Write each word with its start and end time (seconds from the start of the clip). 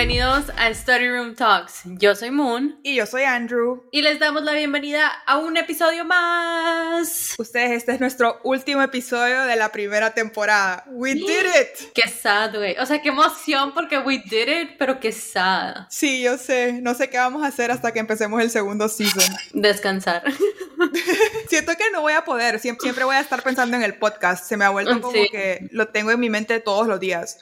Bienvenidos 0.00 0.46
a 0.56 0.72
Study 0.72 1.10
Room 1.10 1.34
Talks. 1.34 1.82
Yo 1.84 2.14
soy 2.14 2.30
Moon. 2.30 2.80
Y 2.82 2.94
yo 2.94 3.04
soy 3.04 3.24
Andrew. 3.24 3.82
Y 3.92 4.00
les 4.00 4.18
damos 4.18 4.42
la 4.44 4.54
bienvenida 4.54 5.06
a 5.26 5.36
un 5.36 5.58
episodio 5.58 6.06
más. 6.06 7.34
Ustedes, 7.36 7.72
este 7.72 7.92
es 7.92 8.00
nuestro 8.00 8.40
último 8.42 8.80
episodio 8.80 9.42
de 9.42 9.56
la 9.56 9.70
primera 9.70 10.14
temporada. 10.14 10.84
We 10.86 11.12
did 11.12 11.44
it. 11.44 11.92
Qué 11.92 12.08
sad, 12.08 12.56
güey. 12.56 12.76
O 12.78 12.86
sea, 12.86 13.02
qué 13.02 13.10
emoción 13.10 13.74
porque 13.74 13.98
we 13.98 14.22
did 14.24 14.48
it, 14.48 14.70
pero 14.78 14.98
qué 14.98 15.12
sad. 15.12 15.86
Sí, 15.90 16.22
yo 16.22 16.38
sé. 16.38 16.80
No 16.80 16.94
sé 16.94 17.10
qué 17.10 17.18
vamos 17.18 17.42
a 17.42 17.48
hacer 17.48 17.70
hasta 17.70 17.92
que 17.92 17.98
empecemos 17.98 18.40
el 18.40 18.48
segundo 18.48 18.88
season. 18.88 19.36
Descansar. 19.52 20.22
Siento 21.50 21.72
que 21.76 21.90
no 21.92 22.00
voy 22.00 22.14
a 22.14 22.24
poder. 22.24 22.58
Siempre, 22.58 22.84
siempre, 22.84 23.04
voy 23.04 23.16
a 23.16 23.20
estar 23.20 23.42
pensando 23.42 23.76
en 23.76 23.82
el 23.82 23.98
podcast. 23.98 24.46
Se 24.46 24.56
me 24.56 24.64
ha 24.64 24.70
vuelto 24.70 24.98
como 25.02 25.12
que 25.30 25.68
lo 25.72 25.88
tengo 25.88 26.10
en 26.10 26.20
mi 26.20 26.30
mente 26.30 26.58
todos 26.60 26.86
los 26.86 26.98
días. 26.98 27.36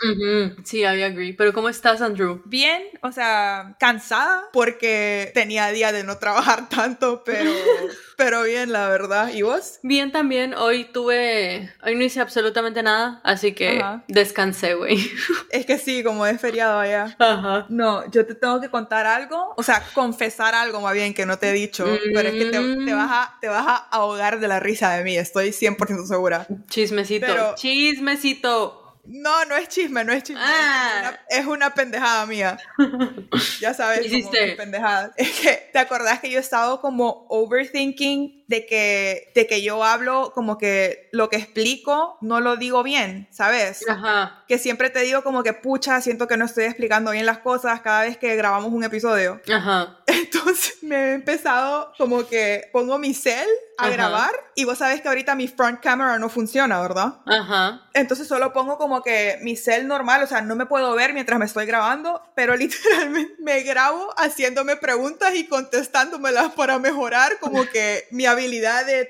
Sí, 0.64 0.78
I 0.80 1.02
agree. 1.04 1.34
Pero 1.34 1.52
¿cómo 1.52 1.68
estás, 1.68 2.02
Andrew? 2.02 2.42
Bien, 2.48 2.82
o 3.02 3.12
sea, 3.12 3.76
cansada 3.78 4.44
porque 4.54 5.30
tenía 5.34 5.68
día 5.68 5.92
de 5.92 6.02
no 6.02 6.16
trabajar 6.16 6.68
tanto, 6.70 7.22
pero, 7.22 7.50
pero 8.16 8.42
bien, 8.44 8.72
la 8.72 8.88
verdad. 8.88 9.30
¿Y 9.34 9.42
vos? 9.42 9.80
Bien 9.82 10.12
también. 10.12 10.54
Hoy 10.54 10.84
tuve, 10.84 11.70
hoy 11.84 11.94
no 11.94 12.04
hice 12.04 12.20
absolutamente 12.20 12.82
nada, 12.82 13.20
así 13.22 13.52
que 13.52 13.84
descansé, 14.08 14.74
güey. 14.74 14.98
Es 15.50 15.66
que 15.66 15.78
sí, 15.78 16.02
como 16.02 16.26
es 16.26 16.40
feriado 16.40 16.78
allá. 16.78 17.16
Ajá. 17.18 17.66
No, 17.68 18.08
yo 18.10 18.24
te 18.26 18.34
tengo 18.34 18.60
que 18.60 18.70
contar 18.70 19.06
algo, 19.06 19.54
o 19.56 19.62
sea, 19.62 19.82
confesar 19.94 20.54
algo 20.54 20.80
más 20.80 20.94
bien 20.94 21.12
que 21.14 21.26
no 21.26 21.38
te 21.38 21.50
he 21.50 21.52
dicho, 21.52 21.84
pero 22.14 22.28
es 22.28 22.34
que 22.34 22.50
te, 22.50 22.94
vas 22.94 23.10
a, 23.10 23.38
te 23.40 23.48
vas 23.48 23.66
a 23.66 23.76
ahogar 23.90 24.40
de 24.40 24.48
la 24.48 24.60
risa 24.60 24.94
de 24.94 25.04
mí, 25.04 25.16
estoy 25.16 25.50
100% 25.50 26.06
segura. 26.06 26.46
Chismecito. 26.68 27.54
Chismecito. 27.56 28.87
No, 29.08 29.44
no 29.46 29.56
es 29.56 29.68
chisme, 29.68 30.04
no 30.04 30.12
es 30.12 30.22
chisme. 30.22 30.42
Ah. 30.44 31.18
Es, 31.30 31.46
una, 31.46 31.72
pendejada 31.72 32.26
mía. 32.26 32.58
ya 33.60 33.72
sabes, 33.72 34.10
como 34.12 34.30
pendejada. 34.56 35.12
Es 35.16 35.40
que, 35.40 35.70
¿te 35.72 35.78
acordás 35.78 36.20
que 36.20 36.30
yo 36.30 36.36
he 36.36 36.42
estado 36.42 36.80
como 36.82 37.26
overthinking 37.30 38.37
de 38.48 38.64
que, 38.66 39.30
de 39.34 39.46
que 39.46 39.62
yo 39.62 39.84
hablo 39.84 40.32
como 40.34 40.56
que 40.56 41.08
lo 41.12 41.28
que 41.28 41.36
explico 41.36 42.16
no 42.22 42.40
lo 42.40 42.56
digo 42.56 42.82
bien, 42.82 43.28
¿sabes? 43.30 43.86
Ajá. 43.88 44.44
Que 44.48 44.58
siempre 44.58 44.88
te 44.88 45.00
digo 45.00 45.22
como 45.22 45.42
que, 45.42 45.52
pucha, 45.52 46.00
siento 46.00 46.26
que 46.26 46.38
no 46.38 46.46
estoy 46.46 46.64
explicando 46.64 47.10
bien 47.10 47.26
las 47.26 47.38
cosas 47.38 47.82
cada 47.82 48.02
vez 48.04 48.16
que 48.16 48.34
grabamos 48.36 48.72
un 48.72 48.84
episodio. 48.84 49.40
Ajá. 49.52 49.98
Entonces 50.06 50.78
me 50.82 50.96
he 50.96 51.14
empezado 51.14 51.92
como 51.98 52.26
que 52.26 52.70
pongo 52.72 52.98
mi 52.98 53.12
cel 53.12 53.46
a 53.76 53.90
grabar 53.90 54.32
y 54.56 54.64
vos 54.64 54.78
sabés 54.78 55.00
que 55.00 55.08
ahorita 55.08 55.36
mi 55.36 55.46
front 55.46 55.80
camera 55.80 56.18
no 56.18 56.28
funciona, 56.28 56.80
¿verdad? 56.80 57.18
Ajá. 57.26 57.82
Entonces 57.92 58.26
solo 58.26 58.52
pongo 58.52 58.76
como 58.76 59.02
que 59.02 59.38
mi 59.42 59.56
cel 59.56 59.86
normal, 59.86 60.22
o 60.22 60.26
sea, 60.26 60.40
no 60.40 60.56
me 60.56 60.66
puedo 60.66 60.94
ver 60.94 61.12
mientras 61.12 61.38
me 61.38 61.44
estoy 61.44 61.66
grabando, 61.66 62.22
pero 62.34 62.56
literalmente 62.56 63.34
me 63.40 63.62
grabo 63.62 64.12
haciéndome 64.16 64.76
preguntas 64.76 65.34
y 65.34 65.46
contestándomelas 65.46 66.52
para 66.54 66.78
mejorar 66.78 67.38
como 67.38 67.66
que 67.66 68.08
mi 68.10 68.26
habilidad 68.26 68.37
de 68.84 69.04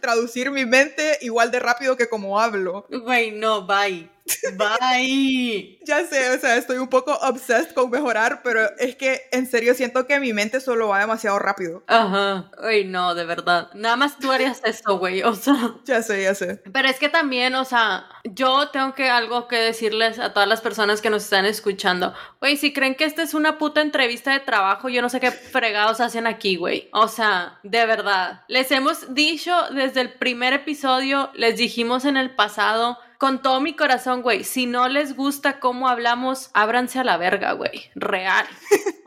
traducir 0.00 0.50
mi 0.50 0.66
mente 0.66 1.18
igual 1.22 1.50
de 1.50 1.60
rápido 1.60 1.96
que 1.96 2.08
como 2.08 2.40
hablo. 2.40 2.86
Güey, 2.90 3.30
no, 3.32 3.66
bye. 3.66 4.13
Bye. 4.56 5.78
ya 5.84 6.04
sé, 6.06 6.30
o 6.30 6.38
sea, 6.38 6.56
estoy 6.56 6.78
un 6.78 6.88
poco 6.88 7.12
obsessed 7.12 7.72
con 7.74 7.90
mejorar, 7.90 8.40
pero 8.42 8.60
es 8.78 8.96
que 8.96 9.22
en 9.32 9.46
serio 9.46 9.74
siento 9.74 10.06
que 10.06 10.18
mi 10.18 10.32
mente 10.32 10.60
solo 10.60 10.88
va 10.88 11.00
demasiado 11.00 11.38
rápido. 11.38 11.84
Ajá. 11.86 12.50
Ay, 12.62 12.84
no, 12.84 13.14
de 13.14 13.24
verdad. 13.24 13.68
Nada 13.74 13.96
más 13.96 14.18
tú 14.18 14.32
harías 14.32 14.62
esto, 14.64 14.98
güey, 14.98 15.22
o 15.22 15.34
sea. 15.34 15.74
Ya 15.84 16.02
sé, 16.02 16.22
ya 16.22 16.34
sé. 16.34 16.62
Pero 16.72 16.88
es 16.88 16.98
que 16.98 17.08
también, 17.08 17.54
o 17.54 17.64
sea, 17.64 18.06
yo 18.24 18.68
tengo 18.70 18.94
que 18.94 19.10
algo 19.10 19.46
que 19.48 19.56
decirles 19.56 20.18
a 20.18 20.32
todas 20.32 20.48
las 20.48 20.60
personas 20.60 21.00
que 21.02 21.10
nos 21.10 21.24
están 21.24 21.44
escuchando. 21.44 22.14
Güey, 22.40 22.56
si 22.56 22.72
creen 22.72 22.94
que 22.94 23.04
esta 23.04 23.22
es 23.22 23.34
una 23.34 23.58
puta 23.58 23.82
entrevista 23.82 24.32
de 24.32 24.40
trabajo, 24.40 24.88
yo 24.88 25.02
no 25.02 25.10
sé 25.10 25.20
qué 25.20 25.30
fregados 25.30 26.00
hacen 26.00 26.26
aquí, 26.26 26.56
güey. 26.56 26.88
O 26.92 27.08
sea, 27.08 27.58
de 27.62 27.84
verdad. 27.86 28.42
Les 28.48 28.70
hemos 28.70 29.14
dicho 29.14 29.54
desde 29.70 30.00
el 30.00 30.14
primer 30.14 30.54
episodio, 30.54 31.30
les 31.34 31.56
dijimos 31.56 32.04
en 32.04 32.16
el 32.16 32.34
pasado 32.34 32.98
con 33.18 33.42
todo 33.42 33.60
mi 33.60 33.74
corazón, 33.74 34.22
güey, 34.22 34.44
si 34.44 34.66
no 34.66 34.88
les 34.88 35.16
gusta 35.16 35.60
cómo 35.60 35.88
hablamos, 35.88 36.50
ábranse 36.54 36.98
a 36.98 37.04
la 37.04 37.16
verga, 37.16 37.52
güey. 37.52 37.90
Real. 37.94 38.46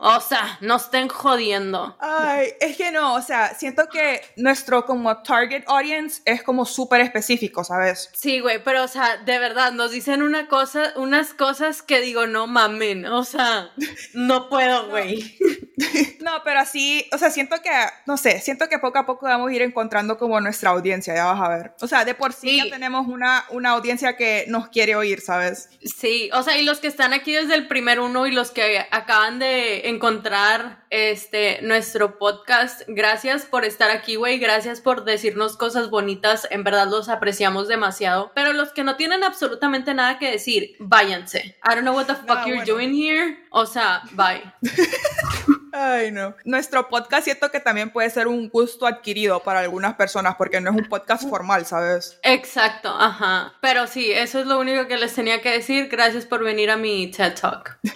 O 0.00 0.20
sea, 0.20 0.58
no 0.60 0.76
estén 0.76 1.08
jodiendo. 1.08 1.96
Ay, 2.00 2.52
es 2.60 2.76
que 2.76 2.92
no, 2.92 3.14
o 3.14 3.22
sea, 3.22 3.54
siento 3.54 3.88
que 3.90 4.20
nuestro 4.36 4.86
como 4.86 5.22
target 5.22 5.64
audience 5.66 6.22
es 6.24 6.42
como 6.42 6.64
súper 6.64 7.00
específico, 7.00 7.64
¿sabes? 7.64 8.10
Sí, 8.14 8.40
güey, 8.40 8.62
pero 8.62 8.84
o 8.84 8.88
sea, 8.88 9.16
de 9.16 9.38
verdad, 9.38 9.72
nos 9.72 9.90
dicen 9.90 10.22
una 10.22 10.46
cosa, 10.46 10.92
unas 10.96 11.34
cosas 11.34 11.82
que 11.82 12.00
digo, 12.00 12.26
no 12.26 12.46
mamen, 12.46 13.06
o 13.06 13.24
sea, 13.24 13.72
no 14.14 14.48
puedo, 14.48 14.88
güey. 14.88 15.36
No. 16.20 16.42
pero 16.44 16.60
así, 16.60 17.06
o 17.12 17.18
sea, 17.18 17.30
siento 17.30 17.56
que, 17.62 17.70
no 18.06 18.16
sé, 18.16 18.40
siento 18.40 18.68
que 18.68 18.78
poco 18.78 18.98
a 18.98 19.06
poco 19.06 19.26
vamos 19.26 19.50
a 19.50 19.54
ir 19.54 19.62
encontrando 19.62 20.18
como 20.18 20.40
nuestra 20.40 20.70
audiencia, 20.70 21.14
ya 21.14 21.24
vas 21.24 21.40
a 21.40 21.48
ver. 21.48 21.72
O 21.80 21.86
sea, 21.86 22.04
de 22.04 22.14
por 22.14 22.32
sí, 22.32 22.58
ya 22.58 22.70
tenemos 22.70 23.06
una, 23.06 23.44
una 23.50 23.70
audiencia 23.70 24.16
que 24.16 24.44
nos 24.48 24.68
quiere 24.68 24.96
oír, 24.96 25.20
¿sabes? 25.20 25.70
Sí, 25.82 26.30
o 26.32 26.42
sea, 26.42 26.58
y 26.58 26.64
los 26.64 26.80
que 26.80 26.88
están 26.88 27.12
aquí 27.12 27.32
desde 27.32 27.54
el 27.54 27.68
primer 27.68 28.00
uno 28.00 28.26
y 28.26 28.32
los 28.32 28.50
que 28.50 28.86
acaban 28.90 29.38
de 29.38 29.88
encontrar 29.88 30.84
este 30.90 31.60
nuestro 31.62 32.18
podcast. 32.18 32.82
Gracias 32.88 33.44
por 33.44 33.64
estar 33.64 33.90
aquí, 33.90 34.16
güey. 34.16 34.38
Gracias 34.38 34.80
por 34.80 35.04
decirnos 35.04 35.56
cosas 35.56 35.90
bonitas. 35.90 36.46
En 36.50 36.64
verdad 36.64 36.88
los 36.88 37.08
apreciamos 37.08 37.68
demasiado. 37.68 38.32
Pero 38.34 38.52
los 38.52 38.72
que 38.72 38.84
no 38.84 38.96
tienen 38.96 39.24
absolutamente 39.24 39.94
nada 39.94 40.18
que 40.18 40.30
decir, 40.30 40.76
váyanse. 40.78 41.56
I 41.64 41.74
don't 41.74 41.82
know 41.82 41.94
what 41.94 42.06
the 42.06 42.14
fuck 42.14 42.46
you're 42.46 42.64
doing 42.64 42.92
here. 42.94 43.38
O 43.50 43.66
sea, 43.66 44.02
bye. 44.12 44.42
Ay, 45.72 46.10
no. 46.10 46.34
Nuestro 46.44 46.88
podcast 46.88 47.24
siento 47.24 47.50
que 47.50 47.60
también 47.60 47.90
puede 47.90 48.10
ser 48.10 48.26
un 48.26 48.48
gusto 48.48 48.86
adquirido 48.86 49.40
para 49.42 49.60
algunas 49.60 49.94
personas 49.94 50.34
porque 50.36 50.60
no 50.60 50.70
es 50.70 50.76
un 50.76 50.88
podcast 50.88 51.28
formal, 51.28 51.66
¿sabes? 51.66 52.18
Exacto, 52.22 52.88
ajá. 52.88 53.54
Pero 53.60 53.86
sí, 53.86 54.10
eso 54.10 54.40
es 54.40 54.46
lo 54.46 54.58
único 54.58 54.86
que 54.86 54.96
les 54.96 55.14
tenía 55.14 55.40
que 55.40 55.50
decir. 55.50 55.88
Gracias 55.88 56.26
por 56.26 56.42
venir 56.42 56.70
a 56.70 56.76
mi 56.76 57.10
TED 57.10 57.34
Talk. 57.34 57.78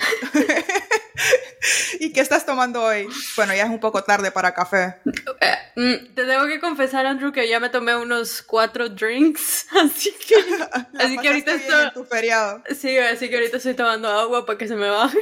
¿Y 2.01 2.13
qué 2.13 2.21
estás 2.21 2.45
tomando 2.45 2.83
hoy? 2.83 3.07
Bueno, 3.37 3.55
ya 3.55 3.65
es 3.65 3.71
un 3.71 3.81
poco 3.81 4.03
tarde 4.03 4.31
para 4.31 4.55
café. 4.55 4.97
Eh, 5.41 5.57
mm, 5.77 6.15
te 6.15 6.25
tengo 6.25 6.47
que 6.47 6.61
confesar, 6.61 7.07
Andrew, 7.07 7.33
que 7.33 7.49
ya 7.49 7.61
me 7.61 7.69
tomé 7.69 7.95
unos 7.97 8.43
cuatro 8.43 8.89
drinks, 8.89 9.67
así 9.81 10.13
que, 10.27 10.35
así 10.99 11.19
que 11.19 11.29
ahorita 11.29 11.55
estoy... 11.55 11.83
En 11.85 11.93
tu 11.93 12.05
feriado. 12.05 12.63
Sí, 12.77 12.99
así 12.99 13.29
que 13.29 13.37
ahorita 13.37 13.59
estoy 13.59 13.75
tomando 13.75 14.09
agua 14.09 14.45
para 14.45 14.59
que 14.59 14.69
se 14.69 14.75
me 14.75 14.89
baje. 14.89 15.19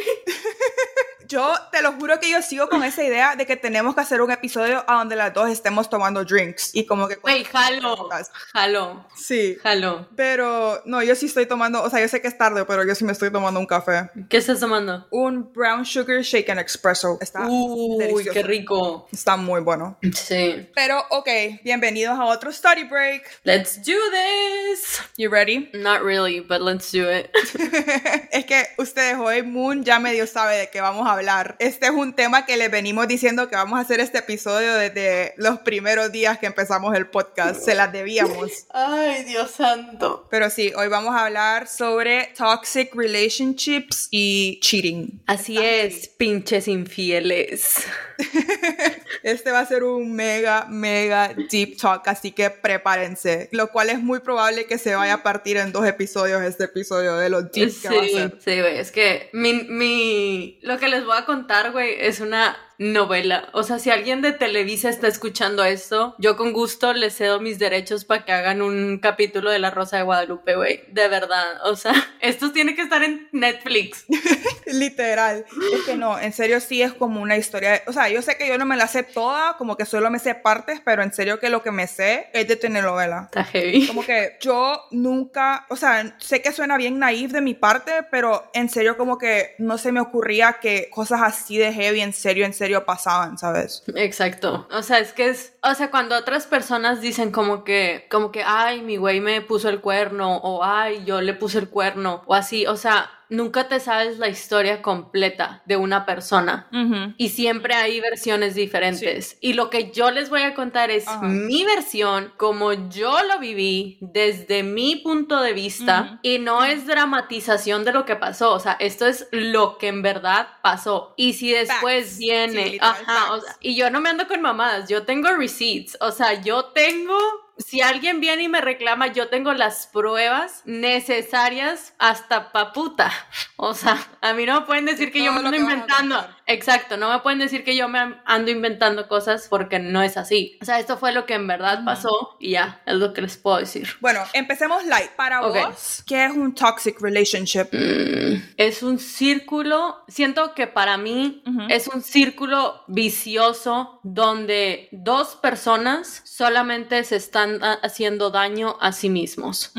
Yo 1.31 1.55
te 1.71 1.81
lo 1.81 1.93
juro 1.93 2.19
que 2.19 2.29
yo 2.29 2.43
sigo 2.43 2.69
con 2.69 2.83
esa 2.83 3.05
idea 3.05 3.37
de 3.37 3.47
que 3.47 3.55
tenemos 3.55 3.95
que 3.95 4.01
hacer 4.01 4.21
un 4.21 4.33
episodio 4.33 4.85
a 4.89 4.95
donde 4.95 5.15
las 5.15 5.33
dos 5.33 5.49
estemos 5.49 5.89
tomando 5.89 6.25
drinks 6.25 6.75
y 6.75 6.85
como 6.85 7.07
que... 7.07 7.19
Wey, 7.23 7.45
jalo, 7.45 8.09
jalo. 8.53 9.07
Sí. 9.15 9.57
Jalo. 9.63 10.09
Pero 10.17 10.83
no, 10.87 11.05
yo 11.05 11.15
sí 11.15 11.27
estoy 11.27 11.47
tomando, 11.47 11.85
o 11.85 11.89
sea, 11.89 12.01
yo 12.01 12.09
sé 12.09 12.21
que 12.21 12.27
es 12.27 12.37
tarde, 12.37 12.65
pero 12.65 12.85
yo 12.85 12.97
sí 12.97 13.05
me 13.05 13.13
estoy 13.13 13.31
tomando 13.31 13.61
un 13.61 13.67
café. 13.67 14.11
¿Qué 14.29 14.39
estás 14.39 14.59
tomando? 14.59 15.07
Un 15.13 15.53
brown 15.53 15.87
sugar 15.87 16.21
shaken 16.23 16.59
espresso. 16.59 17.17
Está 17.21 17.47
Uy, 17.47 18.25
qué 18.33 18.43
rico. 18.43 19.07
Está 19.13 19.37
muy 19.37 19.61
bueno. 19.61 19.99
Sí. 20.13 20.69
Pero, 20.75 21.01
ok, 21.11 21.29
bienvenidos 21.63 22.19
a 22.19 22.25
otro 22.25 22.51
study 22.51 22.83
break. 22.83 23.23
Let's 23.45 23.77
do 23.77 23.95
this. 24.11 25.01
You 25.17 25.31
ready? 25.31 25.71
Not 25.75 26.03
really, 26.03 26.41
but 26.41 26.61
let's 26.61 26.91
do 26.91 27.09
it. 27.09 27.31
es 28.33 28.45
que 28.47 28.67
ustedes 28.79 29.17
hoy, 29.17 29.45
Moon 29.45 29.85
ya 29.85 30.01
medio 30.01 30.27
sabe 30.27 30.57
de 30.57 30.71
qué 30.71 30.81
vamos 30.81 31.09
a 31.09 31.20
hablar. 31.21 31.57
Este 31.59 31.87
es 31.87 31.93
un 31.93 32.15
tema 32.15 32.47
que 32.47 32.57
les 32.57 32.71
venimos 32.71 33.07
diciendo 33.07 33.49
que 33.51 33.57
vamos 33.57 33.79
a 33.79 33.83
hacer 33.83 34.01
este 34.01 34.19
episodio 34.19 34.75
desde 34.75 35.35
los 35.37 35.59
primeros 35.59 36.11
días 36.11 36.39
que 36.39 36.47
empezamos 36.47 36.97
el 36.97 37.09
podcast. 37.09 37.61
Se 37.61 37.75
las 37.75 37.93
debíamos. 37.93 38.67
Ay, 38.71 39.25
Dios 39.25 39.51
santo. 39.51 40.27
Pero 40.31 40.49
sí, 40.49 40.73
hoy 40.77 40.89
vamos 40.89 41.15
a 41.15 41.27
hablar 41.27 41.69
sobre 41.69 42.33
toxic 42.37 42.95
relationships 42.95 44.09
y 44.11 44.59
cheating. 44.61 45.23
Así 45.27 45.59
es, 45.59 46.09
pinches 46.09 46.69
infieles. 46.69 47.85
Este 49.23 49.51
va 49.51 49.61
a 49.61 49.67
ser 49.67 49.85
un 49.85 50.15
mega, 50.15 50.67
mega 50.69 51.35
deep 51.51 51.77
talk, 51.77 52.07
así 52.09 52.33
que 52.33 52.49
prepárense. 52.51 53.49
Lo 53.53 53.71
cual 53.71 53.91
es 53.91 54.01
muy 54.01 54.21
probable 54.21 54.67
que 54.67 54.79
se 54.79 54.95
vaya 54.95 55.15
a 55.15 55.23
partir 55.23 55.59
en 55.59 55.73
dos 55.73 55.87
episodios 55.87 56.43
este 56.43 56.65
episodio 56.65 57.17
de 57.17 57.29
los 57.29 57.53
deep 57.53 57.71
que 57.83 57.89
va 57.89 58.03
a 58.03 58.09
ser. 58.09 58.39
Sí, 58.43 58.51
es 58.51 58.91
que 58.91 59.29
mi, 59.33 59.65
mi, 59.65 60.59
lo 60.63 60.79
que 60.79 60.89
les 60.89 61.05
voy 61.05 61.10
a 61.19 61.25
contar, 61.25 61.73
güey, 61.73 61.97
es 61.99 62.21
una 62.21 62.57
novela. 62.81 63.51
O 63.53 63.63
sea, 63.63 63.79
si 63.79 63.91
alguien 63.91 64.23
de 64.23 64.33
Televisa 64.33 64.89
está 64.89 65.07
escuchando 65.07 65.63
esto, 65.63 66.15
yo 66.19 66.39
con 66.39 66.55
gusto 66.55 66.95
les 66.95 67.15
cedo 67.15 67.39
mis 67.39 67.59
derechos 67.59 68.07
para 68.07 68.25
que 68.25 68.33
hagan 68.33 68.63
un 68.63 68.99
capítulo 68.99 69.51
de 69.51 69.59
La 69.59 69.71
Rosa 69.71 69.99
de 69.99 70.03
Guadalupe, 70.03 70.57
güey. 70.57 70.85
De 70.89 71.07
verdad. 71.09 71.67
O 71.67 71.77
sea, 71.77 71.93
esto 72.23 72.53
tiene 72.53 72.75
que 72.75 72.81
estar 72.81 73.03
en 73.03 73.29
Netflix. 73.33 74.07
Literal. 74.67 75.45
Es 75.75 75.85
que 75.85 75.95
no, 75.95 76.19
en 76.19 76.33
serio 76.33 76.59
sí 76.59 76.81
es 76.81 76.95
como 76.95 77.21
una 77.21 77.37
historia. 77.37 77.83
O 77.87 77.93
sea, 77.93 78.09
yo 78.09 78.23
sé 78.23 78.39
que 78.39 78.49
yo 78.49 78.57
no 78.57 78.65
me 78.65 78.79
la 78.79 78.87
sé 78.87 79.03
toda, 79.03 79.59
como 79.59 79.77
que 79.77 79.85
solo 79.85 80.11
me 80.11 80.19
sé 80.19 80.35
partes, 80.35 80.81
pero 80.83 81.03
en 81.03 81.13
serio 81.13 81.39
que 81.39 81.51
lo 81.51 81.63
que 81.63 81.73
me 81.73 81.87
sé 81.87 82.31
es 82.33 82.49
de 82.49 82.57
telenovela. 82.57 83.25
Está 83.27 83.45
heavy. 83.45 83.87
Como 83.89 84.07
que 84.07 84.39
yo 84.41 84.87
nunca, 84.91 85.67
o 85.69 85.77
sea, 85.77 86.17
sé 86.19 86.41
que 86.41 86.53
suena 86.53 86.79
bien 86.79 86.99
naive 86.99 87.35
de 87.35 87.41
mi 87.43 87.53
parte, 87.53 87.93
pero 88.11 88.51
en 88.55 88.71
serio 88.71 88.97
como 88.97 89.19
que 89.19 89.55
no 89.59 89.77
se 89.77 89.93
me 89.93 90.01
ocurría 90.01 90.57
que 90.63 90.89
cosas 90.89 91.21
así 91.21 91.59
de 91.59 91.75
heavy 91.75 92.01
en 92.01 92.15
serio, 92.15 92.47
en 92.47 92.55
serio 92.55 92.70
pasaban, 92.87 93.39
¿sabes? 93.39 93.83
Exacto. 93.95 94.67
O 94.71 94.83
sea, 94.83 94.99
es 94.99 95.13
que 95.13 95.29
es, 95.29 95.55
o 95.63 95.75
sea, 95.75 95.91
cuando 95.91 96.17
otras 96.17 96.47
personas 96.47 97.01
dicen 97.01 97.31
como 97.31 97.65
que, 97.65 98.07
como 98.11 98.33
que, 98.33 98.43
ay, 98.45 98.83
mi 98.83 98.97
güey 98.97 99.21
me 99.21 99.41
puso 99.43 99.69
el 99.69 99.81
cuerno, 99.81 100.37
o 100.39 100.65
ay, 100.65 101.05
yo 101.05 101.21
le 101.21 101.35
puse 101.35 101.59
el 101.59 101.69
cuerno, 101.69 102.23
o 102.27 102.35
así, 102.35 102.67
o 102.67 102.77
sea, 102.77 103.11
nunca 103.31 103.69
te 103.69 103.81
sabes 103.81 104.19
la 104.19 104.29
historia 104.29 104.83
completa 104.83 105.63
de 105.67 105.77
una 105.77 106.05
persona. 106.05 106.69
Y 107.17 107.31
siempre 107.31 107.75
hay 107.75 108.01
versiones 108.01 108.55
diferentes. 108.55 109.39
Y 109.41 109.55
lo 109.55 109.71
que 109.71 109.91
yo 109.91 110.11
les 110.11 110.31
voy 110.31 110.43
a 110.43 110.55
contar 110.55 110.91
es 110.91 111.07
mi 111.23 111.65
versión, 111.65 112.33
como 112.37 112.73
yo 112.91 113.17
lo 113.25 113.39
viví 113.39 113.99
desde 114.01 114.63
mi 114.63 114.97
punto 114.97 115.41
de 115.41 115.53
vista. 115.53 116.19
Y 116.23 116.39
no 116.39 116.65
es 116.65 116.87
dramatización 116.87 117.85
de 117.85 117.93
lo 117.93 118.05
que 118.05 118.17
pasó, 118.17 118.53
o 118.53 118.61
sea, 118.61 118.77
esto 118.81 119.07
es 119.07 119.29
lo 119.31 119.79
que 119.79 119.89
en 119.89 120.03
verdad 120.03 120.49
pasó. 120.63 121.15
Y 121.17 121.35
si 121.35 121.53
después 121.53 122.19
viene, 122.19 122.79
ajá, 122.81 123.41
y 123.61 123.77
yo 123.77 123.91
no 123.91 124.01
me 124.01 124.11
ando 124.11 124.27
con 124.27 124.43
mamadas, 124.43 124.89
yo 124.89 125.05
tengo 125.05 125.31
receipts, 125.37 125.97
o 126.01 126.11
sea, 126.11 126.41
yo 126.41 126.67
tengo 126.67 127.17
si 127.65 127.81
alguien 127.83 128.21
viene 128.21 128.45
y 128.45 128.49
me 128.49 128.61
reclama, 128.61 129.09
yo 129.09 129.29
tengo 129.29 129.53
las 129.53 129.87
pruebas 129.87 130.63
necesarias 130.65 131.95
hasta 131.99 132.53
paputa. 132.53 133.13
O 133.57 133.75
sea, 133.75 133.99
a 134.21 134.33
mí 134.33 134.47
no 134.47 134.61
me 134.61 134.67
pueden 134.67 134.87
decir 134.87 135.13
que 135.13 135.23
yo 135.23 135.33
me 135.33 135.41
ando 135.41 135.57
inventando. 135.57 136.27
Exacto, 136.51 136.97
no 136.97 137.13
me 137.13 137.21
pueden 137.21 137.39
decir 137.39 137.63
que 137.63 137.77
yo 137.77 137.89
me 137.89 138.17
ando 138.25 138.51
inventando 138.51 139.07
cosas 139.07 139.47
porque 139.49 139.79
no 139.79 140.03
es 140.03 140.17
así. 140.17 140.59
O 140.61 140.65
sea, 140.65 140.81
esto 140.81 140.99
fue 140.99 141.13
lo 141.13 141.25
que 141.25 141.35
en 141.35 141.47
verdad 141.47 141.85
pasó 141.85 142.37
y 142.41 142.53
ya, 142.53 142.83
es 142.87 142.95
lo 142.95 143.13
que 143.13 143.23
les 143.23 143.37
puedo 143.37 143.59
decir. 143.59 143.89
Bueno, 144.01 144.21
empecemos 144.33 144.85
light. 144.85 145.11
Para 145.13 145.43
vos, 145.43 146.03
¿qué 146.07 146.25
es 146.25 146.33
un 146.33 146.53
toxic 146.55 147.01
relationship? 147.01 147.69
Mm, 147.73 148.43
es 148.57 148.83
un 148.83 148.99
círculo, 148.99 150.03
siento 150.09 150.55
que 150.55 150.67
para 150.67 150.97
mí 150.97 151.43
es 151.69 151.87
un 151.87 152.03
círculo 152.03 152.83
vicioso 152.89 154.01
donde 154.03 154.89
dos 154.91 155.37
personas 155.37 156.23
solamente 156.25 157.05
se 157.05 157.17
están 157.17 157.61
haciendo 157.83 158.31
daño 158.31 158.77
a 158.81 158.91
sí 158.91 159.09
mismos. 159.09 159.73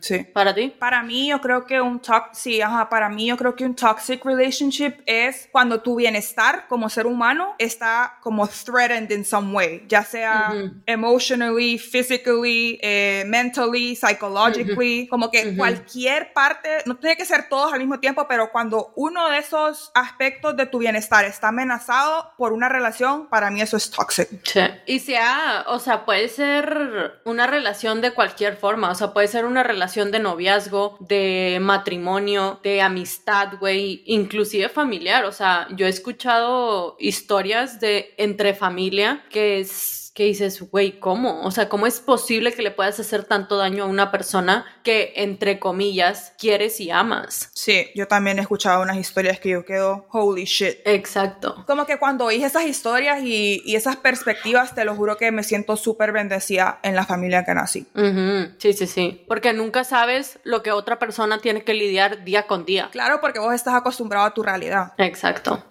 Sí. 0.00 0.24
¿Para 0.32 0.54
ti? 0.54 0.72
Para 0.78 1.02
mí 1.02 1.30
yo 1.30 1.40
creo 1.40 1.66
que 1.66 1.80
un 1.80 2.00
sí, 2.32 2.60
ajá, 2.60 2.88
para 2.88 3.08
mí 3.08 3.26
yo 3.26 3.36
creo 3.36 3.56
que 3.56 3.64
un 3.64 3.74
toxic 3.74 4.24
relationship 4.24 4.94
es 5.06 5.48
cuando 5.50 5.79
tu 5.82 5.96
bienestar 5.96 6.66
como 6.68 6.88
ser 6.88 7.06
humano 7.06 7.54
está 7.58 8.18
como 8.20 8.46
threatened 8.46 9.10
in 9.10 9.24
some 9.24 9.52
way, 9.52 9.84
ya 9.88 10.04
sea 10.04 10.52
emotionally, 10.86 11.78
physically, 11.78 12.78
eh, 12.82 13.24
mentally, 13.26 13.96
psychologically, 13.96 15.06
como 15.08 15.30
que 15.30 15.56
cualquier 15.56 16.32
parte, 16.32 16.68
no 16.86 16.96
tiene 16.96 17.16
que 17.16 17.24
ser 17.24 17.48
todos 17.48 17.72
al 17.72 17.80
mismo 17.80 18.00
tiempo, 18.00 18.26
pero 18.28 18.50
cuando 18.50 18.92
uno 18.96 19.28
de 19.30 19.38
esos 19.38 19.90
aspectos 19.94 20.56
de 20.56 20.66
tu 20.66 20.78
bienestar 20.78 21.24
está 21.24 21.48
amenazado 21.48 22.32
por 22.36 22.52
una 22.52 22.68
relación, 22.68 23.28
para 23.28 23.50
mí 23.50 23.60
eso 23.60 23.76
es 23.76 23.90
toxic. 23.90 24.28
Sí. 24.44 24.60
Y 24.86 25.00
sea, 25.00 25.64
o 25.68 25.78
sea, 25.78 26.04
puede 26.04 26.28
ser 26.28 27.20
una 27.24 27.46
relación 27.46 28.00
de 28.00 28.12
cualquier 28.12 28.56
forma, 28.56 28.90
o 28.90 28.94
sea, 28.94 29.12
puede 29.12 29.28
ser 29.28 29.44
una 29.44 29.62
relación 29.62 30.10
de 30.10 30.20
noviazgo, 30.20 30.96
de 31.00 31.58
matrimonio, 31.60 32.60
de 32.62 32.82
amistad, 32.82 33.54
güey, 33.58 34.02
inclusive 34.06 34.68
familiar, 34.68 35.24
o 35.24 35.32
sea, 35.32 35.66
yo 35.76 35.86
he 35.86 35.88
escuchado 35.88 36.96
historias 36.98 37.80
de 37.80 38.14
entre 38.16 38.54
familia 38.54 39.24
que 39.30 39.60
es 39.60 39.99
que 40.20 40.26
dices, 40.26 40.60
güey, 40.70 41.00
¿cómo? 41.00 41.40
O 41.44 41.50
sea, 41.50 41.70
¿cómo 41.70 41.86
es 41.86 41.98
posible 41.98 42.52
que 42.52 42.60
le 42.60 42.70
puedas 42.70 43.00
hacer 43.00 43.24
tanto 43.24 43.56
daño 43.56 43.84
a 43.84 43.86
una 43.86 44.10
persona 44.10 44.66
que, 44.82 45.14
entre 45.16 45.58
comillas, 45.58 46.34
quieres 46.38 46.78
y 46.78 46.90
amas? 46.90 47.48
Sí, 47.54 47.86
yo 47.94 48.06
también 48.06 48.38
he 48.38 48.42
escuchado 48.42 48.82
unas 48.82 48.98
historias 48.98 49.40
que 49.40 49.48
yo 49.48 49.64
quedo, 49.64 50.06
holy 50.10 50.44
shit. 50.44 50.76
Exacto. 50.84 51.64
Como 51.66 51.86
que 51.86 51.98
cuando 51.98 52.26
oí 52.26 52.44
esas 52.44 52.64
historias 52.64 53.22
y, 53.22 53.62
y 53.64 53.76
esas 53.76 53.96
perspectivas, 53.96 54.74
te 54.74 54.84
lo 54.84 54.94
juro 54.94 55.16
que 55.16 55.32
me 55.32 55.42
siento 55.42 55.74
súper 55.78 56.12
bendecida 56.12 56.80
en 56.82 56.96
la 56.96 57.06
familia 57.06 57.46
que 57.46 57.54
nací. 57.54 57.86
Sí, 58.58 58.74
sí, 58.74 58.86
sí. 58.86 59.24
Porque 59.26 59.54
nunca 59.54 59.84
sabes 59.84 60.38
lo 60.44 60.62
que 60.62 60.70
otra 60.70 60.98
persona 60.98 61.38
tiene 61.38 61.64
que 61.64 61.72
lidiar 61.72 62.24
día 62.24 62.46
con 62.46 62.66
día. 62.66 62.90
Claro, 62.92 63.22
porque 63.22 63.38
vos 63.38 63.54
estás 63.54 63.72
acostumbrado 63.72 64.26
a 64.26 64.34
tu 64.34 64.42
realidad. 64.42 64.92
Exacto. 64.98 65.64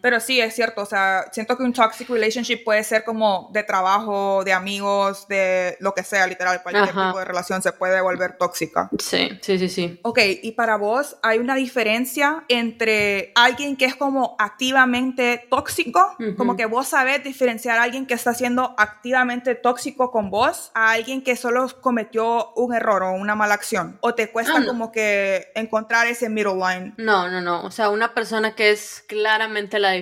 Pero 0.00 0.20
sí, 0.20 0.40
es 0.40 0.54
cierto. 0.54 0.82
O 0.82 0.86
sea, 0.86 1.24
siento 1.32 1.56
que 1.56 1.64
un 1.64 1.72
toxic 1.72 2.08
relationship 2.08 2.62
puede 2.62 2.84
ser 2.84 3.02
como 3.02 3.50
de 3.52 3.64
trabajo 3.64 3.87
trabajo, 3.88 4.44
de 4.44 4.52
amigos, 4.52 5.26
de 5.28 5.76
lo 5.80 5.94
que 5.94 6.02
sea, 6.02 6.26
literal, 6.26 6.62
cualquier 6.62 6.88
tipo 6.88 7.18
de 7.18 7.24
relación 7.24 7.62
se 7.62 7.72
puede 7.72 8.00
volver 8.00 8.36
tóxica. 8.36 8.90
Sí, 8.98 9.38
sí, 9.40 9.58
sí, 9.58 9.68
sí. 9.68 10.00
Ok, 10.02 10.18
y 10.42 10.52
para 10.52 10.76
vos, 10.76 11.16
¿hay 11.22 11.38
una 11.38 11.54
diferencia 11.54 12.44
entre 12.48 13.32
alguien 13.34 13.76
que 13.76 13.86
es 13.86 13.96
como 13.96 14.36
activamente 14.38 15.46
tóxico? 15.48 16.16
Como 16.36 16.56
que 16.56 16.66
vos 16.66 16.88
sabés 16.88 17.24
diferenciar 17.24 17.78
a 17.78 17.84
alguien 17.84 18.06
que 18.06 18.14
está 18.14 18.34
siendo 18.34 18.74
activamente 18.78 19.54
tóxico 19.54 20.10
con 20.10 20.30
vos 20.30 20.70
a 20.74 20.90
alguien 20.90 21.22
que 21.22 21.36
solo 21.36 21.68
cometió 21.80 22.52
un 22.54 22.74
error 22.74 23.02
o 23.02 23.12
una 23.12 23.34
mala 23.34 23.54
acción. 23.54 23.98
¿O 24.00 24.14
te 24.14 24.30
cuesta 24.30 24.58
ah, 24.58 24.66
como 24.66 24.92
que 24.92 25.50
encontrar 25.54 26.06
ese 26.06 26.28
middle 26.28 26.54
line? 26.54 26.94
No, 26.98 27.30
no, 27.30 27.40
no. 27.40 27.62
O 27.62 27.70
sea, 27.70 27.88
una 27.88 28.12
persona 28.14 28.54
que 28.54 28.70
es 28.70 29.04
claramente 29.08 29.78
la, 29.78 29.94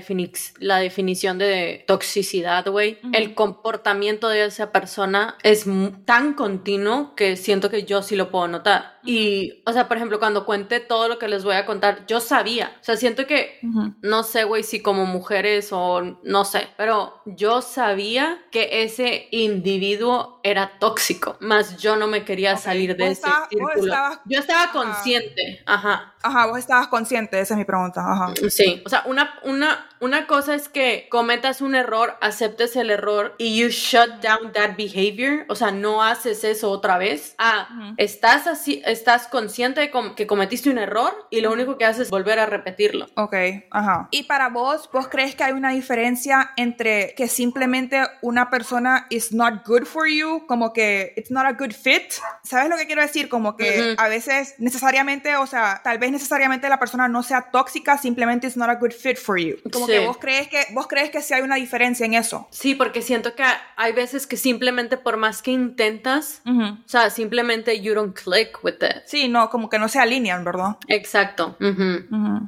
la 0.59 0.79
definición 0.79 1.39
de 1.39 1.85
toxicidad, 1.87 2.67
güey. 2.67 2.99
El 3.13 3.35
comportamiento 3.35 3.66
comportamiento 3.67 4.29
de 4.29 4.45
esa 4.45 4.71
persona 4.71 5.37
es 5.43 5.65
tan 6.05 6.35
continuo 6.35 7.17
que 7.17 7.37
siento 7.37 7.69
que 7.69 7.83
yo 7.83 8.01
sí 8.01 8.15
lo 8.15 8.31
puedo 8.31 8.47
notar. 8.47 8.96
Y, 9.07 9.63
o 9.65 9.73
sea, 9.73 9.89
por 9.89 9.97
ejemplo, 9.97 10.19
cuando 10.19 10.45
cuente 10.45 10.81
todo 10.81 11.09
lo 11.09 11.19
que 11.19 11.29
les 11.29 11.45
voy 11.45 11.55
a 11.55 11.67
contar, 11.67 12.07
yo 12.07 12.21
sabía. 12.21 12.77
O 12.81 12.85
sea, 12.85 12.97
siento 12.97 13.27
que, 13.27 13.59
no 14.03 14.23
sé, 14.23 14.45
güey, 14.45 14.63
si 14.63 14.81
como 14.83 15.07
mujeres 15.07 15.73
o 15.73 16.19
no 16.23 16.45
sé, 16.45 16.69
pero 16.77 17.23
yo 17.25 17.63
sabía 17.63 18.39
que 18.51 18.83
ese 18.83 19.29
individuo 19.31 20.41
era 20.43 20.79
tóxico, 20.79 21.37
más 21.41 21.77
yo 21.79 21.97
no 21.97 22.07
me 22.07 22.25
quería 22.25 22.57
salir 22.57 22.97
de 22.97 23.09
ese 23.09 23.29
círculo. 23.51 23.95
yo 24.27 24.39
estaba 24.39 24.71
consciente, 24.73 25.63
ajá. 25.67 26.15
Ajá, 26.23 26.47
vos 26.47 26.59
estabas 26.59 26.89
consciente, 26.89 27.41
esa 27.41 27.55
es 27.55 27.59
mi 27.59 27.65
pregunta, 27.65 28.01
ajá. 28.01 28.35
Sí, 28.49 28.83
o 28.85 28.89
sea, 28.89 29.03
una, 29.07 29.39
una, 29.45 29.89
una 30.01 30.27
cosa 30.27 30.55
es 30.55 30.69
que 30.69 31.09
cometas 31.11 31.61
un 31.61 31.75
error, 31.75 32.17
aceptes 32.21 32.77
el 32.77 32.91
error 32.91 33.35
y 33.39 33.57
you 33.59 33.69
shut 33.69 34.23
down 34.23 34.53
that 34.53 34.77
behavior, 34.77 35.45
o 35.49 35.55
sea, 35.55 35.71
no 35.71 36.03
haces 36.03 36.45
eso 36.45 36.71
otra 36.71 36.99
vez. 36.99 37.35
Ah, 37.39 37.95
estás 37.97 38.47
así, 38.47 38.83
estás 38.97 39.29
consciente 39.29 39.81
de 39.81 39.91
que 40.17 40.27
cometiste 40.27 40.71
un 40.71 40.79
error 40.79 41.13
y 41.31 41.41
lo 41.41 41.53
único 41.53 41.79
que 41.79 41.85
haces 41.85 42.03
es 42.03 42.11
volver 42.11 42.39
a 42.39 42.47
repetirlo. 42.47 43.07
Ok, 43.15 43.35
ajá. 43.71 44.09
Y 44.11 44.25
para 44.25 44.49
vos, 44.49 44.89
¿vos 44.93 45.09
crees 45.09 45.35
que 45.35 45.45
hay 45.45 45.53
una 45.53 45.71
diferencia 45.71 46.53
entre 46.57 47.15
que 47.15 47.29
simplemente 47.29 48.03
una 48.23 48.51
persona 48.51 49.07
is 49.11 49.33
not 49.33 49.67
good 49.67 49.85
for 49.85 50.09
you, 50.09 50.47
como 50.47 50.73
que 50.73 51.13
it's 51.17 51.31
not 51.31 51.47
a 51.47 51.53
good 51.53 51.73
fit? 51.73 52.13
¿Sabes 52.43 52.69
lo 52.69 52.77
que 52.77 52.87
quiero 52.87 53.03
decir? 53.03 53.29
Como 53.29 53.57
que 53.57 53.95
a 53.99 54.09
veces 54.09 54.55
necesariamente, 54.59 55.37
o 55.37 55.47
sea, 55.47 55.81
tal 55.85 55.99
vez 55.99 56.11
necesariamente 56.11 56.69
la 56.69 56.79
persona 56.79 57.09
no 57.09 57.23
sea 57.23 57.51
tóxica, 57.51 57.99
simplemente 57.99 58.47
it's 58.47 58.57
not 58.57 58.69
a 58.69 58.75
good 58.75 58.93
fit 58.93 59.19
for 59.19 59.39
you. 59.39 59.57
Como 59.73 59.87
que 59.87 60.01
vos 60.01 60.19
crees 60.19 60.49
que 60.49 60.67
vos 60.73 60.87
crees 60.87 61.11
que 61.11 61.23
sí 61.23 61.35
hay 61.35 61.43
una 61.43 61.57
diferencia 61.57 62.07
en 62.07 62.15
eso. 62.15 62.49
Sí, 62.51 62.75
porque 62.75 63.03
siento 63.03 63.35
que 63.35 63.45
hay 63.77 63.93
veces 63.93 64.27
que 64.27 64.37
simplemente 64.37 64.97
por 64.97 65.17
más 65.17 65.43
que 65.43 65.51
intentas, 65.51 66.43
o 66.47 66.89
sea, 66.89 67.11
simplemente 67.11 67.81
you 67.81 67.95
don't 67.95 68.17
click 68.17 68.63
with 68.63 68.77
Sí, 69.05 69.29
no, 69.29 69.51
como 69.51 69.69
que 69.69 69.79
no 69.79 69.89
se 69.89 69.99
alinean, 69.99 70.45
¿verdad? 70.45 70.77
Exacto. 70.89 71.57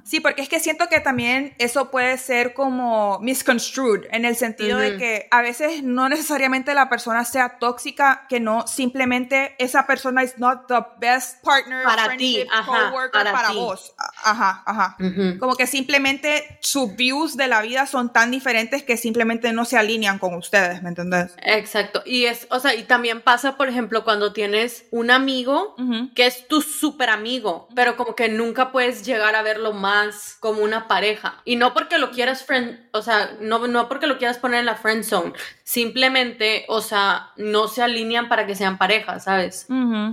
Sí, 0.04 0.20
porque 0.20 0.42
es 0.42 0.48
que 0.48 0.60
siento 0.60 0.88
que 0.88 1.00
también 1.00 1.54
eso 1.58 1.90
puede 1.90 2.18
ser 2.18 2.54
como 2.54 3.18
misconstrued, 3.20 4.06
en 4.10 4.24
el 4.24 4.36
sentido 4.36 4.78
de 4.78 4.96
que 4.96 5.28
a 5.30 5.42
veces 5.42 5.82
no 5.82 6.08
necesariamente 6.08 6.74
la 6.74 6.88
persona 6.88 7.24
sea 7.24 7.58
tóxica, 7.58 8.26
que 8.28 8.40
no, 8.40 8.66
simplemente 8.66 9.54
esa 9.58 9.86
persona 9.86 10.22
is 10.22 10.38
not 10.38 10.66
the 10.68 10.84
best 10.98 11.42
partner, 11.44 11.84
para 11.84 12.16
ti, 12.16 12.44
ajá, 12.52 12.92
para, 13.12 13.52
vos. 13.52 13.94
Ajá, 14.22 14.62
ajá. 14.66 14.96
Como 15.38 15.56
que 15.56 15.66
simplemente 15.66 16.58
sus 16.60 16.94
views 16.96 17.36
de 17.36 17.48
la 17.48 17.62
vida 17.62 17.86
son 17.86 18.12
tan 18.12 18.30
diferentes 18.30 18.82
que 18.82 18.96
simplemente 18.96 19.52
no 19.52 19.64
se 19.64 19.76
alinean 19.76 20.18
con 20.18 20.34
ustedes, 20.34 20.82
¿me 20.82 20.88
entendés? 20.90 21.34
Exacto. 21.42 22.02
Y 22.04 22.26
es, 22.26 22.46
o 22.50 22.60
sea, 22.60 22.74
y 22.74 22.84
también 22.84 23.20
pasa, 23.20 23.56
por 23.56 23.68
ejemplo, 23.68 24.04
cuando 24.04 24.32
tienes 24.32 24.84
un 24.90 25.10
amigo 25.10 25.74
que 26.14 26.27
es 26.28 26.46
tu 26.46 26.62
súper 26.62 27.10
amigo, 27.10 27.68
pero 27.74 27.96
como 27.96 28.14
que 28.14 28.28
nunca 28.28 28.70
puedes 28.70 29.04
llegar 29.04 29.34
a 29.34 29.42
verlo 29.42 29.72
más 29.72 30.36
como 30.40 30.62
una 30.62 30.88
pareja. 30.88 31.40
Y 31.44 31.56
no 31.56 31.74
porque 31.74 31.98
lo 31.98 32.10
quieras 32.10 32.44
friend, 32.44 32.78
o 32.92 33.02
sea, 33.02 33.32
no, 33.40 33.66
no 33.66 33.88
porque 33.88 34.06
lo 34.06 34.18
quieras 34.18 34.38
poner 34.38 34.60
en 34.60 34.66
la 34.66 34.76
friend 34.76 35.04
zone, 35.04 35.32
simplemente, 35.64 36.64
o 36.68 36.80
sea, 36.80 37.30
no 37.36 37.68
se 37.68 37.82
alinean 37.82 38.28
para 38.28 38.46
que 38.46 38.54
sean 38.54 38.78
parejas, 38.78 39.24
¿sabes? 39.24 39.66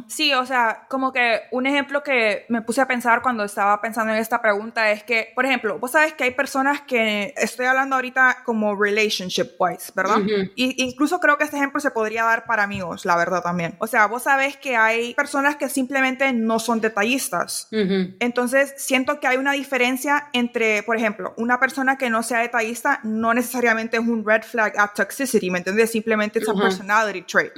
Sí, 0.07 0.33
o 0.33 0.45
sea, 0.45 0.85
como 0.89 1.11
que 1.11 1.41
un 1.51 1.65
ejemplo 1.65 2.03
que 2.03 2.45
me 2.49 2.61
puse 2.61 2.81
a 2.81 2.87
pensar 2.87 3.21
cuando 3.21 3.43
estaba 3.43 3.81
pensando 3.81 4.13
en 4.13 4.19
esta 4.19 4.41
pregunta 4.41 4.91
es 4.91 5.03
que, 5.03 5.31
por 5.35 5.45
ejemplo, 5.45 5.79
vos 5.79 5.91
sabes 5.91 6.13
que 6.13 6.25
hay 6.25 6.31
personas 6.31 6.81
que 6.81 7.33
estoy 7.37 7.65
hablando 7.65 7.95
ahorita 7.95 8.43
como 8.43 8.75
relationship 8.75 9.51
wise, 9.59 9.91
¿verdad? 9.95 10.19
Y 10.55 10.83
incluso 10.83 11.19
creo 11.19 11.37
que 11.37 11.43
este 11.43 11.57
ejemplo 11.57 11.79
se 11.79 11.91
podría 11.91 12.23
dar 12.23 12.45
para 12.45 12.63
amigos, 12.63 13.05
la 13.05 13.15
verdad 13.15 13.41
también. 13.41 13.75
O 13.79 13.87
sea, 13.87 14.07
vos 14.07 14.23
sabes 14.23 14.57
que 14.57 14.75
hay 14.75 15.13
personas 15.13 15.55
que 15.55 15.69
simplemente 15.69 15.94
no 16.33 16.59
son 16.59 16.81
detallistas. 16.81 17.67
Entonces, 18.19 18.73
siento 18.77 19.19
que 19.19 19.27
hay 19.27 19.37
una 19.37 19.53
diferencia 19.53 20.29
entre, 20.33 20.83
por 20.83 20.97
ejemplo, 20.97 21.33
una 21.37 21.59
persona 21.59 21.97
que 21.97 22.09
no 22.09 22.23
sea 22.23 22.39
detallista 22.39 22.99
no 23.03 23.33
necesariamente 23.33 23.97
es 23.97 24.03
un 24.03 24.25
red 24.25 24.43
flag 24.43 24.73
at 24.77 24.91
toxicity, 24.95 25.49
¿me 25.49 25.59
entiendes? 25.59 25.91
Simplemente 25.91 26.39
es 26.39 26.47
un 26.47 26.59
personality 26.59 27.21
trait. 27.23 27.51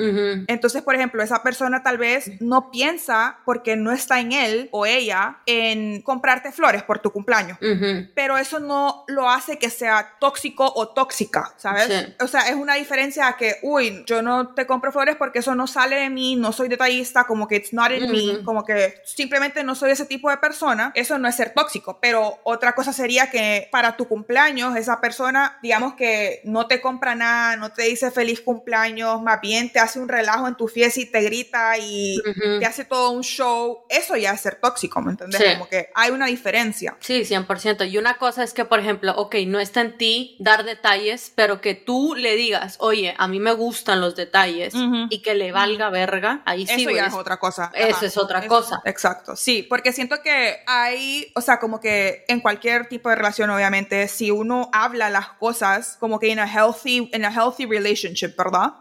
Entonces, 0.48 0.82
por 0.82 0.96
ejemplo, 0.96 1.22
esa 1.24 1.42
persona 1.44 1.84
tal 1.84 1.98
vez 1.98 2.32
no 2.42 2.72
piensa 2.72 3.40
porque 3.46 3.76
no 3.76 3.92
está 3.92 4.20
en 4.20 4.32
él 4.32 4.70
o 4.72 4.86
ella 4.86 5.40
en 5.46 6.02
comprarte 6.02 6.52
flores 6.52 6.84
por 6.84 7.00
tu 7.00 7.12
cumpleaños. 7.12 7.58
Pero 8.16 8.38
eso 8.38 8.60
no 8.60 9.04
lo 9.08 9.30
hace 9.30 9.58
que 9.58 9.70
sea 9.70 10.16
tóxico 10.20 10.72
o 10.76 10.90
tóxica, 10.90 11.54
¿sabes? 11.58 12.16
O 12.20 12.28
sea, 12.28 12.50
es 12.50 12.56
una 12.56 12.76
diferencia 12.76 13.28
a 13.28 13.38
que, 13.38 13.56
uy, 13.62 14.04
yo 14.06 14.22
no 14.22 14.50
te 14.50 14.66
compro 14.66 14.92
flores 14.92 15.16
porque 15.16 15.40
eso 15.40 15.56
no 15.56 15.68
sale 15.68 15.98
de 15.98 16.10
mí, 16.10 16.36
no 16.36 16.52
soy 16.52 16.68
detallista, 16.68 17.26
como 17.26 17.48
que 17.48 17.56
it's 17.58 17.74
not 17.74 17.92
in 17.92 18.12
me, 18.12 18.27
como 18.44 18.64
que 18.64 19.02
simplemente 19.06 19.64
no 19.64 19.76
soy 19.76 19.92
ese 19.92 20.06
tipo 20.06 20.30
de 20.30 20.38
persona. 20.38 20.92
Eso 20.96 21.18
no 21.18 21.28
es 21.28 21.36
ser 21.36 21.54
tóxico, 21.54 22.00
pero 22.02 22.40
otra 22.44 22.76
cosa 22.76 22.94
sería 22.94 23.30
que 23.30 23.68
para 23.72 23.98
tu 23.98 24.08
cumpleaños 24.08 24.76
esa 24.76 25.02
persona, 25.02 25.58
digamos 25.62 25.96
que 25.96 26.42
no 26.44 26.68
te 26.68 26.82
compra 26.82 27.16
nada, 27.16 27.56
no 27.56 27.72
te 27.72 27.84
dice 27.84 28.12
feliz 28.12 28.42
cumpleaños, 28.42 29.22
más 29.22 29.42
bien 29.42 29.72
te 29.72 29.80
hace 29.80 30.00
un 30.00 30.10
relajo 30.10 30.48
en 30.48 30.56
tu 30.56 30.68
fiesta 30.68 31.00
y 31.00 31.06
te 31.06 31.22
grita 31.22 31.78
y 31.78 32.22
te 32.60 32.66
hace 32.66 32.86
todo 32.86 33.12
un 33.12 33.24
show. 33.24 33.86
Eso 33.90 34.16
ya 34.16 34.32
es 34.32 34.42
ser 34.42 34.56
tóxico, 34.56 35.02
¿me 35.02 35.12
entiendes? 35.12 35.42
Como 35.54 35.68
que 35.70 35.90
hay 35.96 36.12
una 36.12 36.28
diferencia. 36.28 36.98
Sí, 37.00 37.22
100%. 37.22 37.90
Y 37.90 37.98
una 37.98 38.18
cosa 38.18 38.44
es 38.44 38.54
que, 38.54 38.66
por 38.66 38.80
ejemplo, 38.80 39.14
ok, 39.16 39.36
no 39.48 39.60
está 39.60 39.82
en 39.82 39.98
ti 39.98 40.36
dar 40.40 40.64
detalles, 40.64 41.32
pero 41.36 41.62
que 41.62 41.76
tú 41.76 42.16
le 42.16 42.36
digas, 42.36 42.78
oye, 42.80 43.16
a 43.18 43.28
mí 43.28 43.40
me 43.40 43.52
gustan 43.52 44.02
los 44.02 44.16
detalles 44.16 44.74
y 45.10 45.22
que 45.22 45.36
le 45.36 45.52
valga 45.52 45.90
verga, 45.90 46.42
ahí 46.46 46.66
sí. 46.66 46.82
Eso 46.82 46.92
ya 46.92 47.06
es 47.08 47.14
otra 47.14 47.38
cosa. 47.38 47.72
Eso 47.74 48.06
es 48.06 48.17
otra 48.18 48.46
cosa. 48.48 48.82
Exacto, 48.86 49.36
sí, 49.36 49.66
porque 49.68 49.92
siento 49.92 50.22
que 50.22 50.58
hay, 50.66 51.32
o 51.36 51.42
sea, 51.42 51.60
como 51.60 51.80
que 51.80 52.26
en 52.28 52.40
cualquier 52.40 52.88
tipo 52.88 53.10
de 53.10 53.16
relación, 53.16 53.50
obviamente, 53.50 54.08
si 54.08 54.32
uno 54.32 54.70
habla 54.74 55.10
las 55.10 55.30
cosas 55.30 55.98
como 56.00 56.20
que 56.20 56.32
en 56.32 56.40
a 56.40 56.48
healthy, 56.48 57.10
in 57.14 57.26
a 57.26 57.32
healthy 57.32 57.66
relationship, 57.66 58.36
¿verdad? 58.38 58.74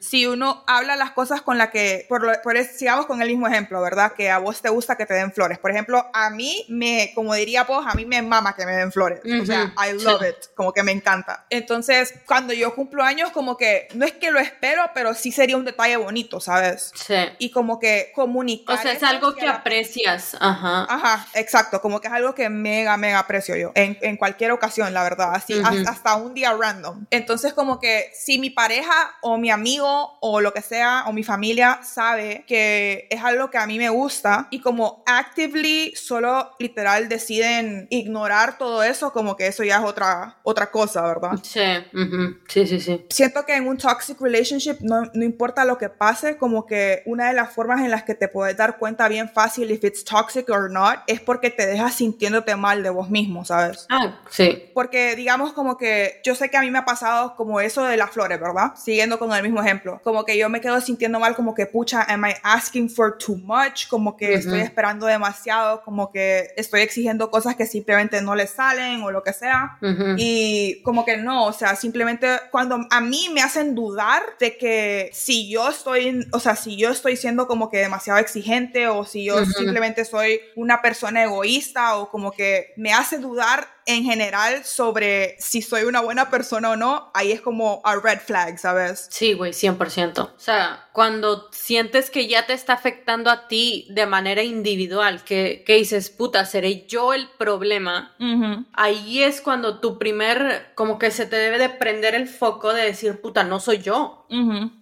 Si 0.00 0.26
uno 0.26 0.64
habla 0.66 0.96
las 0.96 1.12
cosas 1.12 1.42
con 1.42 1.58
la 1.58 1.70
que, 1.70 2.06
por, 2.08 2.22
lo, 2.22 2.32
por 2.42 2.56
sigamos 2.64 3.06
con 3.06 3.20
el 3.22 3.28
mismo 3.28 3.46
ejemplo, 3.46 3.80
¿verdad? 3.80 4.12
Que 4.12 4.30
a 4.30 4.38
vos 4.38 4.60
te 4.62 4.68
gusta 4.68 4.96
que 4.96 5.06
te 5.06 5.14
den 5.14 5.32
flores. 5.32 5.58
Por 5.58 5.70
ejemplo, 5.70 6.06
a 6.12 6.30
mí 6.30 6.64
me, 6.68 7.12
como 7.14 7.34
diría 7.34 7.64
vos, 7.64 7.84
a 7.86 7.94
mí 7.94 8.06
me 8.06 8.22
mama 8.22 8.54
que 8.56 8.66
me 8.66 8.72
den 8.72 8.92
flores. 8.92 9.20
O 9.42 9.46
sea, 9.46 9.74
I 9.76 9.92
love 10.02 10.22
it, 10.22 10.54
como 10.54 10.72
que 10.72 10.82
me 10.82 10.92
encanta. 10.92 11.46
Entonces, 11.50 12.14
cuando 12.26 12.52
yo 12.52 12.74
cumplo 12.74 13.02
años, 13.02 13.30
como 13.30 13.56
que 13.56 13.88
no 13.94 14.04
es 14.04 14.12
que 14.12 14.30
lo 14.30 14.38
espero, 14.38 14.82
pero 14.94 15.14
sí 15.14 15.32
sería 15.32 15.56
un 15.56 15.64
detalle 15.64 15.96
bonito, 15.96 16.40
¿sabes? 16.40 16.92
Sí. 16.94 17.14
Y 17.38 17.50
como 17.50 17.78
que 17.78 18.12
comunicar. 18.14 18.65
O 18.68 18.76
sea, 18.76 18.92
es 18.92 19.02
algo 19.02 19.34
que 19.34 19.46
aprecias. 19.46 20.36
Ajá. 20.40 20.86
Ajá, 20.88 21.26
exacto. 21.34 21.80
Como 21.80 22.00
que 22.00 22.08
es 22.08 22.12
algo 22.12 22.34
que 22.34 22.48
mega, 22.48 22.96
mega 22.96 23.18
aprecio 23.18 23.56
yo. 23.56 23.72
En, 23.74 23.98
en 24.00 24.16
cualquier 24.16 24.52
ocasión, 24.52 24.92
la 24.92 25.02
verdad. 25.02 25.34
Así, 25.34 25.54
hasta 25.86 26.16
un 26.16 26.34
día 26.34 26.52
random. 26.52 27.06
Entonces, 27.10 27.52
como 27.52 27.78
que 27.80 28.10
si 28.14 28.38
mi 28.38 28.50
pareja 28.50 28.92
o 29.22 29.38
mi 29.38 29.50
amigo 29.50 30.18
o 30.20 30.40
lo 30.40 30.52
que 30.52 30.62
sea, 30.62 31.04
o 31.06 31.12
mi 31.12 31.22
familia 31.22 31.80
sabe 31.82 32.44
que 32.46 33.06
es 33.10 33.22
algo 33.22 33.50
que 33.50 33.58
a 33.58 33.66
mí 33.66 33.78
me 33.78 33.88
gusta 33.88 34.48
y 34.50 34.60
como 34.60 35.02
actively 35.06 35.94
solo 35.94 36.54
literal 36.58 37.08
deciden 37.08 37.86
ignorar 37.90 38.58
todo 38.58 38.82
eso, 38.82 39.12
como 39.12 39.36
que 39.36 39.46
eso 39.46 39.62
ya 39.62 39.78
es 39.78 39.84
otra, 39.84 40.38
otra 40.42 40.70
cosa, 40.70 41.02
¿verdad? 41.02 41.38
Sí, 41.42 41.60
sí, 42.48 42.66
sí, 42.66 42.80
sí. 42.80 43.06
Siento 43.10 43.44
que 43.44 43.54
en 43.54 43.66
un 43.66 43.76
toxic 43.76 44.20
relationship 44.20 44.78
no, 44.80 45.02
no 45.12 45.24
importa 45.24 45.64
lo 45.64 45.78
que 45.78 45.88
pase, 45.88 46.36
como 46.36 46.66
que 46.66 47.02
una 47.06 47.28
de 47.28 47.34
las 47.34 47.52
formas 47.52 47.80
en 47.80 47.90
las 47.90 48.02
que 48.02 48.14
te 48.14 48.28
puedes 48.28 48.55
dar 48.56 48.78
cuenta 48.78 49.08
bien 49.08 49.28
fácil 49.28 49.70
if 49.70 49.84
it's 49.84 50.04
toxic 50.04 50.48
or 50.50 50.70
not 50.70 51.00
es 51.06 51.20
porque 51.20 51.50
te 51.50 51.66
dejas 51.66 51.94
sintiéndote 51.94 52.56
mal 52.56 52.82
de 52.82 52.90
vos 52.90 53.10
mismo, 53.10 53.44
¿sabes? 53.44 53.86
Ah, 53.88 54.20
sí. 54.30 54.70
Porque 54.74 55.16
digamos 55.16 55.52
como 55.52 55.76
que 55.76 56.20
yo 56.24 56.34
sé 56.34 56.50
que 56.50 56.56
a 56.56 56.60
mí 56.60 56.70
me 56.70 56.78
ha 56.78 56.84
pasado 56.84 57.34
como 57.36 57.60
eso 57.60 57.84
de 57.84 57.96
las 57.96 58.10
flores, 58.10 58.40
¿verdad? 58.40 58.72
Siguiendo 58.76 59.18
con 59.18 59.32
el 59.32 59.42
mismo 59.42 59.60
ejemplo. 59.60 60.00
Como 60.02 60.24
que 60.24 60.36
yo 60.38 60.48
me 60.48 60.60
quedo 60.60 60.80
sintiendo 60.80 61.20
mal 61.20 61.34
como 61.34 61.54
que 61.54 61.66
pucha, 61.66 62.02
am 62.02 62.24
I 62.26 62.34
asking 62.42 62.90
for 62.90 63.18
too 63.18 63.36
much? 63.36 63.88
Como 63.88 64.16
que 64.16 64.34
estoy 64.34 64.60
esperando 64.60 65.06
demasiado, 65.06 65.82
como 65.82 66.10
que 66.10 66.48
estoy 66.56 66.80
exigiendo 66.80 67.30
cosas 67.30 67.56
que 67.56 67.66
simplemente 67.66 68.20
no 68.22 68.34
le 68.34 68.46
salen 68.46 69.02
o 69.02 69.10
lo 69.10 69.22
que 69.22 69.32
sea. 69.32 69.78
Y 70.16 70.82
como 70.82 71.04
que 71.04 71.16
no, 71.16 71.46
o 71.46 71.52
sea, 71.52 71.76
simplemente 71.76 72.28
cuando 72.50 72.78
a 72.90 73.00
mí 73.00 73.28
me 73.32 73.42
hacen 73.42 73.74
dudar 73.74 74.22
de 74.38 74.56
que 74.56 75.10
si 75.12 75.50
yo 75.50 75.68
estoy, 75.68 76.26
o 76.32 76.40
sea, 76.40 76.56
si 76.56 76.76
yo 76.76 76.90
estoy 76.90 77.16
siendo 77.16 77.46
como 77.46 77.70
que 77.70 77.78
demasiado 77.78 78.18
exigente 78.18 78.45
o 78.88 79.04
si 79.04 79.24
yo 79.24 79.44
simplemente 79.44 80.04
soy 80.04 80.40
una 80.54 80.80
persona 80.82 81.24
egoísta 81.24 81.96
o 81.96 82.10
como 82.10 82.32
que 82.32 82.72
me 82.76 82.92
hace 82.92 83.18
dudar 83.18 83.75
en 83.86 84.02
general 84.04 84.64
sobre 84.64 85.36
si 85.38 85.62
soy 85.62 85.84
una 85.84 86.00
buena 86.00 86.28
persona 86.28 86.70
o 86.70 86.76
no, 86.76 87.10
ahí 87.14 87.30
es 87.30 87.40
como 87.40 87.80
a 87.84 87.94
red 87.94 88.18
flag, 88.18 88.58
¿sabes? 88.58 89.06
Sí, 89.10 89.32
güey, 89.32 89.52
100%. 89.52 90.18
O 90.18 90.38
sea, 90.38 90.88
cuando 90.92 91.48
sientes 91.52 92.10
que 92.10 92.26
ya 92.26 92.46
te 92.46 92.52
está 92.52 92.72
afectando 92.72 93.30
a 93.30 93.46
ti 93.46 93.86
de 93.90 94.06
manera 94.06 94.42
individual, 94.42 95.22
que, 95.22 95.62
que 95.64 95.74
dices, 95.74 96.10
puta, 96.10 96.44
seré 96.44 96.86
yo 96.86 97.14
el 97.14 97.28
problema, 97.38 98.16
ahí 98.72 99.22
es 99.22 99.40
cuando 99.40 99.78
tu 99.78 99.98
primer, 99.98 100.72
como 100.74 100.98
que 100.98 101.12
se 101.12 101.26
te 101.26 101.36
debe 101.36 101.58
de 101.58 101.68
prender 101.68 102.16
el 102.16 102.28
foco 102.28 102.72
de 102.72 102.82
decir, 102.82 103.20
puta, 103.20 103.44
no 103.44 103.60
soy 103.60 103.78
yo. 103.78 104.26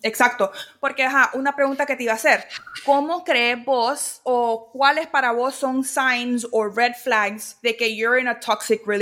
Exacto, 0.02 0.50
porque 0.80 1.04
ajá, 1.04 1.30
una 1.34 1.54
pregunta 1.54 1.84
que 1.84 1.96
te 1.96 2.04
iba 2.04 2.12
a 2.12 2.16
hacer, 2.16 2.46
¿cómo 2.86 3.24
crees 3.24 3.62
vos 3.62 4.20
o 4.22 4.70
cuáles 4.72 5.06
para 5.06 5.32
vos 5.32 5.54
son 5.54 5.84
signs 5.84 6.46
o 6.50 6.64
red 6.66 6.94
flags 6.94 7.58
de 7.60 7.76
que 7.76 7.94
you're 7.94 8.18
in 8.18 8.28
a 8.28 8.40
toxic 8.40 8.86
relationship 8.86 8.93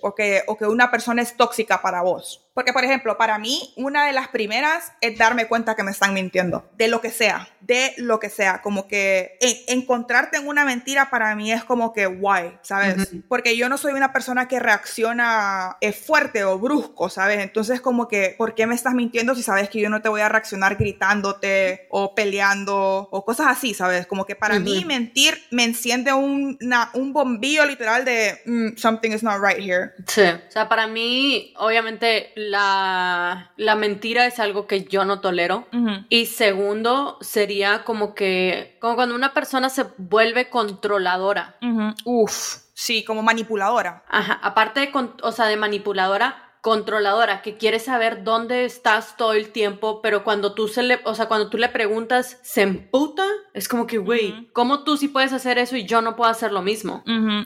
o 0.00 0.14
que, 0.14 0.42
o 0.46 0.56
que 0.56 0.66
una 0.66 0.90
persona 0.90 1.22
es 1.22 1.36
tóxica 1.36 1.82
para 1.82 2.02
vos? 2.02 2.50
Porque, 2.52 2.72
por 2.72 2.84
ejemplo, 2.84 3.16
para 3.16 3.38
mí, 3.38 3.72
una 3.76 4.04
de 4.04 4.12
las 4.12 4.28
primeras 4.28 4.92
es 5.00 5.16
darme 5.16 5.46
cuenta 5.46 5.76
que 5.76 5.84
me 5.84 5.92
están 5.92 6.12
mintiendo, 6.12 6.68
de 6.76 6.88
lo 6.88 7.00
que 7.00 7.10
sea, 7.10 7.48
de 7.60 7.94
lo 7.96 8.18
que 8.18 8.28
sea. 8.28 8.60
Como 8.60 8.88
que 8.88 9.38
encontrarte 9.68 10.38
en 10.38 10.48
una 10.48 10.64
mentira 10.64 11.10
para 11.10 11.34
mí 11.36 11.52
es 11.52 11.62
como 11.62 11.92
que 11.92 12.06
guay, 12.06 12.58
¿sabes? 12.62 13.08
Porque 13.28 13.56
yo 13.56 13.68
no 13.68 13.78
soy 13.78 13.92
una 13.92 14.12
persona 14.12 14.48
que 14.48 14.58
reacciona 14.58 15.76
eh, 15.80 15.92
fuerte 15.92 16.42
o 16.44 16.58
brusco, 16.58 17.08
¿sabes? 17.08 17.38
Entonces, 17.38 17.80
como 17.80 18.08
que, 18.08 18.34
¿por 18.36 18.54
qué 18.54 18.66
me 18.66 18.74
estás 18.74 18.94
mintiendo 18.94 19.34
si 19.36 19.42
sabes 19.42 19.70
que 19.70 19.80
yo 19.80 19.88
no 19.88 20.02
te 20.02 20.08
voy 20.08 20.20
a 20.20 20.28
reaccionar 20.28 20.76
gritándote 20.76 21.86
o 21.88 22.14
peleando 22.16 23.08
o 23.10 23.24
cosas 23.24 23.46
así, 23.48 23.74
¿sabes? 23.74 24.06
Como 24.06 24.26
que 24.26 24.34
para 24.34 24.58
mí 24.58 24.84
mentir 24.84 25.40
me 25.50 25.64
enciende 25.64 26.12
un, 26.12 26.58
un 26.94 27.12
bombillo 27.12 27.64
literal 27.64 28.04
de 28.04 28.40
mm, 28.44 28.76
something 28.76 29.12
is 29.12 29.22
not 29.22 29.29
right 29.38 29.58
here. 29.58 29.92
Sí. 30.06 30.22
O 30.22 30.50
sea, 30.50 30.68
para 30.68 30.86
mí, 30.86 31.54
obviamente, 31.56 32.32
la, 32.36 33.52
la 33.56 33.74
mentira 33.76 34.26
es 34.26 34.38
algo 34.38 34.66
que 34.66 34.84
yo 34.84 35.04
no 35.04 35.20
tolero. 35.20 35.66
Y 36.08 36.26
segundo, 36.26 37.18
sería 37.20 37.84
como 37.84 38.14
que, 38.14 38.76
como 38.80 38.94
cuando 38.96 39.14
una 39.14 39.32
persona 39.34 39.68
se 39.68 39.84
vuelve 39.98 40.48
controladora. 40.48 41.56
Uf, 42.04 42.56
sí, 42.74 43.04
como 43.04 43.22
manipuladora. 43.22 44.04
Ajá, 44.08 44.40
aparte 44.42 44.80
de, 44.80 44.90
o 45.22 45.32
sea, 45.32 45.46
de 45.46 45.56
manipuladora, 45.56 46.49
controladora, 46.60 47.40
que 47.40 47.56
quiere 47.56 47.78
saber 47.78 48.22
dónde 48.22 48.64
estás 48.64 49.16
todo 49.16 49.32
el 49.32 49.50
tiempo, 49.50 50.02
pero 50.02 50.24
cuando 50.24 50.54
tú 50.54 50.68
se 50.68 50.82
le, 50.82 51.00
o 51.04 51.14
sea, 51.14 51.26
cuando 51.26 51.48
tú 51.48 51.56
le 51.56 51.68
preguntas, 51.70 52.38
se 52.42 52.62
emputa, 52.62 53.24
es 53.54 53.66
como 53.66 53.86
que, 53.86 53.98
güey, 53.98 54.50
¿cómo 54.52 54.84
tú 54.84 54.96
sí 54.96 55.08
puedes 55.08 55.32
hacer 55.32 55.58
eso 55.58 55.76
y 55.76 55.86
yo 55.86 56.02
no 56.02 56.16
puedo 56.16 56.30
hacer 56.30 56.52
lo 56.52 56.60
mismo? 56.62 57.02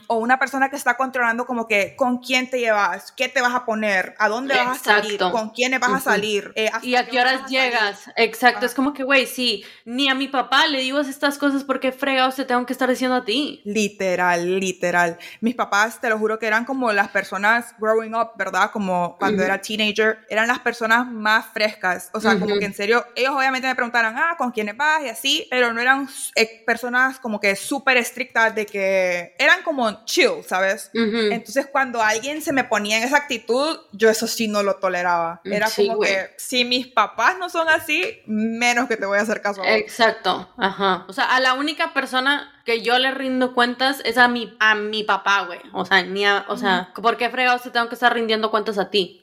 O 0.07 0.17
una 0.17 0.37
persona 0.37 0.69
que 0.69 0.75
está 0.75 0.97
controlando 0.97 1.45
como 1.45 1.67
que 1.67 1.95
con 1.95 2.17
quién 2.17 2.49
te 2.49 2.59
llevas, 2.59 3.11
qué 3.13 3.29
te 3.29 3.41
vas 3.41 3.53
a 3.53 3.65
poner, 3.65 4.15
a 4.19 4.27
dónde 4.27 4.55
vas 4.55 4.81
a 4.81 5.01
salir, 5.01 5.19
con 5.19 5.49
quiénes 5.49 5.79
vas 5.79 5.93
a 5.93 5.99
salir. 5.99 6.51
Eh, 6.55 6.69
y 6.81 6.95
a 6.95 7.07
qué 7.07 7.19
horas 7.19 7.49
llegas. 7.49 8.09
Exacto, 8.17 8.65
es 8.65 8.73
como 8.73 8.93
que, 8.93 9.03
güey, 9.03 9.25
sí, 9.27 9.63
ni 9.85 10.09
a 10.09 10.15
mi 10.15 10.27
papá 10.27 10.67
le 10.67 10.79
digo 10.81 10.99
estas 10.99 11.37
cosas 11.37 11.63
porque 11.63 11.91
fregados 11.91 12.35
te 12.35 12.45
tengo 12.45 12.65
que 12.65 12.73
estar 12.73 12.89
diciendo 12.89 13.15
a 13.15 13.25
ti. 13.25 13.61
Literal, 13.63 14.59
literal. 14.59 15.17
Mis 15.39 15.55
papás, 15.55 16.01
te 16.01 16.09
lo 16.09 16.17
juro 16.17 16.37
que 16.37 16.47
eran 16.47 16.65
como 16.65 16.91
las 16.91 17.09
personas 17.09 17.75
growing 17.79 18.13
up, 18.15 18.31
¿verdad? 18.37 18.71
Como 18.71 19.04
como 19.05 19.17
cuando 19.17 19.43
era 19.43 19.61
teenager, 19.61 20.19
eran 20.29 20.47
las 20.47 20.59
personas 20.59 21.07
más 21.07 21.45
frescas. 21.53 22.09
O 22.13 22.19
sea, 22.19 22.37
como 22.39 22.57
que 22.57 22.65
en 22.65 22.73
serio, 22.73 23.05
ellos 23.15 23.33
obviamente 23.35 23.67
me 23.67 23.75
preguntaron, 23.75 24.15
ah, 24.17 24.35
¿con 24.37 24.51
quiénes 24.51 24.75
vas? 24.77 25.03
Y 25.03 25.09
así, 25.09 25.47
pero 25.49 25.73
no 25.73 25.81
eran 25.81 26.07
eh, 26.35 26.63
personas 26.65 27.19
como 27.19 27.39
que 27.39 27.55
súper 27.55 27.97
estrictas 27.97 28.53
de 28.55 28.65
que 28.65 29.35
eran 29.37 29.63
como 29.63 30.05
chill, 30.05 30.43
¿sabes? 30.47 30.89
Entonces, 30.93 31.67
cuando 31.71 32.01
alguien 32.01 32.41
se 32.41 32.53
me 32.53 32.63
ponía 32.63 32.97
en 32.97 33.03
esa 33.03 33.17
actitud, 33.17 33.79
yo 33.91 34.09
eso 34.09 34.27
sí 34.27 34.47
no 34.47 34.63
lo 34.63 34.75
toleraba. 34.75 35.41
Mm, 35.43 35.53
era 35.53 35.69
como 35.69 35.99
que 35.99 36.31
si 36.37 36.65
mis 36.65 36.87
papás 36.87 37.37
no 37.37 37.49
son 37.49 37.69
así, 37.69 38.21
menos 38.25 38.87
que 38.87 38.97
te 38.97 39.05
voy 39.05 39.17
a 39.17 39.21
hacer 39.21 39.41
caso. 39.41 39.63
Exacto, 39.65 40.53
ajá. 40.57 41.05
O 41.07 41.13
sea, 41.13 41.25
a 41.25 41.39
la 41.39 41.53
única 41.53 41.93
persona 41.93 42.54
que 42.65 42.81
yo 42.81 42.97
le 42.97 43.11
rindo 43.11 43.53
cuentas 43.53 44.01
es 44.05 44.17
a 44.17 44.27
mi, 44.27 44.51
a 44.59 44.73
mi 44.73 45.03
papá, 45.03 45.43
güey. 45.45 45.59
O 45.71 45.85
sea, 45.85 46.01
ni 46.01 46.25
a, 46.25 46.45
o 46.49 46.57
sea, 46.57 46.91
¿por 46.99 47.15
qué 47.15 47.29
fregados 47.29 47.61
te 47.61 47.69
tengo 47.69 47.87
que 47.87 47.93
estar 47.93 48.11
rindiendo 48.11 48.49
cuentas 48.49 48.79
a 48.79 48.89
ti? 48.89 49.21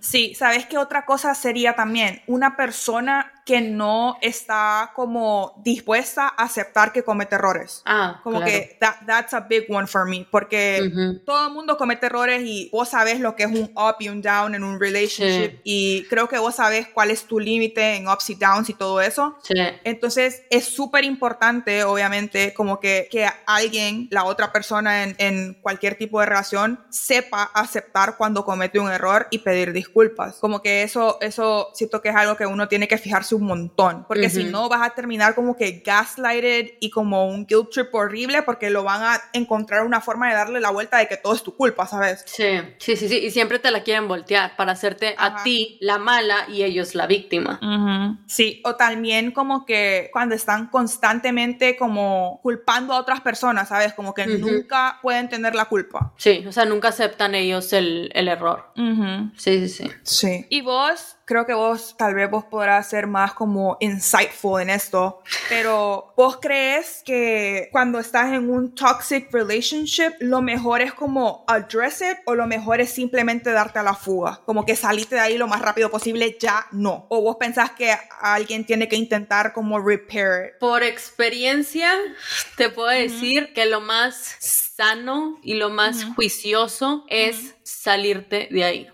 Sí, 0.00 0.34
¿sabes 0.34 0.64
qué 0.64 0.78
otra 0.78 1.04
cosa 1.04 1.34
sería 1.34 1.76
también? 1.76 2.22
Una 2.26 2.56
persona 2.56 3.30
que 3.44 3.60
no 3.60 4.16
está 4.20 4.92
como 4.94 5.54
dispuesta 5.64 6.28
a 6.28 6.44
aceptar 6.44 6.92
que 6.92 7.02
comete 7.02 7.34
errores. 7.34 7.82
Ah, 7.84 8.20
como 8.22 8.40
que 8.42 8.78
that's 9.06 9.34
a 9.34 9.40
big 9.40 9.66
one 9.68 9.86
for 9.86 10.06
me, 10.06 10.26
porque 10.30 11.20
todo 11.24 11.46
el 11.46 11.52
mundo 11.52 11.76
comete 11.76 12.06
errores 12.06 12.42
y 12.44 12.68
vos 12.72 12.88
sabes 12.88 13.20
lo 13.20 13.36
que 13.36 13.44
es 13.44 13.50
un 13.50 13.72
up 13.76 13.96
y 14.00 14.08
un 14.08 14.22
down 14.22 14.54
en 14.54 14.64
un 14.64 14.80
relationship 14.80 15.60
y 15.64 16.04
creo 16.04 16.28
que 16.28 16.38
vos 16.38 16.56
sabes 16.56 16.88
cuál 16.88 17.10
es 17.10 17.24
tu 17.24 17.38
límite 17.38 17.96
en 17.96 18.08
ups 18.08 18.30
y 18.30 18.34
downs 18.34 18.68
y 18.70 18.74
todo 18.74 19.00
eso. 19.00 19.36
Sí. 19.42 19.54
Entonces 19.84 20.42
es 20.50 20.64
súper 20.64 21.04
importante, 21.04 21.84
obviamente, 21.84 22.54
como 22.54 22.80
que, 22.80 23.08
que 23.10 23.28
alguien, 23.46 24.08
la 24.10 24.24
otra 24.24 24.52
persona 24.52 25.04
en, 25.04 25.14
en 25.18 25.54
cualquier 25.60 25.96
tipo 25.96 26.20
de 26.20 26.26
relación, 26.26 26.80
sepa 26.90 27.50
aceptar 27.54 28.16
cuando 28.16 28.44
comete 28.44 28.78
un 28.78 28.90
error 28.90 29.26
y 29.30 29.38
pedir 29.38 29.72
disculpas. 29.72 30.36
Como 30.36 30.62
que 30.62 30.82
eso, 30.82 31.18
eso 31.20 31.70
siento 31.74 32.00
que 32.00 32.10
es 32.10 32.16
algo 32.16 32.36
que 32.36 32.46
uno 32.46 32.68
tiene 32.68 32.88
que 32.88 32.98
fijarse 32.98 33.29
un 33.36 33.46
montón, 33.46 34.04
porque 34.06 34.30
si 34.30 34.44
no 34.44 34.68
vas 34.68 34.86
a 34.86 34.94
terminar 34.94 35.34
como 35.34 35.56
que 35.56 35.82
gaslighted 35.84 36.74
y 36.80 36.90
como 36.90 37.26
un 37.26 37.46
guilt 37.46 37.70
trip 37.70 37.94
horrible 37.94 38.42
porque 38.42 38.70
lo 38.70 38.82
van 38.84 39.02
a 39.02 39.20
encontrar 39.32 39.84
una 39.84 40.00
forma 40.00 40.28
de 40.28 40.34
darle 40.34 40.60
la 40.60 40.70
vuelta 40.70 40.98
de 40.98 41.08
que 41.08 41.16
todo 41.16 41.34
es 41.34 41.42
tu 41.42 41.54
culpa, 41.54 41.86
¿sabes? 41.86 42.22
Sí, 42.26 42.60
sí, 42.78 42.96
sí, 42.96 43.08
sí, 43.08 43.18
y 43.18 43.30
siempre 43.30 43.58
te 43.58 43.70
la 43.70 43.82
quieren 43.82 44.08
voltear 44.08 44.56
para 44.56 44.72
hacerte 44.72 45.14
a 45.18 45.42
ti 45.42 45.78
la 45.80 45.98
mala 45.98 46.46
y 46.48 46.62
ellos 46.62 46.94
la 46.94 47.06
víctima. 47.06 48.18
Sí, 48.26 48.60
o 48.64 48.76
también 48.76 49.32
como 49.32 49.64
que 49.64 50.10
cuando 50.12 50.34
están 50.34 50.68
constantemente 50.68 51.76
como 51.76 52.40
culpando 52.42 52.94
a 52.94 53.00
otras 53.00 53.20
personas, 53.20 53.68
¿sabes? 53.68 53.92
Como 53.94 54.14
que 54.14 54.26
nunca 54.26 54.98
pueden 55.02 55.28
tener 55.28 55.54
la 55.54 55.66
culpa. 55.66 56.12
Sí, 56.16 56.44
o 56.46 56.52
sea, 56.52 56.64
nunca 56.64 56.88
aceptan 56.88 57.34
ellos 57.34 57.72
el, 57.72 58.10
el 58.14 58.28
error. 58.28 58.72
Sí, 59.36 59.66
sí, 59.66 59.68
sí. 59.68 59.90
Sí. 60.02 60.46
¿Y 60.48 60.60
vos 60.62 61.16
creo 61.30 61.46
que 61.46 61.54
vos 61.54 61.94
tal 61.96 62.12
vez 62.12 62.28
vos 62.28 62.44
podrás 62.46 62.88
ser 62.88 63.06
más 63.06 63.34
como 63.34 63.76
insightful 63.78 64.60
en 64.60 64.68
esto, 64.68 65.22
pero 65.48 66.12
vos 66.16 66.38
crees 66.42 67.04
que 67.04 67.68
cuando 67.70 68.00
estás 68.00 68.32
en 68.32 68.50
un 68.50 68.74
toxic 68.74 69.32
relationship, 69.32 70.10
lo 70.18 70.42
mejor 70.42 70.80
es 70.80 70.92
como 70.92 71.44
address 71.46 72.00
it 72.00 72.18
o 72.26 72.34
lo 72.34 72.48
mejor 72.48 72.80
es 72.80 72.90
simplemente 72.90 73.52
darte 73.52 73.78
a 73.78 73.84
la 73.84 73.94
fuga, 73.94 74.40
como 74.44 74.66
que 74.66 74.74
saliste 74.74 75.14
de 75.14 75.20
ahí 75.20 75.38
lo 75.38 75.46
más 75.46 75.62
rápido 75.62 75.88
posible, 75.88 76.36
ya 76.40 76.66
no. 76.72 77.06
O 77.10 77.22
vos 77.22 77.36
pensás 77.38 77.70
que 77.70 77.94
alguien 78.20 78.66
tiene 78.66 78.88
que 78.88 78.96
intentar 78.96 79.52
como 79.52 79.78
repair 79.78 80.48
it. 80.48 80.58
Por 80.58 80.82
experiencia, 80.82 81.92
te 82.56 82.70
puedo 82.70 82.88
decir 82.88 83.52
que 83.54 83.66
lo 83.66 83.80
más 83.80 84.69
sano 84.80 85.38
y 85.42 85.54
lo 85.54 85.68
más 85.68 86.04
juicioso 86.16 87.04
es 87.08 87.54
salirte 87.62 88.48
de 88.50 88.64
ahí. 88.64 88.88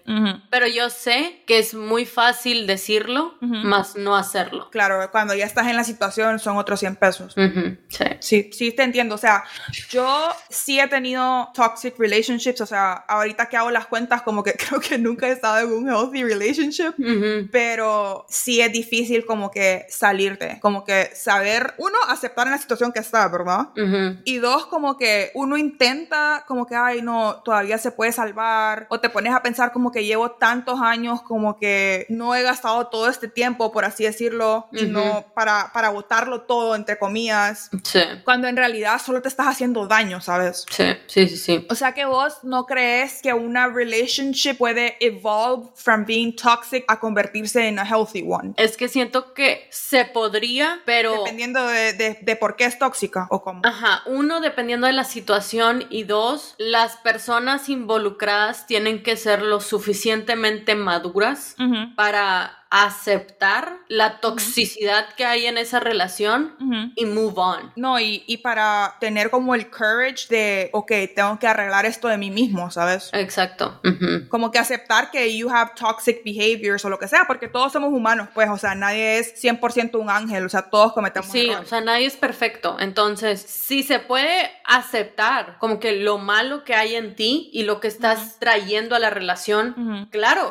Pero 0.50 0.66
yo 0.66 0.90
sé 0.90 1.42
que 1.46 1.58
es 1.58 1.74
muy 1.74 2.04
fácil 2.04 2.66
decirlo, 2.66 3.34
más 3.40 3.96
no 3.96 4.16
hacerlo. 4.16 4.68
Claro, 4.70 5.08
cuando 5.12 5.34
ya 5.34 5.44
estás 5.44 5.68
en 5.68 5.76
la 5.76 5.84
situación 5.84 6.38
son 6.40 6.56
otros 6.56 6.80
100 6.80 6.96
pesos. 6.96 7.34
sí. 7.88 8.04
sí. 8.20 8.50
Sí, 8.52 8.72
te 8.72 8.82
entiendo. 8.82 9.14
O 9.14 9.18
sea, 9.18 9.44
yo 9.90 10.28
sí 10.48 10.80
he 10.80 10.88
tenido 10.88 11.50
toxic 11.54 11.98
relationships. 11.98 12.60
O 12.60 12.66
sea, 12.66 12.92
ahorita 12.92 13.46
que 13.46 13.56
hago 13.56 13.70
las 13.70 13.86
cuentas, 13.86 14.22
como 14.22 14.42
que 14.42 14.52
creo 14.68 14.80
que 14.80 14.98
nunca 14.98 15.28
he 15.28 15.32
estado 15.32 15.58
en 15.58 15.72
un 15.72 15.88
healthy 15.88 16.24
relationship. 16.24 16.94
Pero 17.52 18.26
sí 18.28 18.60
es 18.60 18.72
difícil 18.72 19.24
como 19.24 19.50
que 19.50 19.86
salirte. 19.88 20.58
Como 20.60 20.84
que 20.84 21.10
saber, 21.14 21.74
uno, 21.78 21.96
aceptar 22.08 22.46
en 22.46 22.52
la 22.52 22.58
situación 22.58 22.92
que 22.92 23.00
está, 23.00 23.28
¿verdad? 23.28 23.68
Y 24.24 24.38
dos, 24.38 24.66
como 24.66 24.96
que 24.96 25.30
uno 25.34 25.56
intenta 25.76 26.44
como 26.46 26.66
que, 26.66 26.74
ay, 26.74 27.02
no, 27.02 27.42
todavía 27.44 27.76
se 27.76 27.90
puede 27.90 28.10
salvar, 28.12 28.86
o 28.88 28.98
te 28.98 29.10
pones 29.10 29.34
a 29.34 29.42
pensar 29.42 29.72
como 29.72 29.92
que 29.92 30.04
llevo 30.04 30.30
tantos 30.32 30.80
años, 30.80 31.20
como 31.22 31.58
que 31.58 32.06
no 32.08 32.34
he 32.34 32.42
gastado 32.42 32.86
todo 32.86 33.08
este 33.08 33.28
tiempo, 33.28 33.72
por 33.72 33.84
así 33.84 34.04
decirlo, 34.04 34.68
y 34.72 34.86
no 34.86 35.26
para, 35.34 35.70
para 35.74 35.90
botarlo 35.90 36.42
todo, 36.42 36.74
entre 36.74 36.98
comillas. 36.98 37.70
Sí. 37.84 38.00
Cuando 38.24 38.48
en 38.48 38.56
realidad 38.56 39.00
solo 39.04 39.20
te 39.20 39.28
estás 39.28 39.48
haciendo 39.48 39.86
daño, 39.86 40.20
¿sabes? 40.20 40.64
Sí, 40.70 40.84
sí, 41.06 41.28
sí, 41.28 41.36
sí. 41.36 41.66
O 41.68 41.74
sea 41.74 41.92
que 41.92 42.06
vos 42.06 42.38
no 42.42 42.64
crees 42.64 43.20
que 43.20 43.34
una 43.34 43.68
relationship 43.68 44.56
puede 44.56 44.96
evolve 45.00 45.68
from 45.74 46.06
being 46.06 46.34
toxic 46.34 46.84
a 46.88 46.98
convertirse 46.98 47.68
en 47.68 47.78
a 47.78 47.84
healthy 47.84 48.24
one. 48.26 48.54
Es 48.56 48.76
que 48.76 48.88
siento 48.88 49.34
que 49.34 49.68
se 49.70 50.06
podría, 50.06 50.80
pero... 50.86 51.24
Dependiendo 51.24 51.66
de, 51.66 51.92
de, 51.92 52.18
de 52.22 52.36
por 52.36 52.56
qué 52.56 52.64
es 52.64 52.78
tóxica 52.78 53.26
o 53.30 53.42
cómo. 53.42 53.60
Ajá, 53.64 54.02
uno, 54.06 54.40
dependiendo 54.40 54.86
de 54.86 54.94
la 54.94 55.04
situación 55.04 55.55
y 55.90 56.04
dos, 56.04 56.54
las 56.58 56.96
personas 56.96 57.68
involucradas 57.68 58.66
tienen 58.66 59.02
que 59.02 59.16
ser 59.16 59.42
lo 59.42 59.60
suficientemente 59.60 60.74
maduras 60.74 61.56
para 61.96 62.65
aceptar 62.70 63.78
la 63.88 64.20
toxicidad 64.20 65.14
que 65.14 65.24
hay 65.24 65.46
en 65.46 65.56
esa 65.56 65.78
relación 65.78 66.56
y 66.96 67.06
move 67.06 67.34
on. 67.36 67.72
No, 67.76 68.00
y, 68.00 68.24
y, 68.26 68.38
para 68.38 68.96
tener 69.00 69.30
como 69.30 69.54
el 69.54 69.70
courage 69.70 70.26
de, 70.28 70.70
ok, 70.72 70.92
tengo 71.14 71.38
que 71.38 71.46
arreglar 71.46 71.86
esto 71.86 72.08
de 72.08 72.18
mí 72.18 72.30
mismo, 72.30 72.70
¿sabes? 72.70 73.10
Exacto. 73.12 73.80
Como 74.28 74.50
que 74.50 74.58
aceptar 74.58 75.10
que 75.10 75.36
you 75.36 75.48
have 75.48 75.72
toxic 75.78 76.24
behaviors 76.24 76.84
o 76.84 76.88
lo 76.88 76.98
que 76.98 77.08
sea, 77.08 77.24
porque 77.26 77.48
todos 77.48 77.72
somos 77.72 77.92
humanos, 77.92 78.28
pues, 78.34 78.48
o 78.50 78.58
sea, 78.58 78.74
nadie 78.74 79.18
es 79.18 79.42
100% 79.42 79.98
un 79.98 80.10
ángel, 80.10 80.44
o 80.44 80.48
sea, 80.48 80.62
todos 80.62 80.92
cometemos 80.92 81.30
Sí, 81.30 81.50
o 81.50 81.64
sea, 81.64 81.80
nadie 81.80 82.06
es 82.06 82.16
perfecto. 82.16 82.76
Entonces, 82.80 83.40
si 83.40 83.82
se 83.82 84.00
puede 84.00 84.50
aceptar 84.64 85.56
como 85.58 85.78
que 85.78 85.92
lo 85.92 86.18
malo 86.18 86.64
que 86.64 86.74
hay 86.74 86.96
en 86.96 87.14
ti 87.14 87.50
y 87.52 87.62
lo 87.62 87.80
que 87.80 87.88
estás 87.88 88.38
trayendo 88.38 88.96
a 88.96 88.98
la 88.98 89.10
relación, 89.10 90.08
claro, 90.10 90.50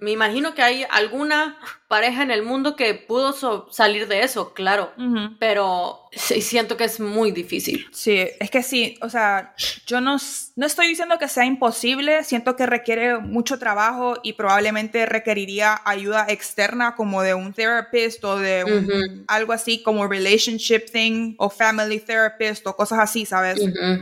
me 0.00 0.10
imagino 0.10 0.54
que 0.54 0.62
hay 0.62 0.86
alguna 1.00 1.56
pareja 1.90 2.22
en 2.22 2.30
el 2.30 2.44
mundo 2.44 2.76
que 2.76 2.94
pudo 2.94 3.34
salir 3.72 4.06
de 4.06 4.22
eso, 4.22 4.54
claro, 4.54 4.92
pero 5.40 6.08
siento 6.12 6.76
que 6.76 6.84
es 6.84 7.00
muy 7.00 7.32
difícil. 7.32 7.88
Sí, 7.90 8.28
es 8.38 8.48
que 8.48 8.62
sí, 8.62 8.96
o 9.02 9.08
sea, 9.08 9.54
yo 9.86 10.00
no, 10.00 10.16
no 10.54 10.66
estoy 10.66 10.86
diciendo 10.86 11.18
que 11.18 11.26
sea 11.26 11.44
imposible, 11.44 12.22
siento 12.22 12.54
que 12.54 12.66
requiere 12.66 13.18
mucho 13.18 13.58
trabajo 13.58 14.18
y 14.22 14.34
probablemente 14.34 15.04
requeriría 15.04 15.80
ayuda 15.84 16.26
externa 16.28 16.94
como 16.94 17.22
de 17.22 17.34
un 17.34 17.52
therapist 17.52 18.22
o 18.22 18.38
de 18.38 19.24
algo 19.26 19.52
así 19.52 19.82
como 19.82 20.06
relationship 20.06 20.92
thing 20.92 21.34
o 21.38 21.50
family 21.50 21.98
therapist 21.98 22.64
o 22.68 22.76
cosas 22.76 23.00
así, 23.00 23.26
¿sabes? 23.26 23.60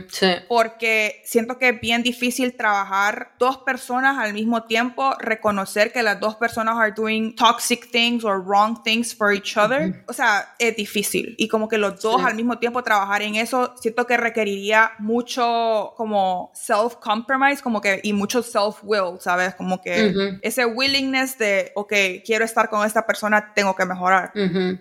Sí. 0.09 0.27
Porque 0.47 1.23
siento 1.25 1.57
que 1.57 1.69
es 1.69 1.81
bien 1.81 2.03
difícil 2.03 2.55
trabajar 2.55 3.31
dos 3.39 3.57
personas 3.57 4.19
al 4.19 4.33
mismo 4.33 4.65
tiempo, 4.65 5.15
reconocer 5.17 5.91
que 5.91 6.03
las 6.03 6.19
dos 6.19 6.35
personas 6.35 6.75
are 6.77 6.93
doing 6.95 7.35
toxic 7.35 7.78
things 7.87 8.23
or 8.23 8.41
wrong 8.41 8.81
things 8.83 9.13
for 9.13 9.33
each 9.33 9.57
other. 9.57 10.03
O 10.07 10.13
sea, 10.13 10.55
es 10.59 10.75
difícil. 10.75 11.35
Y 11.37 11.47
como 11.47 11.67
que 11.67 11.77
los 11.77 12.01
dos 12.01 12.21
al 12.23 12.35
mismo 12.35 12.57
tiempo 12.57 12.83
trabajar 12.83 13.21
en 13.21 13.35
eso, 13.35 13.75
siento 13.79 14.05
que 14.05 14.17
requeriría 14.17 14.91
mucho 14.99 15.93
como 15.95 16.51
self-compromise, 16.53 17.61
como 17.61 17.81
que, 17.81 17.99
y 18.03 18.13
mucho 18.13 18.41
self-will, 18.43 19.19
¿sabes? 19.19 19.55
Como 19.55 19.81
que 19.81 20.37
ese 20.41 20.65
willingness 20.65 21.37
de, 21.37 21.71
ok, 21.75 21.93
quiero 22.25 22.45
estar 22.45 22.69
con 22.69 22.85
esta 22.85 23.05
persona, 23.05 23.53
tengo 23.53 23.75
que 23.75 23.85
mejorar. 23.85 24.31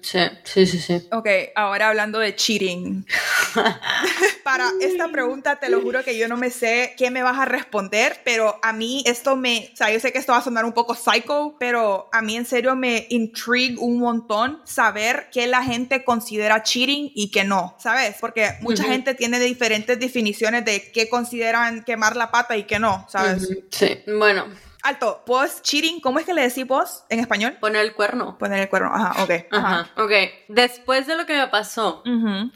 Sí, 0.02 0.20
sí, 0.44 0.66
sí, 0.66 0.78
sí. 0.78 1.08
Ok, 1.12 1.28
ahora 1.54 1.88
hablando 1.88 2.18
de 2.18 2.34
cheating. 2.34 3.06
Para 4.44 4.70
esta 4.80 5.08
pregunta, 5.08 5.56
te 5.56 5.68
lo 5.68 5.80
juro 5.80 6.02
que 6.04 6.16
yo 6.16 6.28
no 6.28 6.37
me 6.37 6.50
sé 6.50 6.94
qué 6.96 7.11
me 7.11 7.22
vas 7.22 7.38
a 7.38 7.44
responder, 7.44 8.20
pero 8.24 8.58
a 8.62 8.72
mí 8.72 9.02
esto 9.06 9.37
me, 9.37 9.70
o 9.72 9.76
sea, 9.76 9.90
yo 9.90 10.00
sé 10.00 10.12
que 10.12 10.18
esto 10.18 10.32
va 10.32 10.38
a 10.38 10.42
sonar 10.42 10.64
un 10.64 10.72
poco 10.72 10.94
psycho, 10.94 11.56
pero 11.58 12.08
a 12.12 12.22
mí 12.22 12.37
en 12.37 12.46
serio 12.46 12.74
me 12.76 12.88
intrigue 13.11 13.77
un 13.79 13.98
montón 13.98 14.61
saber 14.64 15.29
qué 15.33 15.46
la 15.46 15.62
gente 15.62 16.05
considera 16.05 16.62
cheating 16.62 17.11
y 17.14 17.31
qué 17.31 17.44
no, 17.44 17.77
¿sabes? 17.79 18.16
Porque 18.20 18.51
mucha 18.61 18.85
gente 18.85 19.14
tiene 19.14 19.38
diferentes 19.40 19.98
definiciones 19.98 20.64
de 20.64 20.90
qué 20.92 21.09
consideran 21.09 21.85
quemar 21.85 22.16
la 22.16 22.31
pata 22.31 22.57
y 22.57 22.64
qué 22.64 22.79
no, 22.79 23.07
¿sabes? 23.09 23.48
Sí, 23.70 23.98
bueno. 24.07 24.46
Alto, 24.88 25.22
post 25.27 25.62
cheating, 25.62 26.01
¿cómo 26.01 26.18
es 26.18 26.27
que 26.27 26.35
le 26.35 26.42
decís 26.42 26.66
vos 26.66 27.05
en 27.09 27.20
español? 27.20 27.57
Poner 27.61 27.85
el 27.85 27.94
cuerno. 27.94 28.38
Poner 28.38 28.61
el 28.61 28.68
cuerno, 28.68 28.90
ajá, 28.92 29.22
ok. 29.22 29.31
Ajá, 29.51 29.90
ok. 29.96 30.12
Después 30.48 31.07
de 31.07 31.16
lo 31.16 31.27
que 31.27 31.37
me 31.37 31.46
pasó, 31.48 32.03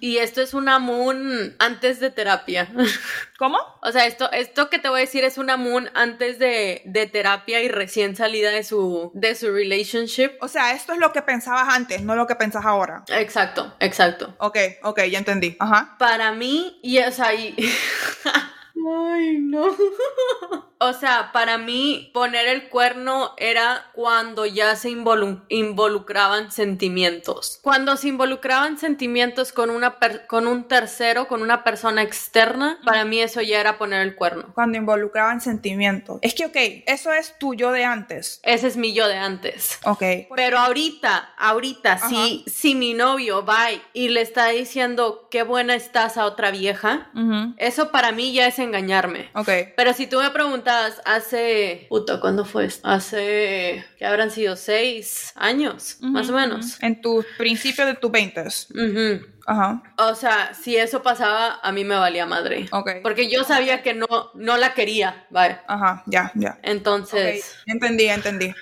y 0.01 0.16
esto 0.16 0.40
es 0.40 0.55
una 0.55 0.79
moon 0.79 1.55
antes 1.59 2.01
de 2.01 2.11
terapia. 2.11 2.68
¿Cómo? 3.38 3.59
O 3.83 3.92
sea, 3.92 4.07
esto, 4.07 4.31
esto 4.33 4.71
que 4.71 4.79
te 4.79 4.88
voy 4.88 4.99
a 4.99 5.01
decir 5.01 5.25
es 5.25 5.37
una 5.37 5.57
moon 5.57 5.90
antes 5.95 6.38
de, 6.38 6.83
de 6.85 7.07
terapia 7.07 7.61
y 7.61 7.68
recién 7.68 8.16
salida 8.16 8.51
de 8.51 8.62
su, 8.62 9.11
de 9.14 9.35
su 9.35 9.53
relationship. 9.53 10.31
O 10.40 10.49
sea, 10.49 10.73
esto 10.73 10.92
es 10.92 10.99
lo 10.99 11.12
que 11.12 11.23
pensabas 11.23 11.68
antes, 11.68 12.03
no 12.03 12.14
lo 12.14 12.27
que 12.27 12.37
pensás 12.37 12.64
ahora. 12.64 13.05
Exacto, 13.09 13.75
exacto. 13.81 14.35
Ok, 14.38 14.59
ok, 14.83 15.03
ya 15.11 15.18
entendí. 15.18 15.57
Ajá. 15.59 15.97
Para 15.99 16.33
mí, 16.33 16.79
y 16.83 16.99
es 16.99 17.21
ahí. 17.21 17.55
Ay, 18.87 19.38
no. 19.38 19.66
o 20.79 20.92
sea, 20.92 21.31
para 21.33 21.59
mí 21.59 22.11
poner 22.12 22.49
el 22.49 22.68
cuerno 22.68 23.35
era 23.37 23.90
cuando 23.95 24.47
ya 24.47 24.75
se 24.75 24.90
involucraban 24.90 26.51
sentimientos. 26.51 27.61
Cuando 27.62 27.97
se 27.97 28.09
involucraban 28.09 28.79
sentimientos 28.79 29.53
con, 29.53 29.71
una 29.71 29.97
con 30.29 30.47
un 30.47 30.66
tercero, 30.66 31.29
con 31.29 31.42
una 31.42 31.62
persona 31.62 32.03
externa, 32.03 32.81
para 32.85 33.05
mí 33.05 33.21
eso 33.21 33.40
ya 33.40 33.61
era 33.61 33.79
poner 33.79 34.01
el 34.01 34.16
cuerno. 34.16 34.53
Cuando 34.55 34.77
involucraban 34.79 35.40
sentimientos. 35.40 36.18
Es 36.23 36.35
que, 36.35 36.47
ok, 36.47 36.57
eso 36.87 37.12
es 37.12 37.38
tu 37.38 37.55
yo 37.55 37.71
de 37.71 37.85
antes. 37.85 38.40
Ese 38.42 38.66
es 38.66 38.77
mi 38.77 38.92
yo 38.92 39.07
de 39.07 39.16
antes. 39.16 39.79
Ok. 39.85 40.03
Pero 40.35 40.59
ahorita, 40.59 41.35
ahorita, 41.38 42.09
si, 42.09 42.45
si 42.49 42.75
mi 42.75 42.95
novio 42.95 43.45
va 43.45 43.68
y 43.92 44.09
le 44.09 44.21
está 44.21 44.49
diciendo 44.49 45.29
qué 45.31 45.45
buena 45.45 45.75
estás 45.77 46.16
a 46.16 46.27
otra 46.27 46.51
vieja, 46.51 47.11
eso 47.57 47.90
para 47.92 48.11
mí 48.11 48.33
ya 48.33 48.49
es 48.49 48.59
engañarme. 48.73 49.31
Ok. 49.35 49.49
Pero 49.77 49.93
si 49.93 50.07
tú 50.07 50.19
me 50.21 50.31
preguntas 50.31 51.01
hace. 51.05 51.87
Puta, 51.89 52.21
¿cuándo 52.21 52.45
fue 52.45 52.65
esto? 52.67 52.89
Hace. 52.89 53.85
que 53.99 54.07
habrán 54.07 54.31
sido 54.31 54.57
seis 54.57 55.33
años, 55.37 55.99
más 56.01 56.29
o 56.31 56.33
menos. 56.33 56.83
En 56.83 57.01
tus 57.01 57.27
principios 57.37 57.87
de 57.87 57.95
tus 57.95 58.11
veintes. 58.11 58.69
Ajá. 59.46 59.83
O 59.98 60.14
sea, 60.14 60.55
si 60.55 60.76
eso 60.76 61.02
pasaba, 61.02 61.61
a 61.62 61.72
mí 61.72 61.85
me 61.85 61.96
valía 61.96 62.26
madre. 62.26 62.68
Ok. 62.72 62.90
Porque 63.02 63.31
yo 63.31 63.44
sabía 63.44 63.83
que 63.83 63.94
no, 63.94 64.07
no 64.35 64.57
la 64.57 64.74
quería, 64.74 65.26
¿vale? 65.31 65.59
Ajá, 65.66 66.02
ya, 66.07 66.31
ya. 66.35 66.59
Entonces. 66.62 67.57
Entendí, 67.66 68.09
entendí. 68.09 68.55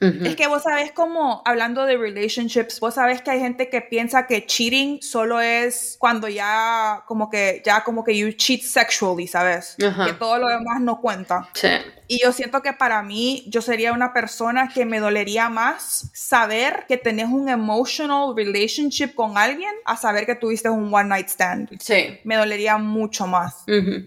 Es 0.00 0.36
que 0.36 0.46
vos 0.46 0.62
sabés 0.62 0.92
como, 0.92 1.42
hablando 1.44 1.86
de 1.86 1.96
relationships, 1.96 2.80
vos 2.80 2.94
sabés 2.94 3.22
que 3.22 3.30
hay 3.30 3.40
gente 3.40 3.68
que 3.68 3.80
piensa 3.80 4.26
que 4.26 4.46
cheating 4.46 5.02
solo 5.02 5.40
es 5.40 5.96
cuando 5.98 6.28
ya, 6.28 7.02
como 7.06 7.30
que, 7.30 7.62
ya 7.64 7.82
como 7.84 8.04
que 8.04 8.16
you 8.16 8.32
cheat 8.32 8.62
sexually, 8.62 9.26
¿sabes? 9.26 9.76
Que 9.78 10.12
todo 10.14 10.38
lo 10.38 10.48
demás 10.48 10.80
no 10.80 11.00
cuenta. 11.00 11.48
Sí. 11.54 11.68
Y 12.08 12.20
yo 12.22 12.32
siento 12.32 12.60
que 12.60 12.72
para 12.72 13.02
mí, 13.02 13.44
yo 13.46 13.62
sería 13.62 13.92
una 13.92 14.12
persona 14.12 14.68
que 14.68 14.84
me 14.84 14.98
dolería 14.98 15.48
más 15.48 16.10
saber 16.12 16.84
que 16.88 16.96
tenés 16.96 17.28
un 17.28 17.48
emotional 17.48 18.34
relationship 18.34 19.14
con 19.14 19.38
alguien 19.38 19.70
a 19.84 19.96
saber 19.96 20.09
que 20.26 20.34
tuviste 20.34 20.68
un 20.68 20.92
one 20.92 21.08
night 21.08 21.28
stand. 21.28 21.68
Sí. 21.80 22.18
Me 22.24 22.36
dolería 22.36 22.78
mucho 22.78 23.26
más. 23.26 23.64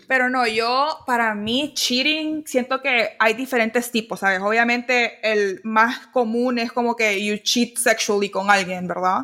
Pero 0.08 0.30
no, 0.30 0.46
yo, 0.48 1.00
para 1.06 1.34
mí, 1.34 1.74
cheating, 1.76 2.44
siento 2.46 2.82
que 2.82 3.16
hay 3.20 3.34
diferentes 3.34 3.92
tipos, 3.92 4.20
¿sabes? 4.20 4.40
Obviamente, 4.42 5.20
el 5.24 5.62
más 5.64 6.08
común 6.08 6.60
es 6.60 6.72
como 6.72 6.96
que 6.96 7.24
you 7.24 7.38
cheat 7.38 7.78
sexually 7.78 8.30
con 8.30 8.50
alguien, 8.50 8.88
¿verdad? 8.88 9.22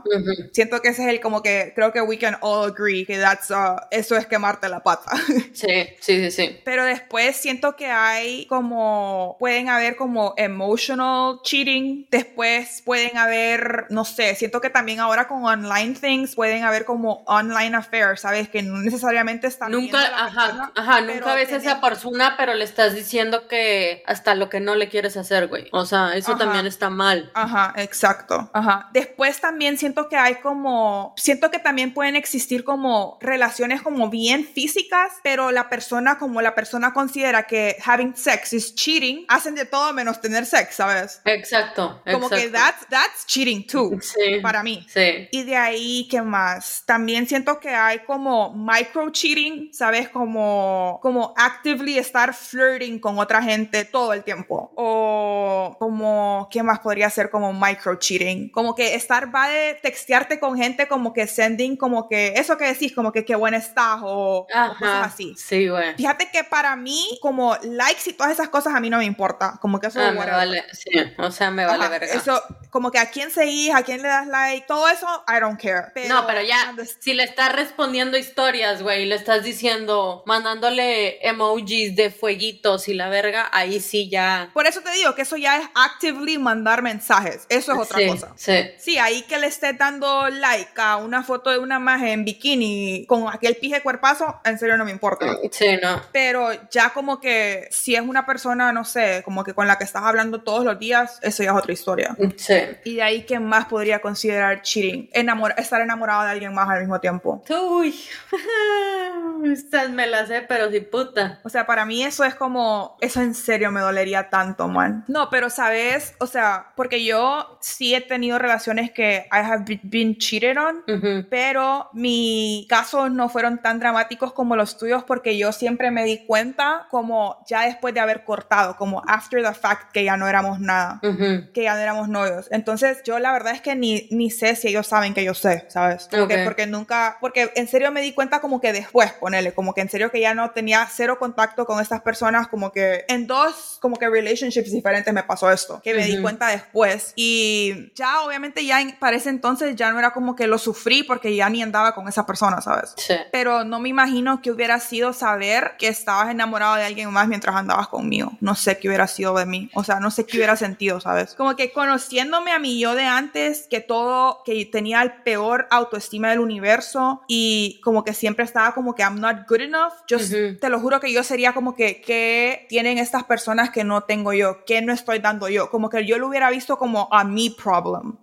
Siento 0.52 0.82
que 0.82 0.90
ese 0.90 1.04
es 1.04 1.10
el 1.10 1.20
como 1.20 1.42
que, 1.42 1.74
creo 1.76 1.92
que 1.92 2.02
we 2.02 2.18
can 2.18 2.38
all 2.42 2.72
agree 2.72 3.06
que 3.06 3.18
that's, 3.18 3.52
uh, 3.52 3.80
eso 3.92 4.16
es 4.16 4.26
quemarte 4.26 4.70
la 4.70 4.82
pata. 4.82 5.12
sí, 5.54 5.68
sí, 6.00 6.30
sí, 6.30 6.32
sí. 6.32 6.60
Pero 6.64 6.86
después 6.86 7.36
siento 7.36 7.76
que 7.76 7.88
hay 7.88 8.46
como 8.46 9.36
pueden 9.40 9.70
haber 9.70 9.96
como 9.96 10.34
emotional 10.38 11.40
cheating, 11.44 12.08
después 12.10 12.82
pueden 12.86 13.18
haber, 13.18 13.88
no 13.90 14.06
sé, 14.06 14.36
siento 14.36 14.62
que 14.62 14.70
también 14.70 15.00
ahora 15.00 15.28
con 15.28 15.44
online 15.44 15.96
things 16.00 16.36
pueden 16.36 16.64
haber 16.64 16.69
como 16.86 17.24
online 17.26 17.76
affairs, 17.76 18.22
¿sabes? 18.22 18.50
Que 18.50 18.62
no 18.62 18.78
necesariamente 18.78 19.48
están... 19.48 19.72
Nunca, 19.72 20.00
ajá, 20.00 20.72
ajá, 20.76 21.02
nunca 21.02 21.36
ves 21.36 21.52
a 21.52 21.58
esa 21.58 21.82
persona, 21.82 22.36
pero 22.38 22.54
le 22.54 22.64
estás 22.64 22.94
diciendo 22.94 23.48
que 23.48 24.04
hasta 24.06 24.36
lo 24.36 24.50
que 24.50 24.60
no 24.60 24.76
le 24.76 24.90
quieres 24.90 25.18
hacer, 25.18 25.48
güey. 25.48 25.68
O 25.72 25.86
sea, 25.86 26.16
eso 26.16 26.38
también 26.38 26.66
está 26.66 26.90
mal. 26.90 27.32
Ajá, 27.34 27.74
exacto. 27.78 28.50
Ajá. 28.54 28.90
Después 28.94 29.40
también 29.42 29.78
siento 29.78 30.10
que 30.10 30.18
hay 30.18 30.36
como, 30.36 31.14
siento 31.18 31.52
que 31.52 31.60
también 31.60 31.94
pueden 31.94 32.16
existir 32.16 32.64
como 32.64 33.18
relaciones 33.22 33.82
como 33.82 34.10
bien 34.10 34.46
físicas, 34.46 35.14
pero 35.24 35.52
la 35.52 35.70
persona 35.70 36.18
como 36.18 36.42
la 36.42 36.56
persona 36.56 36.94
considera 36.94 37.44
que 37.44 37.78
having 37.86 38.16
sex 38.16 38.74
cheating, 38.76 39.26
hacen 39.28 39.56
de 39.56 39.66
todo 39.66 39.94
menos 39.94 40.22
tener 40.22 40.46
sex, 40.46 40.76
¿sabes? 40.76 41.22
Exacto. 41.26 42.02
Como 42.12 42.30
que 42.30 42.50
that's, 42.50 42.88
that's 42.90 43.26
cheating 43.26 43.66
too, 43.68 44.00
sí, 44.02 44.40
para 44.42 44.64
mí. 44.64 44.86
Sí. 44.90 45.28
Y 45.32 45.44
de 45.44 45.56
ahí, 45.56 46.08
¿qué 46.10 46.22
más? 46.22 46.59
También 46.86 47.28
siento 47.28 47.60
que 47.60 47.70
hay 47.70 48.00
como 48.00 48.54
micro 48.54 49.10
cheating, 49.10 49.74
¿sabes? 49.74 50.10
Como, 50.10 51.00
como 51.02 51.34
actively 51.38 51.98
estar 51.98 52.34
flirting 52.34 53.00
con 53.00 53.20
otra 53.20 53.42
gente 53.42 53.86
todo 53.86 54.14
el 54.14 54.24
tiempo. 54.24 54.72
O 54.76 55.76
como, 55.80 56.48
¿qué 56.52 56.64
más 56.64 56.80
podría 56.80 57.10
ser 57.10 57.30
como 57.30 57.54
micro 57.54 57.96
cheating? 57.96 58.50
Como 58.50 58.76
que 58.76 58.96
estar, 58.96 59.34
va 59.34 59.50
de 59.50 59.76
textearte 59.82 60.40
con 60.40 60.58
gente 60.58 60.88
como 60.88 61.14
que 61.14 61.28
sending, 61.28 61.78
como 61.78 62.08
que 62.08 62.34
eso 62.36 62.58
que 62.58 62.66
decís, 62.66 62.94
como 62.94 63.12
que 63.12 63.26
qué 63.26 63.36
buena 63.36 63.58
estás 63.58 64.00
o, 64.04 64.48
cosas 64.80 65.08
así. 65.08 65.34
Sí, 65.38 65.68
güey. 65.68 65.96
Fíjate 65.96 66.30
que 66.32 66.44
para 66.44 66.76
mí, 66.76 67.20
como 67.22 67.56
likes 67.64 68.10
y 68.10 68.14
todas 68.14 68.32
esas 68.32 68.50
cosas 68.50 68.74
a 68.76 68.80
mí 68.80 68.90
no 68.90 68.98
me 68.98 69.06
importa. 69.06 69.58
Como 69.62 69.80
que 69.80 69.88
eso 69.88 70.00
ah, 70.02 70.12
me 70.12 70.26
vale, 70.26 70.64
sí, 70.72 70.90
o 71.18 71.32
sea, 71.32 71.52
me 71.52 71.66
vale 71.66 71.88
verga. 71.88 72.14
Eso, 72.14 72.42
como 72.70 72.92
que 72.92 73.00
a 73.00 73.10
quién 73.10 73.32
seguís, 73.32 73.74
a 73.74 73.84
quién 73.84 74.02
le 74.02 74.08
das 74.08 74.28
like, 74.28 74.66
todo 74.68 74.88
eso, 74.88 75.08
I 75.28 75.40
don't 75.40 75.60
care. 75.60 75.92
no, 76.08 76.26
pero 76.26 76.42
ya, 76.50 76.76
si 77.00 77.14
le 77.14 77.24
estás 77.24 77.54
respondiendo 77.54 78.18
historias, 78.18 78.82
güey, 78.82 79.06
le 79.06 79.16
estás 79.16 79.44
diciendo, 79.44 80.24
mandándole 80.26 81.26
emojis 81.28 81.96
de 81.96 82.10
fueguitos 82.12 82.88
y 82.88 82.94
la 82.94 83.10
verga, 83.10 83.50
ahí 83.52 83.80
sí 83.80 84.10
ya. 84.10 84.50
Por 84.54 84.66
eso 84.66 84.82
te 84.82 84.92
digo 84.92 85.14
que 85.16 85.22
eso 85.22 85.38
ya 85.38 85.58
es 85.58 85.68
actively 85.76 86.38
mandar 86.38 86.82
mensajes. 86.82 87.46
Eso 87.50 87.74
es 87.74 87.80
otra 87.80 88.08
cosa. 88.08 88.34
Sí. 88.36 88.72
Sí, 88.78 88.98
ahí 88.98 89.22
que 89.24 89.38
le 89.38 89.48
estés 89.48 89.78
dando 89.78 90.30
like 90.30 90.72
a 90.78 90.98
una 90.98 91.24
foto 91.24 91.52
de 91.52 91.60
una 91.60 91.78
imagen 91.78 92.08
en 92.08 92.26
bikini 92.26 93.06
con 93.08 93.28
aquel 93.30 93.56
pije 93.56 93.82
cuerpazo, 93.82 94.40
en 94.44 94.58
serio 94.58 94.78
no 94.78 94.86
me 94.86 94.92
importa. 94.92 95.38
Sí, 95.52 95.78
no. 95.82 96.02
Pero 96.12 96.50
ya 96.72 96.90
como 96.90 97.20
que 97.20 97.68
si 97.72 97.96
es 97.96 98.02
una 98.02 98.26
persona, 98.26 98.74
no 98.74 98.86
sé, 98.86 99.22
como 99.24 99.44
que 99.44 99.54
con 99.54 99.68
la 99.68 99.78
que 99.78 99.84
estás 99.84 100.04
hablando 100.04 100.42
todos 100.42 100.66
los 100.66 100.80
días, 100.80 101.20
eso 101.22 101.44
ya 101.44 101.52
es 101.52 101.58
otra 101.58 101.74
historia. 101.74 102.18
Sí. 102.38 102.56
Y 102.86 102.96
de 102.96 103.04
ahí, 103.04 103.24
¿qué 103.24 103.40
más 103.40 103.66
podría 103.66 104.00
considerar 104.00 104.62
cheating? 104.64 105.10
Enamor 105.14 105.54
estar 105.58 105.82
enamorado 105.82 106.24
de 106.24 106.30
alguien 106.32 106.39
más 106.48 106.70
al 106.70 106.80
mismo 106.80 107.00
tiempo. 107.00 107.44
Uy, 107.50 107.96
estas 109.46 109.90
me 109.90 110.08
las 110.08 110.28
sé, 110.28 110.46
pero 110.48 110.70
sí 110.72 110.82
puta. 110.82 111.40
O 111.44 111.50
sea, 111.50 111.66
para 111.66 111.86
mí 111.86 112.04
eso 112.04 112.24
es 112.24 112.36
como, 112.36 112.98
eso 113.02 113.22
en 113.22 113.34
serio 113.34 113.72
me 113.72 113.82
dolería 113.82 114.30
tanto, 114.30 114.68
man. 114.68 115.04
No, 115.08 115.30
pero 115.30 115.50
sabes, 115.50 116.16
o 116.20 116.28
sea, 116.28 116.72
porque 116.76 117.04
yo 117.04 117.58
sí 117.62 117.96
he 117.96 118.02
tenido 118.02 118.40
relaciones 118.40 118.92
que 118.92 119.28
I 119.32 119.38
have 119.38 119.66
been 119.84 120.18
cheated 120.18 120.58
on, 120.58 121.26
pero 121.30 121.90
mis 121.94 122.68
casos 122.68 123.12
no 123.12 123.30
fueron 123.30 123.62
tan 123.62 123.80
dramáticos 123.80 124.34
como 124.34 124.56
los 124.56 124.78
tuyos 124.78 125.04
porque 125.04 125.38
yo 125.38 125.52
siempre 125.52 125.92
me 125.92 126.04
di 126.04 126.26
cuenta 126.26 126.88
como 126.90 127.44
ya 127.48 127.62
después 127.62 127.94
de 127.94 128.00
haber 128.00 128.24
cortado, 128.24 128.76
como 128.78 129.02
after 129.08 129.44
the 129.44 129.54
fact 129.54 129.92
que 129.92 130.04
ya 130.04 130.18
no 130.18 130.28
éramos 130.28 130.60
nada, 130.60 131.00
que 131.02 131.64
ya 131.64 131.74
no 131.74 131.80
éramos 131.80 132.10
novios. 132.10 132.48
Entonces 132.52 133.02
yo 133.04 133.20
la 133.20 133.32
verdad 133.32 133.54
es 133.54 133.62
que 133.62 133.76
ni, 133.76 134.08
ni 134.12 134.30
sé 134.30 134.56
si 134.56 134.70
ellos 134.70 134.88
saben 134.88 135.14
que 135.14 135.24
yo 135.24 135.34
sé, 135.34 135.66
¿sabes? 135.70 136.08
Porque, 136.30 136.44
porque 136.46 136.68
nunca, 136.68 137.18
porque 137.20 137.52
en 137.56 137.68
serio 137.68 137.92
me 137.92 138.02
di 138.02 138.14
cuenta 138.14 138.42
como 138.42 138.62
que 138.62 138.74
después, 138.74 139.12
ponele, 139.14 139.54
como 139.54 139.74
que 139.74 139.82
en 139.82 139.90
serio 139.90 140.12
que 140.12 140.20
ya 140.20 140.34
no 140.34 140.52
tenía 140.52 140.88
cero 140.92 141.18
contacto 141.20 141.66
con 141.66 141.80
estas 141.82 142.02
personas, 142.02 142.48
como 142.48 142.72
que 142.72 143.06
en 143.08 143.28
dos, 143.28 143.78
como 143.82 143.98
que 143.98 144.10
relationships 144.10 144.72
diferentes 144.72 145.14
me 145.14 145.24
pasó 145.24 145.52
esto, 145.52 145.82
que 145.84 145.94
me 145.94 146.06
di 146.06 146.22
cuenta 146.22 146.48
después. 146.48 147.14
Y 147.16 147.92
ya 147.96 148.22
obviamente 148.22 148.66
ya 148.66 148.80
para 149.00 149.18
ese 149.18 149.30
entonces 149.30 149.76
ya 149.76 149.92
no 149.92 150.00
era 150.00 150.12
como 150.12 150.36
que 150.36 150.48
lo 150.48 150.58
sufrí 150.58 151.04
porque 151.04 151.36
ya 151.36 151.50
ni 151.50 151.62
andaba 151.62 151.96
con 151.96 152.08
esa 152.08 152.26
persona, 152.26 152.62
¿sabes? 152.62 152.94
Sí. 152.98 153.16
Pero 153.32 153.64
no 153.64 153.80
me 153.80 153.90
imagino 153.90 154.42
que 154.42 154.52
hubiera 154.52 154.80
sido 154.80 155.14
saber 155.14 155.76
que 155.78 155.88
estabas 155.88 156.30
enamorado 156.30 156.76
de 156.76 156.84
alguien 156.84 157.12
más 157.12 157.28
mientras 157.28 157.56
andabas 157.56 157.88
conmigo. 157.88 158.32
No 158.40 158.56
sé 158.56 158.78
qué 158.78 158.88
hubiera 158.88 159.08
sido 159.08 159.36
de 159.36 159.46
mí. 159.46 159.70
O 159.74 159.84
sea, 159.84 160.00
no 160.00 160.12
sé 160.12 160.26
qué 160.26 160.38
hubiera 160.38 160.56
sentido, 160.56 161.00
¿sabes? 161.00 161.36
Como 161.36 161.56
que 161.56 161.72
conociéndome 161.72 162.52
a 162.52 162.60
mí 162.60 162.80
yo 162.80 162.96
de 162.96 163.06
antes 163.06 163.68
que 163.70 163.80
todo, 163.82 164.42
que 164.46 164.66
tenía 164.66 165.02
el 165.02 165.14
peor 165.24 165.68
autoestima 165.72 166.19
del 166.28 166.40
universo 166.40 167.22
y 167.28 167.80
como 167.84 168.04
que 168.04 168.14
siempre 168.14 168.44
estaba 168.46 168.74
como 168.74 168.94
que 168.94 169.04
I'm 169.04 169.20
not 169.20 169.48
good 169.48 169.62
enough. 169.62 169.94
Yo 170.08 170.18
te 170.60 170.70
lo 170.70 170.80
juro 170.80 171.00
que 171.00 171.12
yo 171.12 171.24
sería 171.24 171.54
como 171.54 171.76
que, 171.76 172.02
¿qué 172.02 172.66
tienen 172.70 172.98
estas 172.98 173.24
personas 173.24 173.70
que 173.70 173.84
no 173.84 174.04
tengo 174.04 174.34
yo? 174.34 174.66
¿Qué 174.66 174.82
no 174.82 174.94
estoy 174.94 175.20
dando 175.20 175.50
yo? 175.50 175.70
Como 175.70 175.90
que 175.90 176.06
yo 176.06 176.18
lo 176.18 176.28
hubiera 176.28 176.50
visto 176.50 176.78
como 176.78 177.08
a 177.12 177.24
mi 177.24 177.50
problem. 177.50 178.18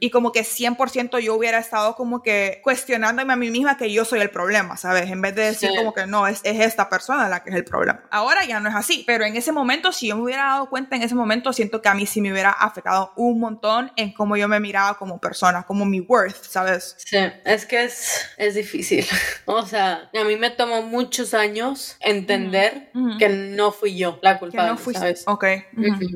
Y 0.00 0.10
como 0.10 0.32
que 0.32 0.44
100% 0.44 1.18
yo 1.20 1.34
hubiera 1.34 1.58
estado 1.58 1.94
como 1.94 2.22
que 2.22 2.60
cuestionándome 2.62 3.32
a 3.32 3.36
mí 3.36 3.50
misma 3.50 3.76
que 3.76 3.92
yo 3.92 4.04
soy 4.04 4.20
el 4.20 4.30
problema, 4.30 4.76
¿sabes? 4.76 5.10
En 5.10 5.20
vez 5.20 5.34
de 5.34 5.42
decir 5.42 5.70
como 5.76 5.92
que 5.92 6.06
no, 6.06 6.26
es, 6.26 6.40
es 6.44 6.60
esta 6.60 6.88
persona 6.88 7.28
la 7.28 7.42
que 7.42 7.50
es 7.50 7.56
el 7.56 7.64
problema. 7.64 8.02
Ahora 8.10 8.44
ya 8.44 8.60
no 8.60 8.68
es 8.68 8.74
así, 8.74 9.04
pero 9.06 9.24
en 9.24 9.36
ese 9.36 9.52
momento, 9.52 9.92
si 9.92 10.08
yo 10.08 10.16
me 10.16 10.22
hubiera 10.22 10.44
dado 10.44 10.68
cuenta 10.68 10.96
en 10.96 11.02
ese 11.02 11.14
momento, 11.14 11.52
siento 11.52 11.82
que 11.82 11.88
a 11.88 11.94
mí 11.94 12.06
sí 12.06 12.20
me 12.20 12.32
hubiera 12.32 12.50
afectado 12.50 13.12
un 13.16 13.40
montón 13.40 13.92
en 13.96 14.12
cómo 14.12 14.36
yo 14.36 14.48
me 14.48 14.60
miraba 14.60 14.98
como 14.98 15.18
persona, 15.20 15.64
como 15.64 15.84
mi 15.84 16.00
worth, 16.00 16.44
¿sabes? 16.44 16.96
Sí, 16.98 17.18
es 17.44 17.66
que 17.66 17.84
es, 17.84 18.26
es 18.36 18.54
difícil. 18.54 19.06
o 19.46 19.66
sea, 19.66 20.10
a 20.14 20.24
mí 20.24 20.36
me 20.36 20.50
tomó 20.50 20.82
muchos 20.82 21.34
años 21.34 21.96
entender 22.00 22.90
que 23.18 23.28
no 23.28 23.72
fui 23.72 23.96
yo 23.96 24.18
la 24.22 24.38
culpable, 24.38 24.68
que 24.68 24.72
no 24.72 24.78
fui, 24.78 24.94
¿sabes? 24.94 25.24
Ok. 25.26 25.44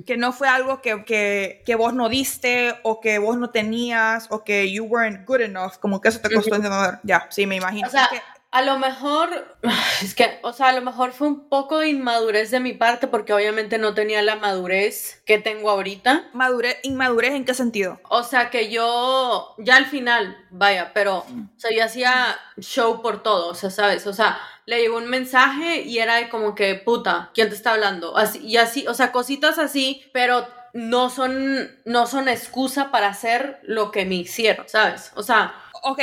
Que 0.04 0.16
no 0.16 0.32
fue 0.32 0.48
algo 0.48 0.80
que, 0.80 1.04
que, 1.04 1.62
que, 1.64 1.74
vos 1.74 1.94
no 1.94 2.08
diste 2.08 2.74
o 2.82 3.00
que 3.00 3.18
vos 3.18 3.36
no 3.36 3.50
tenías 3.50 4.26
o 4.30 4.44
que 4.44 4.72
you 4.72 4.84
weren't 4.84 5.26
good 5.26 5.40
enough, 5.40 5.74
como 5.80 6.00
que 6.00 6.08
eso 6.08 6.20
te 6.20 6.34
costó 6.34 6.56
entender. 6.56 6.98
Ya, 7.02 7.26
sí, 7.30 7.46
me 7.46 7.56
imagino. 7.56 7.86
O 7.86 7.90
sea, 7.90 8.08
a 8.50 8.62
lo 8.62 8.78
mejor, 8.78 9.56
es 10.02 10.14
que, 10.14 10.38
o 10.42 10.52
sea, 10.52 10.68
a 10.68 10.72
lo 10.72 10.82
mejor 10.82 11.12
fue 11.12 11.28
un 11.28 11.48
poco 11.48 11.78
de 11.78 11.88
inmadurez 11.88 12.50
de 12.50 12.60
mi 12.60 12.72
parte 12.72 13.06
porque 13.06 13.32
obviamente 13.32 13.78
no 13.78 13.94
tenía 13.94 14.22
la 14.22 14.36
madurez 14.36 15.22
que 15.26 15.38
tengo 15.38 15.70
ahorita. 15.70 16.30
Madurez, 16.32 16.78
inmadurez 16.82 17.34
en 17.34 17.44
qué 17.44 17.54
sentido? 17.54 18.00
O 18.08 18.22
sea, 18.22 18.50
que 18.50 18.70
yo, 18.70 19.54
ya 19.58 19.76
al 19.76 19.86
final, 19.86 20.36
vaya, 20.50 20.92
pero, 20.94 21.18
o 21.18 21.26
sea, 21.58 21.70
yo 21.70 21.84
hacía 21.84 22.36
show 22.58 23.02
por 23.02 23.22
todo, 23.22 23.48
o 23.48 23.54
sea, 23.54 23.70
¿sabes? 23.70 24.06
O 24.06 24.12
sea, 24.12 24.38
le 24.64 24.80
llegó 24.80 24.96
un 24.96 25.08
mensaje 25.08 25.82
y 25.82 25.98
era 25.98 26.28
como 26.28 26.54
que, 26.54 26.74
puta, 26.74 27.30
¿quién 27.34 27.48
te 27.48 27.54
está 27.54 27.72
hablando? 27.72 28.16
Así, 28.16 28.38
y 28.38 28.56
así, 28.56 28.86
o 28.86 28.94
sea, 28.94 29.12
cositas 29.12 29.58
así, 29.58 30.08
pero 30.12 30.46
no 30.72 31.08
son, 31.08 31.70
no 31.84 32.06
son 32.06 32.28
excusa 32.28 32.90
para 32.90 33.08
hacer 33.08 33.58
lo 33.62 33.90
que 33.90 34.04
me 34.04 34.16
hicieron, 34.16 34.68
¿sabes? 34.68 35.10
O 35.14 35.22
sea, 35.22 35.54
ok, 35.82 36.00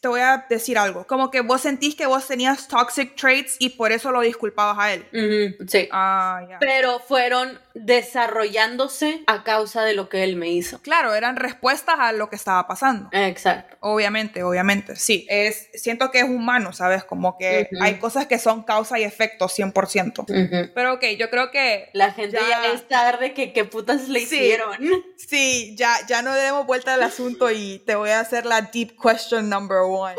te 0.00 0.08
voy 0.08 0.20
a 0.20 0.46
decir 0.48 0.78
algo. 0.78 1.06
Como 1.06 1.30
que 1.30 1.40
vos 1.40 1.60
sentís 1.60 1.94
que 1.94 2.06
vos 2.06 2.26
tenías 2.26 2.68
toxic 2.68 3.16
traits 3.16 3.56
y 3.58 3.70
por 3.70 3.92
eso 3.92 4.10
lo 4.10 4.20
disculpabas 4.20 4.78
a 4.78 4.92
él. 4.92 5.56
sí. 5.68 5.88
Ah, 5.92 6.44
ya. 6.48 6.58
Pero 6.58 6.98
fueron 6.98 7.58
desarrollándose 7.74 9.22
a 9.26 9.42
causa 9.42 9.82
de 9.82 9.94
lo 9.94 10.08
que 10.08 10.22
él 10.22 10.36
me 10.36 10.48
hizo. 10.48 10.80
Claro, 10.80 11.14
eran 11.14 11.36
respuestas 11.36 11.96
a 11.98 12.12
lo 12.12 12.30
que 12.30 12.36
estaba 12.36 12.66
pasando. 12.66 13.08
Exacto. 13.12 13.76
Obviamente, 13.80 14.42
obviamente. 14.42 14.96
Sí, 14.96 15.26
es, 15.28 15.68
siento 15.74 16.10
que 16.10 16.20
es 16.20 16.24
humano, 16.24 16.72
¿sabes? 16.72 17.04
Como 17.04 17.36
que 17.36 17.68
hay 17.80 17.98
cosas 17.98 18.26
que 18.26 18.38
son 18.38 18.62
causa 18.62 18.98
y 18.98 19.02
efecto 19.02 19.46
100%. 19.46 20.70
Pero 20.74 20.94
ok, 20.94 21.04
yo 21.18 21.30
creo 21.30 21.50
que... 21.50 21.90
La 21.92 22.12
gente 22.12 22.38
ya, 22.48 22.72
es 22.72 22.86
tarde 22.86 23.34
que 23.34 23.52
qué 23.52 23.64
putas 23.64 24.08
le 24.08 24.20
hicieron. 24.20 24.78
Sí, 25.16 25.74
ya, 25.76 25.94
ya 26.06 26.22
no 26.22 26.34
demos 26.34 26.66
vuelta 26.66 26.94
al 26.94 27.02
asunto 27.02 27.50
y 27.50 27.82
te 27.86 27.94
voy 27.94 28.10
a 28.10 28.20
hacer 28.20 28.46
la 28.46 28.60
deep 28.62 28.96
question 29.00 29.13
number 29.48 29.86
one. 29.86 30.16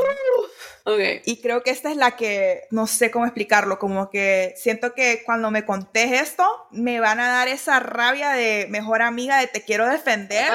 Okay. 0.88 1.22
Y 1.26 1.42
creo 1.42 1.64
que 1.64 1.72
esta 1.72 1.90
es 1.90 1.98
la 1.98 2.16
que, 2.16 2.68
no 2.70 2.86
sé 2.86 3.10
cómo 3.10 3.26
explicarlo, 3.26 3.80
como 3.80 4.12
que 4.12 4.54
siento 4.56 4.94
que 4.94 5.24
cuando 5.26 5.50
me 5.50 5.66
contés 5.66 6.22
esto, 6.22 6.48
me 6.70 7.00
van 7.00 7.20
a 7.20 7.28
dar 7.28 7.48
esa 7.48 7.80
rabia 7.80 8.32
de 8.32 8.68
mejor 8.70 9.02
amiga 9.02 9.40
de 9.40 9.48
te 9.48 9.64
quiero 9.64 9.88
defender 9.88 10.48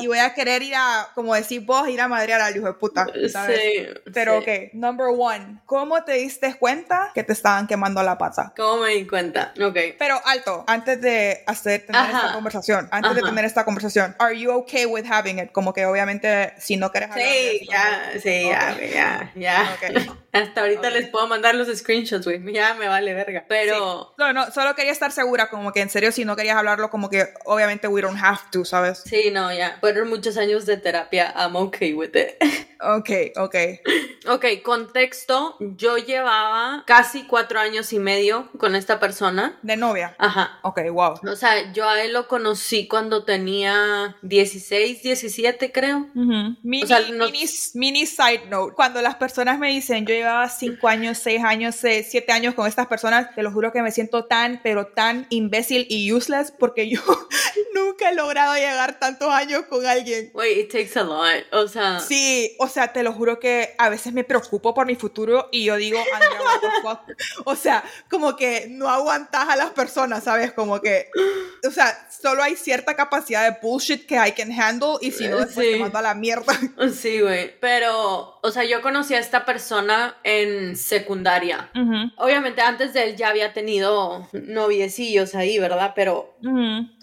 y 0.00 0.06
voy 0.06 0.18
a 0.18 0.34
querer 0.34 0.62
ir 0.62 0.74
a, 0.76 1.08
como 1.14 1.34
decís 1.34 1.64
vos, 1.66 1.88
ir 1.88 2.00
a 2.00 2.06
madrear 2.06 2.40
al 2.40 2.56
hijo 2.56 2.66
de 2.66 2.74
puta, 2.74 3.06
¿sabes? 3.30 3.60
Sí, 3.60 3.86
Pero 4.14 4.38
ok, 4.38 4.48
number 4.72 5.08
one, 5.18 5.60
¿cómo 5.66 6.04
te 6.04 6.12
diste 6.12 6.54
cuenta 6.54 7.10
que 7.14 7.24
te 7.24 7.32
estaban 7.32 7.66
quemando 7.66 8.02
la 8.02 8.16
pata? 8.16 8.52
¿Cómo 8.56 8.82
me 8.82 8.90
di 8.90 9.06
cuenta? 9.06 9.52
Ok. 9.60 9.76
Pero 9.98 10.20
alto, 10.24 10.64
antes 10.68 11.00
de 11.00 11.42
hacer, 11.46 11.86
tener 11.86 12.06
esta 12.06 12.32
conversación, 12.32 12.88
antes 12.92 13.16
de 13.16 13.22
tener 13.22 13.44
esta 13.44 13.64
conversación, 13.64 14.14
¿are 14.18 14.38
you 14.38 14.52
okay 14.52 14.86
with 14.86 15.04
having 15.10 15.38
it? 15.38 15.50
Como 15.50 15.72
que 15.72 15.86
obviamente 15.86 16.52
si 16.58 16.76
no 16.76 16.90
quieres 16.92 17.10
hablar 17.10 17.26
Sí, 17.26 17.66
ya, 17.68 18.12
sí, 18.22 18.42
ya, 18.44 18.76
ya, 18.80 19.32
ya. 19.34 19.51
Yeah. 19.52 19.74
Okay. 19.74 20.08
Hasta 20.32 20.62
ahorita 20.62 20.88
les 20.90 21.08
puedo 21.08 21.26
mandar 21.26 21.54
los 21.54 21.68
screenshots, 21.68 22.24
güey. 22.24 22.40
Ya 22.52 22.74
me 22.74 22.88
vale 22.88 23.12
verga. 23.12 23.44
Pero. 23.48 24.14
No, 24.16 24.32
no, 24.32 24.50
solo 24.50 24.74
quería 24.74 24.92
estar 24.92 25.12
segura, 25.12 25.50
como 25.50 25.72
que 25.72 25.80
en 25.80 25.90
serio, 25.90 26.10
si 26.10 26.24
no 26.24 26.36
querías 26.36 26.56
hablarlo, 26.56 26.90
como 26.90 27.10
que 27.10 27.28
obviamente 27.44 27.88
we 27.88 28.00
don't 28.00 28.18
have 28.18 28.40
to, 28.50 28.64
¿sabes? 28.64 29.02
Sí, 29.04 29.30
no, 29.30 29.52
ya. 29.52 29.76
Fueron 29.80 30.08
muchos 30.08 30.36
años 30.38 30.64
de 30.64 30.78
terapia. 30.78 31.34
I'm 31.36 31.56
okay 31.56 31.92
with 31.92 32.16
it. 32.16 32.36
Ok, 32.82 33.10
ok. 33.36 33.54
Ok, 34.28 34.44
contexto. 34.64 35.56
Yo 35.60 35.98
llevaba 35.98 36.82
casi 36.86 37.24
cuatro 37.24 37.60
años 37.60 37.92
y 37.92 37.98
medio 38.00 38.50
con 38.58 38.74
esta 38.74 38.98
persona. 38.98 39.58
¿De 39.62 39.76
novia? 39.76 40.16
Ajá. 40.18 40.58
Ok, 40.62 40.80
wow. 40.90 41.14
O 41.30 41.36
sea, 41.36 41.72
yo 41.72 41.88
a 41.88 42.02
él 42.02 42.12
lo 42.12 42.26
conocí 42.26 42.88
cuando 42.88 43.24
tenía 43.24 44.16
16, 44.22 45.02
17, 45.02 45.70
creo. 45.70 46.08
mini, 46.14 46.82
mini, 47.74 48.06
side 48.06 48.46
note. 48.48 48.74
Cuando 48.74 49.00
las 49.00 49.14
personas 49.14 49.58
me 49.58 49.68
dicen, 49.68 50.06
yo 50.06 50.14
llevaba 50.22 50.48
cinco 50.48 50.88
años, 50.88 51.18
seis 51.18 51.42
años, 51.44 51.76
siete 51.76 52.32
años 52.32 52.54
con 52.54 52.66
estas 52.66 52.86
personas, 52.86 53.34
te 53.34 53.42
lo 53.42 53.50
juro 53.50 53.72
que 53.72 53.82
me 53.82 53.90
siento 53.90 54.24
tan, 54.24 54.60
pero 54.62 54.86
tan 54.86 55.26
imbécil 55.30 55.86
y 55.88 56.12
useless 56.12 56.50
porque 56.50 56.88
yo 56.88 57.00
nunca 57.74 58.10
he 58.10 58.14
logrado 58.14 58.54
llegar 58.54 58.98
tantos 58.98 59.28
años 59.28 59.64
con 59.68 59.84
alguien. 59.86 60.30
Wait, 60.34 60.58
it 60.58 60.72
takes 60.72 60.98
a 60.98 61.02
lot. 61.02 61.44
O 61.52 61.68
sea. 61.68 62.00
Sí, 62.00 62.56
o 62.58 62.68
sea, 62.68 62.92
te 62.92 63.02
lo 63.02 63.12
juro 63.12 63.38
que 63.38 63.74
a 63.78 63.88
veces 63.88 64.12
me 64.12 64.24
preocupo 64.24 64.74
por 64.74 64.86
mi 64.86 64.96
futuro 64.96 65.48
y 65.52 65.64
yo 65.64 65.76
digo, 65.76 65.98
o 67.44 67.56
sea, 67.56 67.84
como 68.08 68.36
que 68.36 68.66
no 68.68 68.88
aguantas 68.88 69.48
a 69.48 69.56
las 69.56 69.70
personas, 69.70 70.24
¿sabes? 70.24 70.52
Como 70.52 70.80
que, 70.80 71.10
o 71.66 71.70
sea, 71.70 72.08
solo 72.10 72.42
hay 72.42 72.56
cierta 72.56 72.94
capacidad 72.94 73.50
de 73.50 73.58
bullshit 73.60 74.06
que 74.06 74.14
I 74.14 74.32
can 74.32 74.52
handle 74.52 74.96
y 75.00 75.10
si 75.10 75.28
no, 75.28 75.38
después 75.38 75.70
te 75.70 75.78
mando 75.78 75.98
a 75.98 76.02
la 76.02 76.14
mierda. 76.14 76.52
Sí, 76.92 77.20
güey. 77.20 77.58
Pero, 77.60 78.38
o 78.42 78.50
sea, 78.50 78.64
yo 78.64 78.82
conocí 78.82 79.14
a 79.14 79.18
esta 79.18 79.44
persona 79.44 80.11
en 80.24 80.76
secundaria. 80.76 81.70
Obviamente, 82.16 82.60
antes 82.60 82.92
de 82.94 83.04
él 83.04 83.16
ya 83.16 83.28
había 83.28 83.52
tenido 83.52 84.28
noviecillos 84.32 85.34
ahí, 85.34 85.58
¿verdad? 85.58 85.92
Pero, 85.94 86.36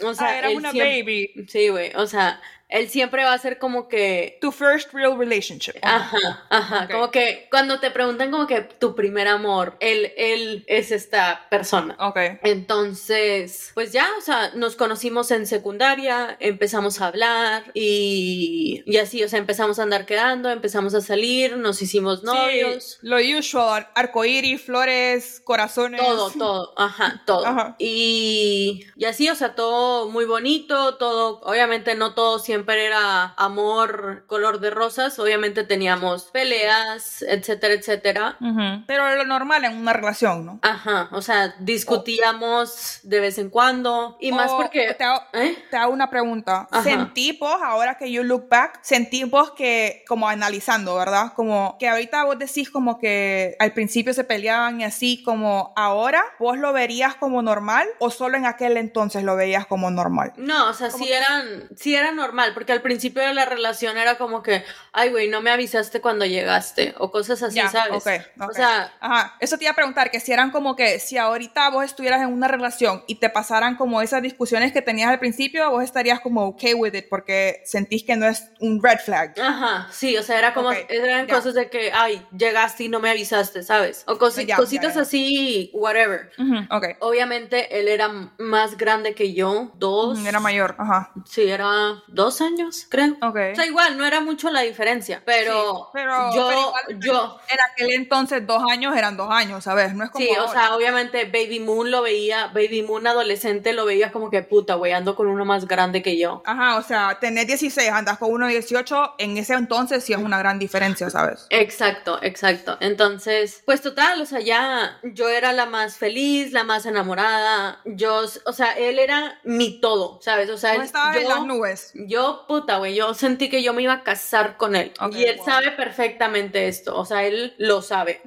o 0.04 0.14
sea, 0.14 0.28
ah, 0.28 0.38
era 0.38 0.50
una 0.52 0.72
baby. 0.72 1.32
Sí, 1.48 1.70
güey. 1.70 1.92
O 1.96 2.08
sea, 2.08 2.42
él 2.70 2.88
siempre 2.88 3.24
va 3.24 3.34
a 3.34 3.38
ser 3.40 3.58
como 3.58 3.88
que... 3.88 4.38
Tu 4.42 4.52
first 4.52 4.94
real 4.94 5.18
relationship. 5.18 5.74
Ajá, 5.82 6.46
ajá. 6.50 6.88
Como 6.88 7.10
que 7.10 7.48
cuando 7.50 7.80
te 7.80 7.90
preguntan 7.90 8.30
como 8.30 8.46
que 8.46 8.62
tu 8.62 8.94
primer 8.96 9.28
amor, 9.28 9.76
él, 9.80 10.14
él 10.16 10.64
es 10.68 10.92
esta 10.92 11.48
persona. 11.50 11.96
Ok. 12.00 12.18
Entonces, 12.44 13.72
pues 13.74 13.92
ya, 13.92 14.08
o 14.20 14.22
sea, 14.22 14.52
nos 14.54 14.76
conocimos 14.76 15.32
en 15.32 15.48
secundaria, 15.48 16.38
empezamos 16.40 17.02
a 17.02 17.08
hablar 17.08 17.72
y, 17.74 18.84
y 18.86 18.98
así, 18.98 19.24
o 19.24 19.30
sea, 19.30 19.40
empezamos 19.40 19.80
a 19.80 19.84
andar 19.84 20.06
quedando, 20.06 20.52
empezamos 20.52 20.94
a 20.94 21.02
salir, 21.02 21.58
nos 21.58 21.82
hicimos 21.82 22.22
novios. 22.22 23.00
lo 23.02 23.18
usual, 23.18 23.88
arcoíris, 23.96 24.62
flores, 24.62 25.42
corazones. 25.44 26.02
Todo, 26.02 26.30
todo, 26.30 26.74
ajá, 26.78 27.24
todo. 27.26 27.48
Ajá. 27.48 27.76
Y, 27.80 28.86
y 28.96 29.06
así, 29.06 29.28
o 29.28 29.34
sea, 29.34 29.56
todo 29.56 30.08
muy 30.08 30.26
bonito, 30.26 30.98
todo, 30.98 31.42
obviamente 31.42 31.96
no 31.96 32.14
todo 32.14 32.38
siempre 32.38 32.59
siempre 32.60 32.86
era 32.86 33.34
amor 33.38 34.26
color 34.28 34.60
de 34.60 34.70
rosas. 34.70 35.18
Obviamente 35.18 35.64
teníamos 35.64 36.26
peleas, 36.26 37.22
etcétera, 37.22 37.74
etcétera. 37.74 38.38
Pero 38.86 39.16
lo 39.16 39.24
normal 39.24 39.64
en 39.64 39.78
una 39.78 39.94
relación, 39.94 40.46
¿no? 40.46 40.60
Ajá, 40.62 41.08
o 41.14 41.22
sea, 41.22 41.56
discutíamos 41.60 43.00
de 43.04 43.22
vez 43.22 43.38
en 43.38 43.50
cuando. 43.50 44.18
Y 44.20 44.34
más 44.34 44.52
porque... 44.52 44.94
Te 44.98 45.06
hago, 45.06 45.22
¿eh? 45.34 45.58
te 45.72 45.78
hago 45.78 45.94
una 45.94 46.10
pregunta. 46.10 46.68
Sentí 46.84 47.38
vos, 47.40 47.62
ahora 47.64 47.98
que 47.98 48.12
you 48.12 48.24
look 48.24 48.50
back, 48.50 48.80
sentí 48.82 49.24
vos 49.24 49.52
que, 49.52 50.04
como 50.06 50.28
analizando, 50.28 50.96
¿verdad? 50.96 51.32
Como 51.36 51.78
que 51.80 51.88
ahorita 51.88 52.26
vos 52.26 52.38
decís 52.38 52.70
como 52.70 53.00
que 53.00 53.56
al 53.60 53.72
principio 53.72 54.14
se 54.14 54.26
peleaban 54.26 54.82
y 54.82 54.84
así, 54.84 55.24
como 55.24 55.72
ahora, 55.78 56.26
¿vos 56.40 56.58
lo 56.58 56.74
verías 56.74 57.16
como 57.16 57.42
normal 57.42 57.88
o 58.00 58.10
solo 58.10 58.36
en 58.36 58.46
aquel 58.46 58.76
entonces 58.76 59.24
lo 59.24 59.38
veías 59.38 59.66
como 59.66 59.90
normal? 59.92 60.34
No, 60.36 60.70
o 60.70 60.74
sea, 60.74 60.92
sí 60.92 61.10
eran, 61.10 61.70
sí 61.78 61.96
era 61.96 62.12
normal 62.12 62.49
porque 62.54 62.72
al 62.72 62.82
principio 62.82 63.22
de 63.22 63.34
la 63.34 63.46
relación 63.46 63.98
era 63.98 64.18
como 64.18 64.44
que, 64.44 64.64
ay, 64.92 65.10
güey, 65.10 65.30
no 65.30 65.42
me 65.42 65.52
avisaste 65.52 66.02
cuando 66.02 66.26
llegaste, 66.26 66.94
o 66.98 67.12
cosas 67.12 67.42
así, 67.44 67.60
¿sabes? 67.72 68.04
O 68.40 68.54
sea, 68.54 68.94
ajá, 69.00 69.36
eso 69.40 69.58
te 69.58 69.66
iba 69.66 69.72
a 69.72 69.76
preguntar, 69.76 70.12
que 70.12 70.20
si 70.20 70.32
eran 70.32 70.52
como 70.52 70.76
que, 70.76 71.00
si 71.00 71.18
ahorita 71.18 71.70
vos 71.70 71.86
estuvieras 71.86 72.22
en 72.22 72.34
una 72.34 72.48
relación 72.48 73.04
y 73.08 73.16
te 73.16 73.30
pasaran 73.30 73.76
como 73.76 74.02
esas 74.02 74.22
discusiones 74.22 74.72
que 74.72 74.82
tenías 74.82 75.10
al 75.10 75.20
principio, 75.20 75.70
vos 75.72 75.84
estarías 75.84 76.20
como 76.20 76.48
okay 76.48 76.74
with 76.74 76.94
it, 76.94 77.08
porque 77.10 77.62
sentís 77.66 78.04
que 78.04 78.16
no 78.16 78.28
es 78.28 78.50
un 78.60 78.82
red 78.82 79.00
flag. 79.00 79.40
Ajá, 79.40 79.88
sí, 79.92 80.18
o 80.18 80.24
sea, 80.24 80.38
era 80.38 80.54
como, 80.54 80.72
eran 80.72 81.28
cosas 81.28 81.54
de 81.54 81.70
que, 81.70 81.92
ay, 81.94 82.26
llegaste 82.36 82.86
y 82.86 82.90
no 82.90 83.00
me 83.00 83.10
avisaste, 83.10 83.64
¿sabes? 83.64 84.04
O 84.08 84.18
cositas 84.18 84.98
así, 84.98 85.72
whatever. 85.74 86.32
okay. 86.72 86.94
Obviamente 87.00 87.80
él 87.80 87.88
era 87.88 88.10
más 88.38 88.78
grande 88.78 89.14
que 89.14 89.34
yo, 89.34 89.72
dos. 89.76 90.26
Era 90.26 90.40
mayor, 90.40 90.76
ajá. 90.78 91.12
Sí, 91.26 91.44
era 91.44 92.02
dos 92.08 92.39
dos 92.40 92.48
años, 92.48 92.86
creo. 92.90 93.14
Ok. 93.22 93.38
O 93.54 93.56
sea, 93.56 93.66
igual, 93.66 93.98
no 93.98 94.06
era 94.06 94.22
mucho 94.22 94.50
la 94.50 94.62
diferencia, 94.62 95.22
pero, 95.26 95.90
pero 95.94 96.34
yo, 96.34 96.48
pero 96.48 96.60
igual, 96.60 97.00
yo, 97.00 97.40
En 97.50 97.58
aquel 97.72 97.92
entonces, 97.92 98.46
dos 98.46 98.64
años 98.70 98.96
eran 98.96 99.18
dos 99.18 99.30
años, 99.32 99.64
¿sabes? 99.64 99.94
No 99.94 100.04
es 100.06 100.10
como 100.12 100.26
Sí, 100.26 100.32
o 100.38 100.48
sea, 100.52 100.76
obviamente 100.76 101.26
Baby 101.26 101.60
Moon 101.60 101.92
lo 101.92 102.02
veía, 102.02 102.48
Baby 102.48 102.84
Moon 102.84 103.06
adolescente 103.08 103.74
lo 103.74 103.86
veía 103.86 104.12
como 104.12 104.30
que 104.30 104.42
puta, 104.44 104.76
güey, 104.76 104.94
ando 104.94 105.16
con 105.16 105.28
uno 105.28 105.46
más 105.46 105.68
grande 105.68 106.02
que 106.02 106.18
yo. 106.18 106.42
Ajá, 106.46 106.78
o 106.78 106.84
sea, 106.84 107.18
tener 107.20 107.46
16, 107.48 107.90
andas 107.92 108.18
con 108.18 108.32
uno 108.32 108.48
de 108.48 108.54
18, 108.54 109.16
en 109.18 109.38
ese 109.38 109.54
entonces 109.54 110.04
sí 110.04 110.14
es 110.14 110.20
una 110.20 110.40
gran 110.40 110.60
diferencia, 110.60 111.10
¿sabes? 111.10 111.46
Exacto, 111.50 112.20
exacto. 112.22 112.78
Entonces, 112.80 113.62
pues 113.66 113.82
total, 113.82 114.22
o 114.22 114.26
sea, 114.26 114.40
ya 114.40 115.00
yo 115.04 115.30
era 115.30 115.54
la 115.54 115.66
más 115.66 115.98
feliz, 115.98 116.52
la 116.52 116.64
más 116.64 116.86
enamorada. 116.86 117.80
Yo, 117.86 118.24
o 118.46 118.54
sea, 118.54 118.74
él 118.74 119.00
era 119.00 119.40
mi 119.44 119.80
todo, 119.82 120.20
¿sabes? 120.22 120.50
O 120.50 120.58
sea, 120.58 120.74
No 120.74 120.82
él- 120.82 120.86
estabas 120.86 121.16
yo, 121.16 121.22
en 121.22 121.28
las 121.30 121.44
nubes. 121.46 121.92
yo, 121.96 122.29
puta, 122.48 122.78
güey, 122.78 122.96
yo 122.96 123.14
sentí 123.14 123.50
que 123.50 123.64
yo 123.64 123.74
me 123.74 123.82
iba 123.84 123.94
a 123.94 124.04
casar 124.04 124.58
con 124.58 124.76
él. 124.76 124.92
Y 125.12 125.24
él 125.24 125.38
wow. 125.38 125.46
sabe 125.46 125.72
perfectamente 125.72 126.68
esto, 126.68 126.98
o 126.98 127.06
sea, 127.06 127.24
él 127.26 127.54
lo 127.58 127.82
sabe. 127.82 128.22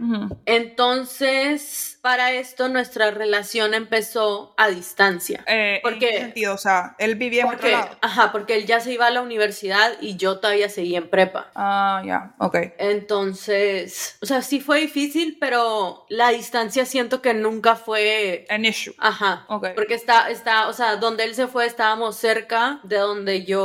Entonces, 0.47 1.99
para 2.03 2.33
esto 2.33 2.69
nuestra 2.69 3.11
relación 3.11 3.75
empezó 3.75 4.55
a 4.57 4.69
distancia. 4.69 5.45
Eh, 5.47 5.79
¿Por 5.83 5.95
¿En 5.95 5.99
qué? 6.01 6.19
sentido? 6.19 6.55
O 6.55 6.59
sea, 6.59 6.97
él 6.99 7.15
vivía 7.15 7.43
en 7.43 7.47
otro 7.47 7.59
Porque, 7.61 7.73
lado. 7.73 7.97
ajá, 8.01 8.33
porque 8.33 8.57
él 8.57 8.67
ya 8.67 8.81
se 8.81 8.93
iba 8.93 9.07
a 9.07 9.11
la 9.11 9.23
universidad 9.23 9.93
y 10.01 10.17
yo 10.17 10.39
todavía 10.39 10.69
seguía 10.69 10.99
en 10.99 11.09
prepa. 11.09 11.51
Ah, 11.55 12.03
ya, 12.05 12.35
ok. 12.39 12.57
Entonces, 12.79 14.19
o 14.21 14.27
sea, 14.27 14.43
sí 14.43 14.61
fue 14.61 14.81
difícil, 14.81 15.37
pero 15.41 16.07
la 16.09 16.31
distancia 16.31 16.85
siento 16.87 17.23
que 17.23 17.35
nunca 17.35 17.77
fue... 17.77 18.47
An 18.49 18.65
issue. 18.65 18.95
Ajá. 18.99 19.45
Ok. 19.49 19.69
Porque 19.75 19.95
está, 19.95 20.31
está, 20.31 20.69
o 20.69 20.73
sea, 20.73 20.97
donde 20.97 21.25
él 21.25 21.35
se 21.35 21.47
fue 21.47 21.67
estábamos 21.67 22.17
cerca 22.17 22.81
de 22.83 22.99
donde 22.99 23.45
yo, 23.45 23.63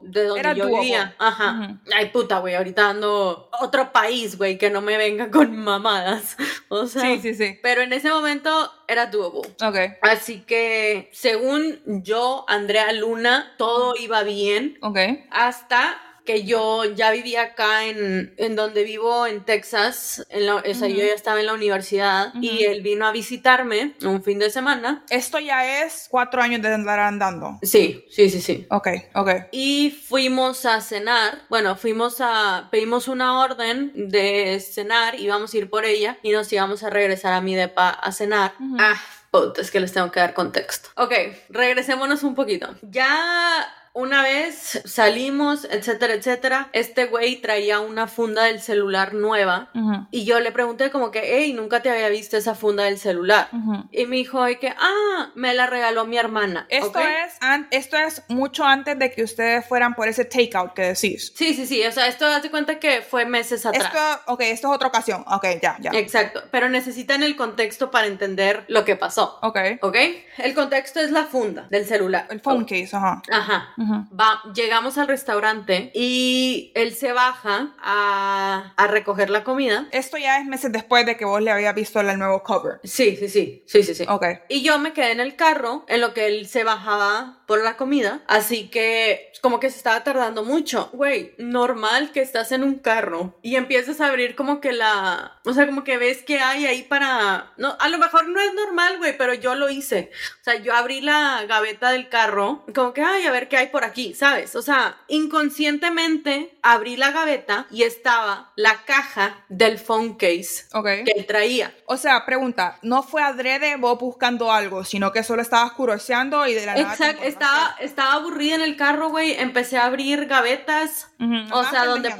de 0.00 0.24
donde 0.24 0.40
Era 0.40 0.52
yo 0.54 0.66
vivía. 0.66 1.14
Ajá. 1.18 1.78
Ay, 1.94 2.10
puta, 2.10 2.38
güey, 2.40 2.54
ahorita 2.54 2.90
ando 2.90 3.48
otro 3.60 3.92
país, 3.92 4.36
güey, 4.38 4.58
que 4.58 4.70
no 4.70 4.80
me 4.80 4.96
venga 4.96 5.30
con 5.30 5.56
mamadas. 5.64 6.36
O 6.68 6.86
sea, 6.86 7.02
Sí, 7.02 7.20
sí, 7.20 7.34
sí. 7.34 7.58
pero 7.62 7.82
en 7.82 7.92
ese 7.92 8.10
momento 8.10 8.50
era 8.88 9.06
doable. 9.06 9.48
Ok, 9.62 9.76
Así 10.02 10.40
que, 10.40 11.08
según 11.12 11.80
yo, 11.86 12.44
Andrea 12.48 12.92
Luna, 12.92 13.54
todo 13.58 13.94
iba 13.98 14.22
bien 14.22 14.78
ok. 14.82 14.98
hasta 15.30 15.96
que 16.26 16.44
yo 16.44 16.84
ya 16.84 17.10
vivía 17.10 17.42
acá 17.42 17.84
en, 17.84 18.34
en 18.36 18.56
donde 18.56 18.84
vivo, 18.84 19.26
en 19.26 19.44
Texas. 19.44 20.26
En 20.28 20.44
la, 20.44 20.56
o 20.56 20.74
sea, 20.74 20.88
yo 20.88 20.98
ya 20.98 21.14
estaba 21.14 21.40
en 21.40 21.46
la 21.46 21.54
universidad 21.54 22.34
y 22.42 22.64
él 22.64 22.82
vino 22.82 23.06
a 23.06 23.12
visitarme 23.12 23.94
un 24.02 24.22
fin 24.22 24.38
de 24.38 24.50
semana. 24.50 25.04
Esto 25.08 25.38
ya 25.38 25.82
es 25.82 26.08
cuatro 26.10 26.42
años 26.42 26.60
de 26.60 26.74
andar 26.74 26.98
andando. 26.98 27.58
Sí, 27.62 28.04
sí, 28.10 28.28
sí, 28.28 28.42
sí. 28.42 28.66
Ok, 28.70 28.88
ok. 29.14 29.30
Y 29.52 29.90
fuimos 29.90 30.66
a 30.66 30.80
cenar, 30.80 31.42
bueno, 31.48 31.76
fuimos 31.76 32.20
a, 32.20 32.68
pedimos 32.70 33.08
una 33.08 33.40
orden 33.40 33.92
de 33.94 34.60
cenar, 34.60 35.18
íbamos 35.18 35.54
a 35.54 35.56
ir 35.56 35.70
por 35.70 35.84
ella 35.84 36.18
y 36.22 36.32
nos 36.32 36.52
íbamos 36.52 36.82
a 36.82 36.90
regresar 36.90 37.32
a 37.32 37.40
mi 37.40 37.54
depa 37.54 37.90
a 37.90 38.12
cenar. 38.12 38.54
Ujú. 38.58 38.76
Ah, 38.78 39.00
puta, 39.30 39.60
es 39.60 39.70
que 39.70 39.80
les 39.80 39.92
tengo 39.92 40.10
que 40.10 40.20
dar 40.20 40.34
contexto. 40.34 40.88
Ok, 40.96 41.12
regresémonos 41.48 42.22
un 42.24 42.34
poquito. 42.34 42.74
Ya 42.82 43.66
una 43.98 44.22
vez 44.22 44.82
salimos, 44.84 45.64
etcétera, 45.70 46.12
etcétera, 46.12 46.68
este 46.74 47.06
güey 47.06 47.36
traía 47.36 47.80
una 47.80 48.06
funda 48.06 48.44
del 48.44 48.60
celular 48.60 49.14
nueva 49.14 49.70
y 50.10 50.24
yo 50.26 50.38
le 50.40 50.52
pregunté 50.52 50.90
como 50.90 51.10
que, 51.10 51.22
hey, 51.24 51.54
nunca 51.54 51.80
te 51.80 51.88
había 51.90 52.10
visto 52.10 52.36
esa 52.36 52.54
funda 52.54 52.84
del 52.84 52.98
celular. 52.98 53.48
Y 53.90 54.04
me 54.04 54.16
dijo 54.16 54.44
que, 54.60 54.68
ah, 54.78 55.30
me 55.34 55.54
la 55.54 55.66
regaló 55.66 56.04
mi 56.04 56.18
hermana. 56.18 56.66
Esto, 56.68 56.98
es 57.00 57.36
an- 57.40 57.68
esto 57.70 57.96
es 57.96 58.22
mucho 58.28 58.64
antes 58.64 58.98
de 58.98 59.10
que 59.10 59.22
ustedes 59.22 59.64
fueran 59.66 59.94
por 59.94 60.08
ese 60.08 60.26
takeout 60.26 60.74
que 60.74 60.82
decís. 60.82 61.32
Sí, 61.34 61.54
sí, 61.54 61.64
sí, 61.66 61.82
o 61.86 61.90
sea, 61.92 62.06
esto 62.06 62.28
date 62.28 62.50
cuenta 62.50 62.78
que 62.78 63.00
fue 63.00 63.24
meses 63.24 63.64
atrás. 63.64 63.86
Esto, 63.86 64.32
ok, 64.32 64.40
esto 64.42 64.68
es 64.68 64.74
otra 64.74 64.88
ocasión. 64.88 65.24
Ok, 65.26 65.46
ya, 65.62 65.78
ya. 65.80 65.90
Exacto, 65.94 66.42
pero 66.50 66.68
necesitan 66.68 67.22
el 67.22 67.34
contexto 67.34 67.90
para 67.90 68.06
entender 68.08 68.64
lo 68.68 68.84
que 68.84 68.96
pasó. 68.96 69.38
Ok. 69.42 69.58
¿Ok? 69.80 69.96
El 70.36 70.54
contexto 70.54 71.00
es 71.00 71.10
la 71.12 71.24
funda 71.24 71.66
del 71.70 71.86
celular. 71.86 72.26
El 72.28 72.40
phone 72.40 72.64
case, 72.66 72.90
ajá. 72.94 73.22
Ajá. 73.30 73.72
Va, 74.18 74.42
llegamos 74.54 74.98
al 74.98 75.08
restaurante 75.08 75.90
y 75.94 76.72
él 76.74 76.94
se 76.94 77.12
baja 77.12 77.74
a, 77.78 78.72
a 78.76 78.86
recoger 78.86 79.30
la 79.30 79.44
comida. 79.44 79.86
Esto 79.92 80.16
ya 80.16 80.38
es 80.38 80.46
meses 80.46 80.72
después 80.72 81.06
de 81.06 81.16
que 81.16 81.24
vos 81.24 81.40
le 81.40 81.50
habías 81.50 81.74
visto 81.74 82.00
el 82.00 82.18
nuevo 82.18 82.42
cover. 82.42 82.80
Sí, 82.84 83.16
sí, 83.16 83.28
sí, 83.28 83.62
sí, 83.66 83.82
sí, 83.82 83.94
sí. 83.94 84.04
Ok. 84.08 84.24
Y 84.48 84.62
yo 84.62 84.78
me 84.78 84.92
quedé 84.92 85.12
en 85.12 85.20
el 85.20 85.36
carro 85.36 85.84
en 85.88 86.00
lo 86.00 86.14
que 86.14 86.26
él 86.26 86.46
se 86.46 86.64
bajaba 86.64 87.42
por 87.46 87.62
la 87.62 87.76
comida. 87.76 88.22
Así 88.26 88.68
que 88.68 89.32
como 89.40 89.60
que 89.60 89.70
se 89.70 89.76
estaba 89.76 90.02
tardando 90.02 90.44
mucho. 90.44 90.90
Güey, 90.92 91.34
normal 91.38 92.10
que 92.12 92.20
estás 92.20 92.52
en 92.52 92.64
un 92.64 92.76
carro 92.76 93.38
y 93.42 93.56
empiezas 93.56 94.00
a 94.00 94.08
abrir 94.08 94.34
como 94.34 94.60
que 94.60 94.72
la... 94.72 95.40
O 95.44 95.52
sea, 95.52 95.66
como 95.66 95.84
que 95.84 95.98
ves 95.98 96.22
que 96.22 96.40
hay 96.40 96.66
ahí 96.66 96.82
para... 96.82 97.52
No, 97.56 97.76
a 97.78 97.88
lo 97.88 97.98
mejor 97.98 98.28
no 98.28 98.40
es 98.40 98.52
normal, 98.54 98.98
güey, 98.98 99.16
pero 99.16 99.34
yo 99.34 99.54
lo 99.54 99.70
hice. 99.70 100.10
O 100.40 100.44
sea, 100.44 100.56
yo 100.56 100.74
abrí 100.74 101.00
la 101.00 101.44
gaveta 101.48 101.90
del 101.90 102.08
carro, 102.08 102.64
como 102.74 102.92
que, 102.92 103.02
ay, 103.02 103.24
a 103.26 103.30
ver 103.30 103.48
qué 103.48 103.56
hay 103.56 103.68
por 103.76 103.84
aquí, 103.84 104.14
¿sabes? 104.14 104.56
O 104.56 104.62
sea, 104.62 104.96
inconscientemente 105.06 106.56
abrí 106.62 106.96
la 106.96 107.10
gaveta 107.10 107.66
y 107.70 107.82
estaba 107.82 108.50
la 108.56 108.86
caja 108.86 109.44
del 109.50 109.78
phone 109.78 110.14
case 110.14 110.64
que 110.82 111.12
él 111.14 111.26
traía. 111.26 111.74
O 111.84 111.98
sea, 111.98 112.24
pregunta, 112.24 112.78
no 112.80 113.02
fue 113.02 113.22
adrede 113.22 113.76
vos 113.76 113.98
buscando 113.98 114.50
algo, 114.50 114.82
sino 114.82 115.12
que 115.12 115.22
solo 115.22 115.42
estabas 115.42 115.72
curioseando 115.72 116.46
y 116.46 116.54
de 116.54 116.64
la 116.64 116.78
Exacto, 116.78 117.22
estaba, 117.22 117.76
estaba 117.78 118.14
aburrida 118.14 118.54
en 118.54 118.62
el 118.62 118.78
carro, 118.78 119.10
güey. 119.10 119.32
Empecé 119.32 119.76
a 119.76 119.84
abrir 119.84 120.24
gavetas. 120.24 121.08
O 121.52 121.60
ajá, 121.60 121.70
sea, 121.70 121.84
donde 121.84 122.14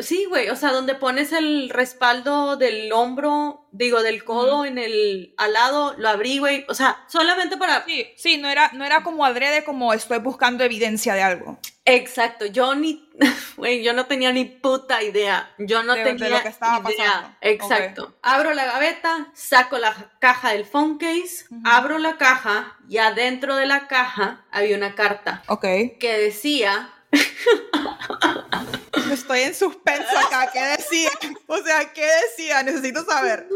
sí, 0.00 0.24
güey, 0.24 0.48
o 0.48 0.56
sea, 0.56 0.72
donde 0.72 0.94
pones 0.94 1.32
el 1.32 1.68
respaldo 1.68 2.56
del 2.56 2.90
hombro, 2.94 3.63
digo, 3.76 4.02
del 4.02 4.22
codo 4.24 4.64
en 4.64 4.78
el 4.78 5.34
al 5.36 5.52
lado, 5.52 5.94
lo 5.98 6.08
abrí, 6.08 6.38
güey. 6.38 6.64
O 6.68 6.74
sea, 6.74 7.04
solamente 7.08 7.56
para 7.56 7.84
Sí, 7.84 8.06
sí, 8.16 8.38
no 8.38 8.48
era, 8.48 8.70
no 8.72 8.84
era 8.84 9.02
como 9.02 9.24
adrede, 9.24 9.64
como 9.64 9.92
estoy 9.92 10.18
buscando 10.18 10.62
evidencia 10.64 11.14
de 11.14 11.22
algo. 11.22 11.58
Exacto, 11.86 12.46
yo 12.46 12.74
ni, 12.74 13.10
güey, 13.56 13.82
yo 13.82 13.92
no 13.92 14.06
tenía 14.06 14.32
ni 14.32 14.44
puta 14.44 15.02
idea. 15.02 15.50
Yo 15.58 15.82
no 15.82 15.94
De- 15.94 16.04
de 16.04 16.12
tenía 16.14 16.28
lo 16.30 16.42
que 16.42 16.48
estaba 16.48 16.78
idea. 16.90 17.04
pasando. 17.10 17.36
Exacto. 17.40 18.14
Abro 18.22 18.54
la 18.54 18.64
gaveta, 18.64 19.28
saco 19.34 19.76
la 19.78 19.92
caja 20.20 20.52
del 20.52 20.64
phone 20.64 20.96
case, 20.96 21.46
abro 21.64 21.98
la 21.98 22.16
caja 22.16 22.76
y 22.88 22.98
adentro 22.98 23.56
de 23.56 23.66
la 23.66 23.86
caja 23.88 24.44
había 24.50 24.76
una 24.76 24.94
carta 24.94 25.42
Ok. 25.48 25.62
que 26.00 26.16
decía 26.18 26.90
Estoy 29.12 29.40
en 29.40 29.54
suspenso 29.54 30.16
acá. 30.18 30.50
¿Qué 30.52 30.60
decía? 30.76 31.10
O 31.46 31.56
sea, 31.58 31.92
¿qué 31.92 32.06
decía? 32.26 32.62
Necesito 32.62 33.04
saber. 33.04 33.46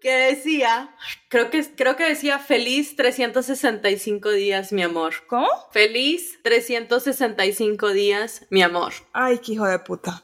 que 0.00 0.10
decía, 0.12 0.94
creo 1.28 1.50
que, 1.50 1.64
creo 1.74 1.96
que 1.96 2.04
decía 2.04 2.38
feliz 2.38 2.96
365 2.96 4.30
días, 4.30 4.72
mi 4.72 4.82
amor. 4.82 5.14
¿Cómo? 5.28 5.48
Feliz 5.72 6.38
365 6.42 7.88
días, 7.90 8.42
mi 8.50 8.62
amor. 8.62 8.92
Ay, 9.12 9.38
qué 9.38 9.52
hijo 9.52 9.66
de 9.66 9.78
puta. 9.78 10.22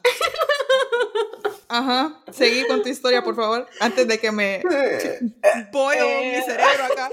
Ajá. 1.67 2.19
Seguí 2.31 2.65
con 2.65 2.81
tu 2.81 2.89
historia, 2.89 3.23
por 3.23 3.35
favor. 3.35 3.67
Antes 3.79 4.07
de 4.07 4.17
que 4.19 4.31
me 4.31 4.61
pollo 5.71 6.03
Eh. 6.03 6.33
mi 6.37 6.43
cerebro 6.43 6.85
acá. 6.85 7.09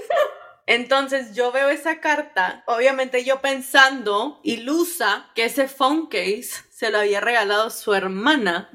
Entonces 0.67 1.33
yo 1.33 1.51
veo 1.51 1.69
esa 1.69 1.99
carta, 2.01 2.63
obviamente 2.67 3.23
yo 3.23 3.41
pensando, 3.41 4.39
ilusa, 4.43 5.31
que 5.33 5.45
ese 5.45 5.67
phone 5.67 6.07
case 6.07 6.67
se 6.69 6.91
lo 6.91 6.99
había 6.99 7.21
regalado 7.21 7.71
su 7.71 7.95
hermana. 7.95 8.69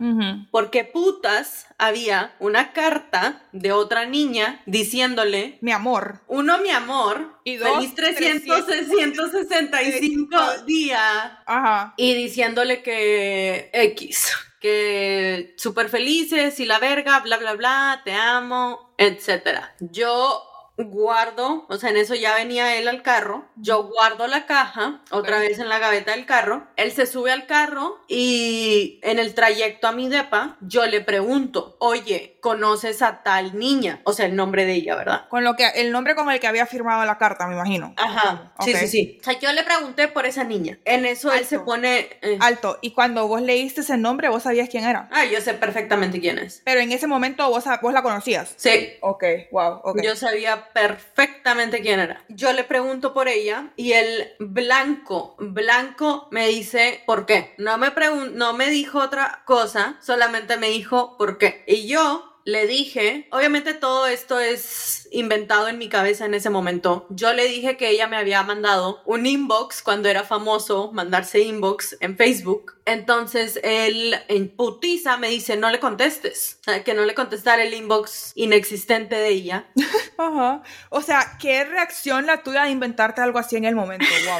Porque 0.50 0.84
putas 0.84 1.68
había 1.78 2.34
una 2.40 2.72
carta 2.72 3.42
de 3.52 3.70
otra 3.70 4.06
niña 4.06 4.60
diciéndole 4.66 5.58
Mi 5.60 5.70
amor. 5.70 6.20
uno, 6.26 6.58
mi 6.58 6.70
amor, 6.70 7.38
Y 7.44 7.58
dos, 7.58 7.76
feliz 7.76 7.94
300, 7.94 8.66
365 8.66 10.64
días. 10.66 11.32
Ajá. 11.46 11.94
Y 11.96 12.14
diciéndole 12.14 12.82
que 12.82 13.70
X, 13.72 14.32
que 14.58 15.54
súper 15.56 15.88
felices 15.88 16.58
y 16.58 16.64
la 16.64 16.80
verga, 16.80 17.20
bla, 17.20 17.36
bla, 17.36 17.54
bla, 17.54 18.00
te 18.04 18.14
amo, 18.14 18.94
etcétera. 18.98 19.76
Yo 19.78 20.42
guardo, 20.84 21.66
o 21.68 21.76
sea, 21.76 21.90
en 21.90 21.96
eso 21.96 22.14
ya 22.14 22.34
venía 22.34 22.76
él 22.76 22.88
al 22.88 23.02
carro, 23.02 23.44
yo 23.56 23.84
guardo 23.84 24.26
la 24.26 24.46
caja 24.46 25.02
otra 25.10 25.38
vez 25.38 25.58
en 25.58 25.68
la 25.68 25.78
gaveta 25.78 26.12
del 26.12 26.26
carro, 26.26 26.66
él 26.76 26.92
se 26.92 27.06
sube 27.06 27.32
al 27.32 27.46
carro 27.46 28.00
y 28.08 29.00
en 29.02 29.18
el 29.18 29.34
trayecto 29.34 29.88
a 29.88 29.92
mi 29.92 30.08
depa, 30.08 30.56
yo 30.60 30.86
le 30.86 31.00
pregunto, 31.00 31.76
oye, 31.78 32.31
¿conoces 32.42 33.02
a 33.02 33.22
tal 33.22 33.56
niña? 33.56 34.00
O 34.04 34.12
sea, 34.12 34.26
el 34.26 34.34
nombre 34.34 34.66
de 34.66 34.74
ella, 34.74 34.96
¿verdad? 34.96 35.28
Con 35.28 35.44
lo 35.44 35.54
que, 35.54 35.66
el 35.76 35.92
nombre 35.92 36.16
con 36.16 36.28
el 36.30 36.40
que 36.40 36.48
había 36.48 36.66
firmado 36.66 37.04
la 37.06 37.16
carta, 37.16 37.46
me 37.46 37.54
imagino. 37.54 37.94
Ajá, 37.96 38.52
sí, 38.60 38.74
sí, 38.74 38.88
sí. 38.88 39.18
O 39.20 39.24
sea, 39.24 39.38
yo 39.38 39.52
le 39.52 39.62
pregunté 39.62 40.08
por 40.08 40.26
esa 40.26 40.42
niña. 40.42 40.76
En 40.84 41.06
eso 41.06 41.32
él 41.32 41.46
se 41.46 41.60
pone... 41.60 42.18
eh, 42.20 42.38
Alto. 42.40 42.78
Y 42.82 42.90
cuando 42.90 43.28
vos 43.28 43.40
leíste 43.40 43.82
ese 43.82 43.96
nombre, 43.96 44.28
vos 44.28 44.42
sabías 44.42 44.68
quién 44.68 44.84
era. 44.84 45.08
Ah, 45.12 45.24
yo 45.24 45.40
sé 45.40 45.54
perfectamente 45.54 46.20
quién 46.20 46.38
es. 46.38 46.62
Pero 46.64 46.80
en 46.80 46.90
ese 46.90 47.06
momento 47.06 47.48
vos, 47.48 47.64
vos 47.80 47.92
la 47.92 48.02
conocías. 48.02 48.52
Sí, 48.56 48.94
Ok, 49.00 49.24
wow, 49.52 49.80
ok. 49.84 50.02
yo 50.02 50.16
sabía 50.16 50.72
perfectamente 50.72 51.80
quién 51.80 52.00
era. 52.00 52.24
Yo 52.28 52.52
le 52.52 52.64
pregunto 52.64 53.14
por 53.14 53.28
ella 53.28 53.68
y 53.76 53.92
el 53.92 54.32
blanco, 54.40 55.36
blanco 55.38 56.26
me 56.32 56.48
dice 56.48 57.02
por 57.06 57.24
qué. 57.24 57.54
No 57.58 57.78
me, 57.78 57.92
no 58.32 58.52
me 58.52 58.68
dijo 58.68 58.98
otra 58.98 59.42
cosa, 59.44 59.96
solamente 60.00 60.56
me 60.56 60.68
dijo 60.70 61.16
por 61.16 61.38
qué. 61.38 61.64
Y 61.68 61.86
yo 61.86 62.31
le 62.44 62.66
dije, 62.66 63.28
obviamente 63.30 63.74
todo 63.74 64.06
esto 64.06 64.40
es 64.40 65.08
inventado 65.12 65.68
en 65.68 65.78
mi 65.78 65.88
cabeza 65.88 66.24
en 66.24 66.34
ese 66.34 66.50
momento. 66.50 67.06
Yo 67.10 67.32
le 67.32 67.46
dije 67.46 67.76
que 67.76 67.90
ella 67.90 68.08
me 68.08 68.16
había 68.16 68.42
mandado 68.42 69.02
un 69.04 69.26
inbox 69.26 69.82
cuando 69.82 70.08
era 70.08 70.24
famoso 70.24 70.90
mandarse 70.92 71.40
inbox 71.40 71.96
en 72.00 72.16
Facebook. 72.16 72.74
Entonces 72.84 73.60
él 73.62 74.16
en 74.28 74.48
putiza 74.48 75.16
me 75.16 75.28
dice, 75.28 75.56
no 75.56 75.70
le 75.70 75.78
contestes. 75.78 76.58
Que 76.84 76.94
no 76.94 77.04
le 77.04 77.14
contestara 77.14 77.62
el 77.62 77.74
inbox 77.74 78.32
inexistente 78.34 79.14
de 79.14 79.28
ella. 79.28 79.68
Ajá. 80.18 80.62
O 80.90 81.00
sea, 81.00 81.36
¿qué 81.40 81.64
reacción 81.64 82.26
la 82.26 82.42
tuya 82.42 82.64
de 82.64 82.70
inventarte 82.70 83.20
algo 83.20 83.38
así 83.38 83.56
en 83.56 83.64
el 83.64 83.74
momento? 83.74 84.06
Wow. 84.22 84.38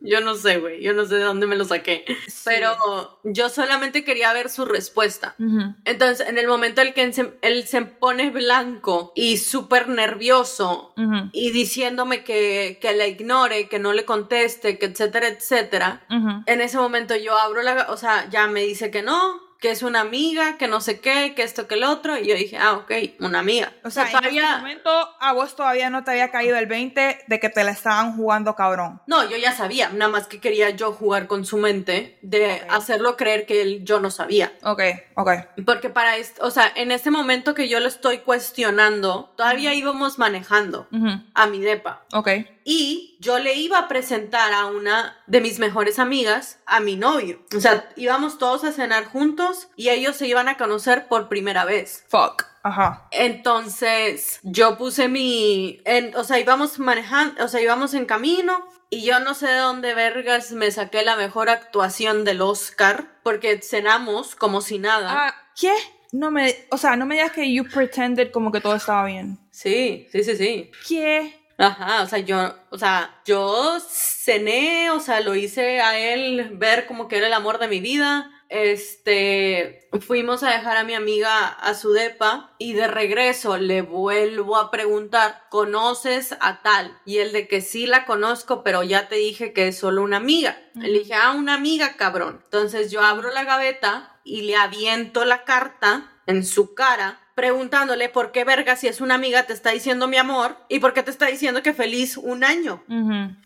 yo 0.00 0.20
no 0.22 0.34
sé, 0.34 0.58
güey. 0.58 0.82
Yo 0.82 0.94
no 0.94 1.04
sé 1.04 1.16
de 1.16 1.24
dónde 1.24 1.46
me 1.46 1.56
lo 1.56 1.66
saqué. 1.66 2.04
Pero 2.44 3.20
yo 3.22 3.50
solamente 3.50 4.02
quería 4.02 4.32
ver 4.32 4.48
su 4.48 4.64
respuesta. 4.64 5.36
Entonces, 5.84 6.26
en 6.26 6.38
el 6.38 6.46
momento 6.46 6.80
en 6.80 6.88
el 6.88 6.94
que 6.94 7.29
él 7.42 7.66
se 7.66 7.82
pone 7.82 8.30
blanco 8.30 9.12
y 9.14 9.38
súper 9.38 9.88
nervioso 9.88 10.92
y 11.32 11.50
diciéndome 11.50 12.24
que, 12.24 12.78
que 12.80 12.92
le 12.92 13.08
ignore, 13.08 13.68
que 13.68 13.78
no 13.78 13.92
le 13.92 14.04
conteste, 14.04 14.78
que 14.78 14.86
etcétera, 14.86 15.28
etcétera, 15.28 16.04
en 16.46 16.60
ese 16.60 16.78
momento 16.78 17.16
yo 17.16 17.36
abro 17.38 17.62
la, 17.62 17.86
o 17.90 17.96
sea, 17.96 18.28
ya 18.30 18.46
me 18.46 18.62
dice 18.62 18.90
que 18.90 19.02
no, 19.02 19.49
que 19.60 19.70
es 19.70 19.82
una 19.82 20.00
amiga, 20.00 20.56
que 20.56 20.68
no 20.68 20.80
sé 20.80 21.00
qué, 21.00 21.34
que 21.36 21.42
esto, 21.42 21.68
que 21.68 21.74
el 21.74 21.84
otro. 21.84 22.16
Y 22.16 22.26
yo 22.26 22.34
dije, 22.34 22.56
ah, 22.56 22.72
ok, 22.72 22.90
una 23.20 23.40
amiga. 23.40 23.72
O 23.84 23.90
sea, 23.90 24.08
en 24.08 24.24
ese 24.24 24.56
momento 24.58 24.90
a 25.20 25.32
vos 25.34 25.54
todavía 25.54 25.90
no 25.90 26.02
te 26.02 26.12
había 26.12 26.30
caído 26.30 26.56
el 26.56 26.66
20 26.66 27.24
de 27.26 27.40
que 27.40 27.50
te 27.50 27.62
la 27.62 27.72
estaban 27.72 28.16
jugando 28.16 28.54
cabrón. 28.54 29.02
No, 29.06 29.28
yo 29.28 29.36
ya 29.36 29.52
sabía, 29.52 29.90
nada 29.90 30.10
más 30.10 30.26
que 30.26 30.40
quería 30.40 30.70
yo 30.70 30.92
jugar 30.92 31.26
con 31.26 31.44
su 31.44 31.58
mente, 31.58 32.18
de 32.22 32.62
hacerlo 32.70 33.18
creer 33.18 33.44
que 33.44 33.60
él, 33.60 33.84
yo 33.84 34.00
no 34.00 34.10
sabía. 34.10 34.52
Ok, 34.62 34.80
ok. 35.14 35.30
Porque 35.66 35.90
para 35.90 36.16
esto, 36.16 36.42
o 36.44 36.50
sea, 36.50 36.72
en 36.74 36.90
ese 36.90 37.10
momento 37.10 37.54
que 37.54 37.68
yo 37.68 37.80
lo 37.80 37.88
estoy 37.88 38.18
cuestionando, 38.18 39.34
todavía 39.36 39.74
íbamos 39.74 40.18
manejando 40.18 40.88
a 41.34 41.46
mi 41.46 41.60
depa. 41.60 42.02
Ok 42.14 42.28
y 42.64 43.16
yo 43.20 43.38
le 43.38 43.54
iba 43.54 43.78
a 43.78 43.88
presentar 43.88 44.52
a 44.52 44.66
una 44.66 45.18
de 45.26 45.40
mis 45.40 45.58
mejores 45.58 45.98
amigas 45.98 46.58
a 46.66 46.80
mi 46.80 46.96
novio. 46.96 47.40
O 47.56 47.60
sea, 47.60 47.88
íbamos 47.96 48.38
todos 48.38 48.64
a 48.64 48.72
cenar 48.72 49.04
juntos 49.04 49.68
y 49.76 49.88
ellos 49.88 50.16
se 50.16 50.26
iban 50.26 50.48
a 50.48 50.56
conocer 50.56 51.08
por 51.08 51.28
primera 51.28 51.64
vez. 51.64 52.04
Fuck. 52.08 52.44
Ajá. 52.62 53.08
Entonces, 53.10 54.40
yo 54.42 54.76
puse 54.76 55.08
mi, 55.08 55.80
en, 55.84 56.14
o 56.14 56.24
sea, 56.24 56.38
íbamos 56.38 56.78
manejando, 56.78 57.42
o 57.44 57.48
sea, 57.48 57.60
íbamos 57.60 57.94
en 57.94 58.04
camino 58.04 58.66
y 58.90 59.02
yo 59.02 59.20
no 59.20 59.34
sé 59.34 59.46
de 59.46 59.58
dónde 59.58 59.94
vergas 59.94 60.52
me 60.52 60.70
saqué 60.70 61.02
la 61.02 61.16
mejor 61.16 61.48
actuación 61.48 62.24
del 62.24 62.42
Oscar 62.42 63.18
porque 63.22 63.62
cenamos 63.62 64.34
como 64.34 64.60
si 64.60 64.78
nada. 64.78 65.28
Ah, 65.28 65.34
¿qué? 65.58 65.72
No 66.12 66.30
me, 66.30 66.54
o 66.70 66.76
sea, 66.76 66.96
no 66.96 67.06
me 67.06 67.14
digas 67.14 67.32
que 67.32 67.52
you 67.52 67.64
pretended 67.64 68.32
como 68.32 68.50
que 68.50 68.60
todo 68.60 68.74
estaba 68.74 69.06
bien. 69.06 69.38
Sí, 69.50 70.08
sí, 70.10 70.24
sí, 70.24 70.36
sí. 70.36 70.70
¿Qué? 70.88 71.39
Ajá, 71.60 72.02
o 72.02 72.06
sea, 72.06 72.20
yo, 72.20 72.54
o 72.70 72.78
sea, 72.78 73.20
yo 73.26 73.78
cené, 73.86 74.90
o 74.92 74.98
sea, 74.98 75.20
lo 75.20 75.34
hice 75.34 75.82
a 75.82 75.98
él 75.98 76.52
ver 76.54 76.86
como 76.86 77.06
que 77.06 77.18
era 77.18 77.26
el 77.26 77.34
amor 77.34 77.58
de 77.58 77.68
mi 77.68 77.80
vida. 77.80 78.30
Este, 78.48 79.86
fuimos 80.00 80.42
a 80.42 80.52
dejar 80.52 80.78
a 80.78 80.84
mi 80.84 80.94
amiga 80.94 81.48
a 81.48 81.74
su 81.74 81.92
depa 81.92 82.54
y 82.56 82.72
de 82.72 82.88
regreso 82.88 83.58
le 83.58 83.82
vuelvo 83.82 84.56
a 84.56 84.70
preguntar, 84.70 85.42
¿conoces 85.50 86.34
a 86.40 86.62
tal? 86.62 86.98
Y 87.04 87.18
el 87.18 87.30
de 87.32 87.46
que 87.46 87.60
sí 87.60 87.86
la 87.86 88.06
conozco, 88.06 88.64
pero 88.64 88.82
ya 88.82 89.08
te 89.08 89.16
dije 89.16 89.52
que 89.52 89.68
es 89.68 89.78
solo 89.78 90.02
una 90.02 90.16
amiga. 90.16 90.56
Le 90.74 91.00
dije, 91.00 91.12
ah, 91.12 91.32
una 91.32 91.52
amiga, 91.52 91.94
cabrón. 91.98 92.40
Entonces 92.44 92.90
yo 92.90 93.02
abro 93.02 93.30
la 93.32 93.44
gaveta 93.44 94.18
y 94.24 94.42
le 94.42 94.56
aviento 94.56 95.26
la 95.26 95.44
carta 95.44 96.10
en 96.26 96.46
su 96.46 96.74
cara 96.74 97.20
preguntándole 97.40 98.10
por 98.10 98.32
qué 98.32 98.44
verga 98.44 98.76
si 98.76 98.86
es 98.86 99.00
una 99.00 99.14
amiga 99.14 99.44
te 99.44 99.54
está 99.54 99.70
diciendo 99.70 100.08
mi 100.08 100.18
amor 100.18 100.58
y 100.68 100.78
por 100.78 100.92
qué 100.92 101.02
te 101.02 101.10
está 101.10 101.24
diciendo 101.24 101.62
que 101.62 101.72
feliz 101.72 102.18
un 102.18 102.44
año. 102.44 102.84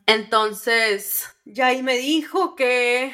Entonces, 0.07 1.31
ya 1.45 1.69
ahí 1.69 1.81
me 1.81 1.97
dijo 1.97 2.57
que, 2.57 3.13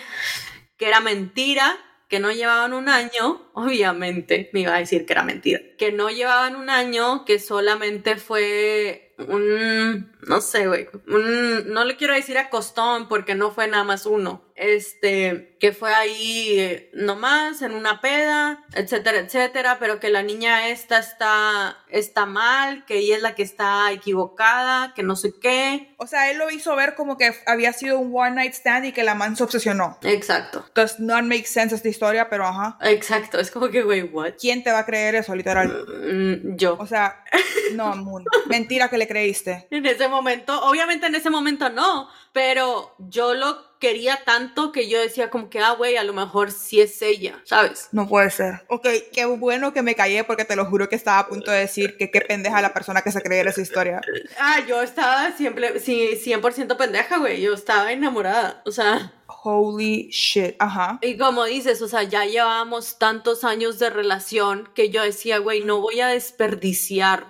que 0.79 0.89
era 0.89 1.01
mentira, 1.01 1.77
que 2.09 2.19
no 2.19 2.33
llevaban 2.33 2.73
un 2.73 2.89
año, 2.89 3.51
obviamente 3.53 4.49
me 4.55 4.61
iba 4.61 4.75
a 4.75 4.79
decir 4.79 5.05
que 5.05 5.13
era 5.13 5.23
mentira, 5.23 5.61
que 5.77 5.93
no 5.93 6.09
llevaban 6.09 6.57
un 6.57 6.71
año, 6.71 7.27
que 7.27 7.39
solamente 7.39 8.17
fue 8.17 9.10
un, 9.29 10.13
no 10.27 10.41
sé, 10.41 10.67
güey, 10.67 10.89
no 11.07 11.85
le 11.85 11.97
quiero 11.97 12.15
decir 12.15 12.39
acostón 12.39 13.09
porque 13.09 13.35
no 13.35 13.51
fue 13.51 13.69
nada 13.69 13.85
más 13.85 14.07
uno, 14.07 14.43
este, 14.61 15.57
que 15.59 15.73
fue 15.73 15.93
ahí 15.95 16.59
eh, 16.59 16.91
nomás 16.93 17.63
en 17.63 17.73
una 17.73 18.01
peda, 18.01 18.65
etcétera, 18.75 19.19
etcétera, 19.19 19.79
pero 19.81 20.01
que 20.01 20.11
la 20.11 20.23
niña 20.23 20.69
esta 20.69 20.99
está, 20.99 21.79
está 21.89 22.27
mal, 22.27 22.85
que 22.85 22.99
ella 22.99 23.17
es 23.17 23.23
la 23.23 23.35
que 23.35 23.43
está 23.43 23.91
equivocada, 23.91 24.93
que 24.95 25.03
no 25.03 25.17
sé 25.17 25.33
qué. 25.41 25.95
O 25.97 26.07
sea, 26.07 26.31
él 26.31 26.39
lo 26.39 26.51
hizo 26.51 26.77
ver 26.77 26.95
como 26.95 27.17
que 27.17 27.35
había 27.47 27.73
sido 27.73 27.99
un 27.99 28.15
one 28.15 28.33
night 28.33 28.53
stand 28.53 28.87
y 28.87 28.93
que 28.93 29.03
la 29.03 29.15
man 29.15 29.35
se 29.37 29.45
obsesionó. 29.45 29.99
Exacto. 30.03 30.65
Does 30.75 31.01
not 31.01 31.23
make 31.23 31.47
sense 31.47 31.75
esta 31.75 31.89
historia, 31.89 32.29
pero 32.29 32.47
ajá. 32.47 32.79
Exacto, 32.83 33.39
es 33.39 33.51
como 33.51 33.69
que, 33.69 33.83
güey, 33.83 34.03
what? 34.03 34.35
¿Quién 34.39 34.63
te 34.63 34.73
va 34.73 34.81
a 34.81 34.87
creer 34.87 35.15
eso, 35.15 35.35
literal? 35.35 35.87
Mm, 36.05 36.57
yo. 36.57 36.77
O 36.79 36.87
sea, 36.87 37.25
no, 37.73 37.95
mentira 38.49 38.89
que 38.89 38.99
le 38.99 39.09
creíste. 39.11 39.67
En 39.73 39.85
ese 39.87 40.07
momento, 40.07 40.57
obviamente 40.63 41.07
en 41.09 41.17
ese 41.17 41.31
momento 41.31 41.69
no, 41.69 42.09
pero 42.33 42.95
yo 42.99 43.35
lo 43.35 43.71
quería 43.81 44.21
tanto 44.25 44.73
que 44.73 44.89
yo 44.91 45.01
decía 45.01 45.31
como 45.31 45.49
que, 45.49 45.59
ah, 45.59 45.73
güey, 45.73 45.97
a 45.97 46.05
lo 46.05 46.13
mejor 46.13 46.51
sí 46.53 46.83
es 46.83 47.01
ella, 47.01 47.41
¿sabes? 47.45 47.89
No 47.93 48.07
puede 48.07 48.31
ser. 48.31 48.63
Ok, 48.69 48.87
qué 49.13 49.25
bueno 49.25 49.73
que 49.73 49.83
me 49.83 49.95
callé 49.95 50.23
porque 50.23 50.45
te 50.45 50.55
lo 50.55 50.67
juro 50.67 50.89
que 50.89 50.97
estaba 50.97 51.21
a 51.21 51.29
punto 51.29 51.51
de 51.51 51.61
decir 51.61 51.97
que 51.97 52.11
qué 52.11 52.21
pendeja 52.21 52.61
la 52.61 52.75
persona 52.75 53.01
que 53.01 53.11
se 53.11 53.23
creyera 53.23 53.51
esa 53.51 53.63
historia. 53.63 54.03
Ah, 54.39 54.61
yo 54.69 54.83
estaba 54.83 55.33
siempre, 55.33 55.81
sí, 55.81 56.11
100% 56.23 56.77
pendeja, 56.77 57.17
güey. 57.17 57.41
Yo 57.41 57.55
estaba 57.55 57.91
enamorada, 57.91 58.63
o 58.67 58.71
sea... 58.71 59.15
Holy 59.43 60.11
shit, 60.11 60.57
ajá. 60.59 60.99
Y 61.01 61.17
como 61.17 61.45
dices, 61.45 61.81
o 61.81 61.89
sea, 61.89 62.03
ya 62.03 62.27
llevábamos 62.27 62.99
tantos 62.99 63.45
años 63.45 63.79
de 63.79 63.89
relación 63.89 64.69
que 64.75 64.91
yo 64.91 65.03
decía, 65.03 65.39
güey, 65.39 65.65
no 65.65 65.81
voy 65.81 66.01
a 66.01 66.09
desperdiciar 66.09 67.29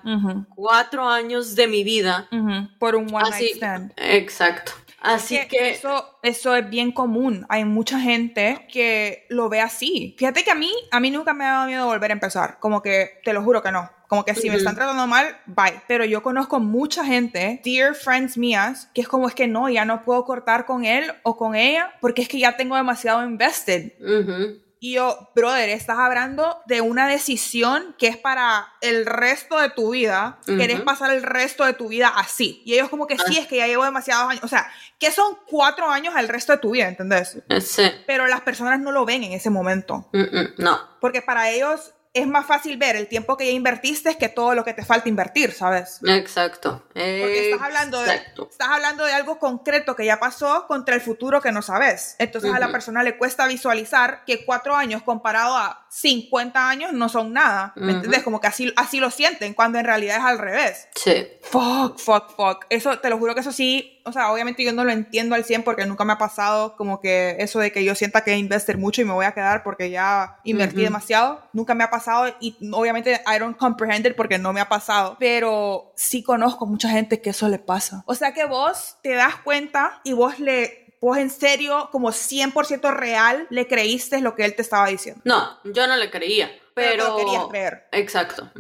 cuatro 0.57 1.09
años 1.09 1.55
de 1.55 1.69
mi 1.69 1.85
vida 1.85 2.29
por 2.81 2.97
un 2.97 3.15
one 3.15 3.31
night 3.31 3.57
stand. 3.57 3.93
Exacto. 3.97 4.73
Así 5.01 5.39
que, 5.49 5.71
Eso, 5.71 6.19
eso 6.23 6.55
es 6.55 6.69
bien 6.69 6.93
común. 6.93 7.47
Hay 7.49 7.65
mucha 7.65 7.99
gente 8.01 8.67
que 8.73 9.27
lo 9.29 9.49
ve 9.49 9.61
así. 9.61 10.15
Fíjate 10.19 10.45
que 10.45 10.51
a 10.51 10.55
mí, 10.55 10.71
a 10.91 11.01
mí 11.01 11.11
nunca 11.11 11.33
me 11.33 11.45
ha 11.45 11.53
dado 11.53 11.67
miedo 11.67 11.87
volver 11.87 12.11
a 12.11 12.15
empezar. 12.15 12.59
Como 12.61 12.83
que, 12.83 13.21
te 13.25 13.33
lo 13.33 13.43
juro 13.43 13.63
que 13.63 13.73
no. 13.73 13.91
Como 14.09 14.25
que 14.25 14.35
si 14.35 14.51
me 14.51 14.57
están 14.57 14.75
tratando 14.75 15.07
mal, 15.07 15.39
bye. 15.47 15.81
Pero 15.87 16.05
yo 16.05 16.21
conozco 16.21 16.59
mucha 16.59 17.05
gente, 17.05 17.61
dear 17.65 17.95
friends 17.95 18.37
mías, 18.37 18.91
que 18.93 19.03
es 19.03 19.09
como 19.09 19.29
es 19.29 19.37
que 19.37 19.47
no, 19.47 19.69
ya 19.69 19.85
no 19.85 20.05
puedo 20.05 20.25
cortar 20.25 20.67
con 20.67 20.85
él 20.85 21.13
o 21.23 21.37
con 21.37 21.55
ella 21.55 21.93
porque 22.01 22.23
es 22.23 22.29
que 22.29 22.41
ya 22.41 22.57
tengo 22.57 22.75
demasiado 22.75 23.25
invested. 23.25 23.93
Y 24.83 24.95
yo, 24.95 25.31
brother, 25.35 25.69
estás 25.69 25.99
hablando 25.99 26.63
de 26.65 26.81
una 26.81 27.07
decisión 27.07 27.95
que 27.99 28.07
es 28.07 28.17
para 28.17 28.67
el 28.81 29.05
resto 29.05 29.59
de 29.61 29.69
tu 29.69 29.91
vida. 29.91 30.39
Querés 30.47 30.81
pasar 30.81 31.13
el 31.13 31.23
resto 31.23 31.67
de 31.67 31.75
tu 31.75 31.89
vida 31.89 32.09
así. 32.09 32.63
Y 32.65 32.73
ellos 32.73 32.89
como 32.89 33.07
que 33.07 33.19
sí, 33.19 33.37
ah. 33.37 33.41
es 33.43 33.47
que 33.47 33.59
ya 33.59 33.67
llevo 33.67 33.85
demasiados 33.85 34.31
años. 34.31 34.43
O 34.43 34.49
sea, 34.49 34.67
que 34.99 35.11
son 35.11 35.37
cuatro 35.47 35.91
años 35.91 36.15
al 36.17 36.29
resto 36.29 36.53
de 36.53 36.59
tu 36.59 36.71
vida, 36.71 36.89
¿entendés? 36.89 37.43
Sí. 37.61 37.93
Pero 38.07 38.27
las 38.27 38.41
personas 38.41 38.81
no 38.81 38.91
lo 38.91 39.05
ven 39.05 39.23
en 39.23 39.33
ese 39.33 39.51
momento. 39.51 40.09
no. 40.57 40.81
Porque 40.99 41.21
para 41.21 41.51
ellos 41.51 41.93
es 42.13 42.27
más 42.27 42.45
fácil 42.45 42.77
ver 42.77 42.97
el 42.97 43.07
tiempo 43.07 43.37
que 43.37 43.47
ya 43.47 43.53
invertiste 43.53 44.19
que 44.19 44.29
todo 44.29 44.55
lo 44.55 44.65
que 44.65 44.75
te 44.75 44.85
falta 44.85 45.09
invertir, 45.09 45.53
¿sabes? 45.53 46.01
Exacto. 46.05 46.83
Porque 46.93 47.51
estás 47.51 47.63
hablando, 47.63 48.03
de, 48.03 48.15
estás 48.15 48.69
hablando 48.69 49.05
de 49.05 49.13
algo 49.13 49.39
concreto 49.39 49.95
que 49.95 50.05
ya 50.05 50.19
pasó 50.19 50.67
contra 50.67 50.97
el 50.97 51.01
futuro 51.01 51.41
que 51.41 51.53
no 51.53 51.63
sabes. 51.63 52.17
Entonces 52.19 52.53
a 52.53 52.59
la 52.59 52.73
persona 52.73 53.05
le 53.05 53.17
cuesta 53.17 53.47
visualizar 53.47 54.25
que 54.25 54.45
cuatro 54.45 54.75
años 54.75 55.03
comparado 55.03 55.57
a 55.57 55.87
50 55.89 56.69
años 56.69 56.93
no 56.93 57.09
son 57.09 57.33
nada. 57.33 57.73
¿Me 57.77 57.93
entiendes? 57.93 58.25
Como 58.25 58.41
que 58.41 58.49
así, 58.49 58.73
así 58.77 58.99
lo 58.99 59.11
sienten, 59.11 59.55
cuando 59.55 59.79
en 59.79 59.85
realidad 59.85 60.19
es 60.19 60.25
al 60.25 60.39
revés. 60.39 60.89
Sí. 60.97 61.29
Fuck, 61.43 61.99
fuck, 61.99 62.35
fuck. 62.35 62.67
Eso, 62.71 62.99
te 62.99 63.09
lo 63.09 63.19
juro 63.19 63.35
que 63.35 63.41
eso 63.41 63.53
sí 63.53 64.00
o 64.05 64.13
sea, 64.13 64.33
obviamente 64.33 64.63
yo 64.65 64.73
no 64.73 64.85
lo 64.85 64.91
entiendo 64.91 65.35
al 65.35 65.45
100 65.45 65.63
porque 65.63 65.87
nunca 65.87 66.05
me 66.05 66.13
ha 66.13 66.19
pasado 66.19 66.77
como 66.77 67.01
que 67.01 67.37
eso 67.39 67.59
de 67.59 67.73
que 67.73 67.85
yo 67.85 67.95
sienta 67.95 68.25
que 68.25 68.37
investir 68.37 68.79
mucho 68.79 69.03
y 69.03 69.05
me 69.05 69.13
voy 69.13 69.27
a 69.27 69.33
quedar 69.33 69.63
porque 69.63 69.91
ya 69.91 70.39
invertí 70.45 70.83
demasiado. 70.83 71.43
Nunca 71.53 71.75
me 71.75 71.85
ha 71.85 71.91
pasado 71.91 72.35
y 72.41 72.57
obviamente 72.73 73.21
I 73.27 73.39
don't 73.39 73.57
comprehend 73.57 74.07
it 74.07 74.17
porque 74.17 74.39
no 74.39 74.53
me 74.53 74.61
ha 74.61 74.69
pasado. 74.69 75.17
Pero 75.19 75.93
sí 75.97 76.23
conozco 76.23 76.67
mucha 76.67 76.89
gente 76.89 77.21
que 77.21 77.31
eso 77.31 77.49
le 77.49 77.59
pasa. 77.59 78.03
O 78.07 78.15
sea 78.15 78.33
que 78.33 78.45
vos 78.45 78.97
te 79.03 79.15
das 79.15 79.37
cuenta 79.37 80.01
y 80.05 80.13
vos 80.13 80.39
le 80.39 80.81
vos 81.01 81.17
en 81.17 81.31
serio, 81.31 81.89
como 81.91 82.11
100% 82.11 82.93
real, 82.93 83.47
le 83.51 83.67
creíste 83.67 84.21
lo 84.21 84.35
que 84.35 84.45
él 84.45 84.55
te 84.55 84.63
estaba 84.63 84.87
diciendo. 84.89 85.23
No, 85.25 85.59
yo 85.65 85.87
no 85.87 85.97
le 85.97 86.11
creía. 86.11 86.51
Pero, 86.75 87.17
pero 87.17 87.17
querías 87.17 87.45
creer. 87.47 87.89
Exacto. 87.93 88.51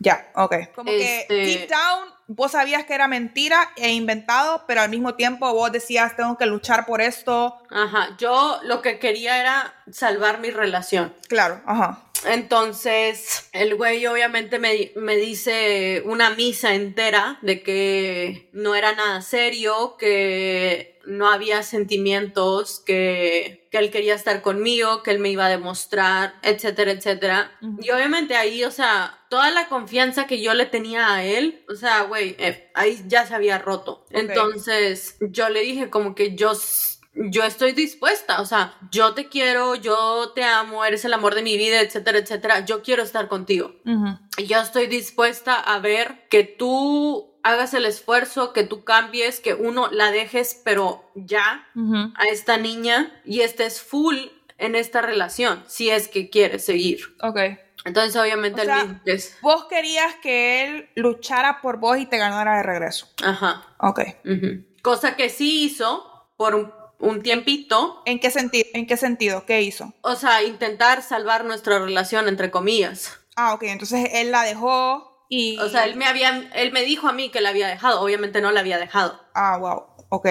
Ya, 0.00 0.30
ok. 0.34 0.54
Como 0.74 0.90
que 0.90 1.20
este 1.20 1.34
deep 1.34 1.68
down 1.68 2.13
vos 2.26 2.52
sabías 2.52 2.84
que 2.84 2.94
era 2.94 3.08
mentira 3.08 3.70
e 3.76 3.92
inventado, 3.92 4.64
pero 4.66 4.80
al 4.80 4.90
mismo 4.90 5.14
tiempo 5.14 5.52
vos 5.52 5.72
decías, 5.72 6.16
tengo 6.16 6.36
que 6.36 6.46
luchar 6.46 6.86
por 6.86 7.00
esto. 7.00 7.58
Ajá, 7.70 8.16
yo 8.18 8.60
lo 8.64 8.82
que 8.82 8.98
quería 8.98 9.38
era 9.38 9.74
salvar 9.90 10.40
mi 10.40 10.50
relación. 10.50 11.14
Claro, 11.28 11.62
ajá. 11.66 12.03
Entonces, 12.26 13.48
el 13.52 13.74
güey 13.74 14.06
obviamente 14.06 14.58
me, 14.58 14.92
me, 14.96 15.16
dice 15.16 16.02
una 16.06 16.30
misa 16.30 16.74
entera 16.74 17.38
de 17.42 17.62
que 17.62 18.48
no 18.52 18.74
era 18.74 18.92
nada 18.92 19.20
serio, 19.20 19.96
que 19.98 20.94
no 21.06 21.30
había 21.30 21.62
sentimientos, 21.62 22.80
que, 22.80 23.68
que 23.70 23.78
él 23.78 23.90
quería 23.90 24.14
estar 24.14 24.42
conmigo, 24.42 25.02
que 25.02 25.10
él 25.10 25.18
me 25.18 25.30
iba 25.30 25.46
a 25.46 25.50
demostrar, 25.50 26.34
etcétera, 26.42 26.92
etcétera. 26.92 27.52
Y 27.82 27.90
obviamente 27.90 28.36
ahí, 28.36 28.64
o 28.64 28.70
sea, 28.70 29.18
toda 29.28 29.50
la 29.50 29.68
confianza 29.68 30.26
que 30.26 30.40
yo 30.40 30.54
le 30.54 30.66
tenía 30.66 31.12
a 31.14 31.24
él, 31.24 31.64
o 31.68 31.74
sea, 31.74 32.02
güey, 32.02 32.36
eh, 32.38 32.70
ahí 32.74 33.02
ya 33.06 33.26
se 33.26 33.34
había 33.34 33.58
roto. 33.58 34.06
Entonces, 34.10 35.16
yo 35.20 35.48
le 35.48 35.60
dije 35.60 35.90
como 35.90 36.14
que 36.14 36.34
yo 36.34 36.54
yo 37.14 37.44
estoy 37.44 37.72
dispuesta, 37.72 38.40
o 38.40 38.46
sea, 38.46 38.76
yo 38.90 39.14
te 39.14 39.28
quiero, 39.28 39.74
yo 39.74 40.32
te 40.34 40.42
amo, 40.42 40.84
eres 40.84 41.04
el 41.04 41.12
amor 41.12 41.34
de 41.34 41.42
mi 41.42 41.56
vida, 41.56 41.80
etcétera, 41.80 42.18
etcétera, 42.18 42.64
yo 42.64 42.82
quiero 42.82 43.02
estar 43.02 43.28
contigo. 43.28 43.74
Y 44.36 44.46
yo 44.46 44.58
estoy 44.60 44.86
dispuesta 44.86 45.54
a 45.54 45.78
ver 45.78 46.26
que 46.28 46.44
tú 46.44 47.34
hagas 47.42 47.74
el 47.74 47.84
esfuerzo, 47.84 48.52
que 48.52 48.64
tú 48.64 48.84
cambies, 48.84 49.40
que 49.40 49.54
uno 49.54 49.90
la 49.90 50.10
dejes, 50.10 50.60
pero 50.64 51.10
ya 51.14 51.68
a 51.74 52.24
esta 52.30 52.56
niña 52.56 53.20
y 53.24 53.40
estés 53.40 53.80
full 53.80 54.16
en 54.58 54.74
esta 54.74 55.02
relación, 55.02 55.62
si 55.66 55.90
es 55.90 56.08
que 56.08 56.30
quieres 56.30 56.64
seguir. 56.64 57.00
Ok. 57.20 57.38
Entonces, 57.84 58.16
obviamente, 58.16 58.62
el 58.62 59.22
Vos 59.42 59.66
querías 59.68 60.14
que 60.16 60.64
él 60.64 60.88
luchara 60.94 61.60
por 61.60 61.78
vos 61.78 61.98
y 61.98 62.06
te 62.06 62.16
ganara 62.16 62.56
de 62.56 62.62
regreso. 62.62 63.08
Ajá. 63.22 63.76
Ok. 63.78 64.00
Cosa 64.82 65.16
que 65.16 65.28
sí 65.28 65.64
hizo 65.64 66.30
por 66.36 66.54
un 66.54 66.72
un 66.98 67.22
tiempito. 67.22 68.02
¿En 68.06 68.18
qué 68.18 68.30
sentido? 68.30 68.68
¿En 68.74 68.86
qué 68.86 68.96
sentido? 68.96 69.44
¿Qué 69.46 69.62
hizo? 69.62 69.92
O 70.02 70.14
sea, 70.16 70.42
intentar 70.42 71.02
salvar 71.02 71.44
nuestra 71.44 71.78
relación 71.78 72.28
entre 72.28 72.50
comillas. 72.50 73.18
Ah, 73.36 73.54
ok, 73.54 73.64
entonces 73.64 74.10
él 74.12 74.30
la 74.30 74.42
dejó 74.42 75.26
y 75.28 75.58
O 75.58 75.68
sea, 75.68 75.84
él 75.84 75.96
me 75.96 76.06
había 76.06 76.50
él 76.54 76.72
me 76.72 76.82
dijo 76.82 77.08
a 77.08 77.12
mí 77.12 77.30
que 77.30 77.40
la 77.40 77.50
había 77.50 77.68
dejado, 77.68 78.00
obviamente 78.00 78.40
no 78.40 78.52
la 78.52 78.60
había 78.60 78.78
dejado. 78.78 79.20
Ah, 79.34 79.56
wow. 79.58 79.84
Ok. 80.10 80.28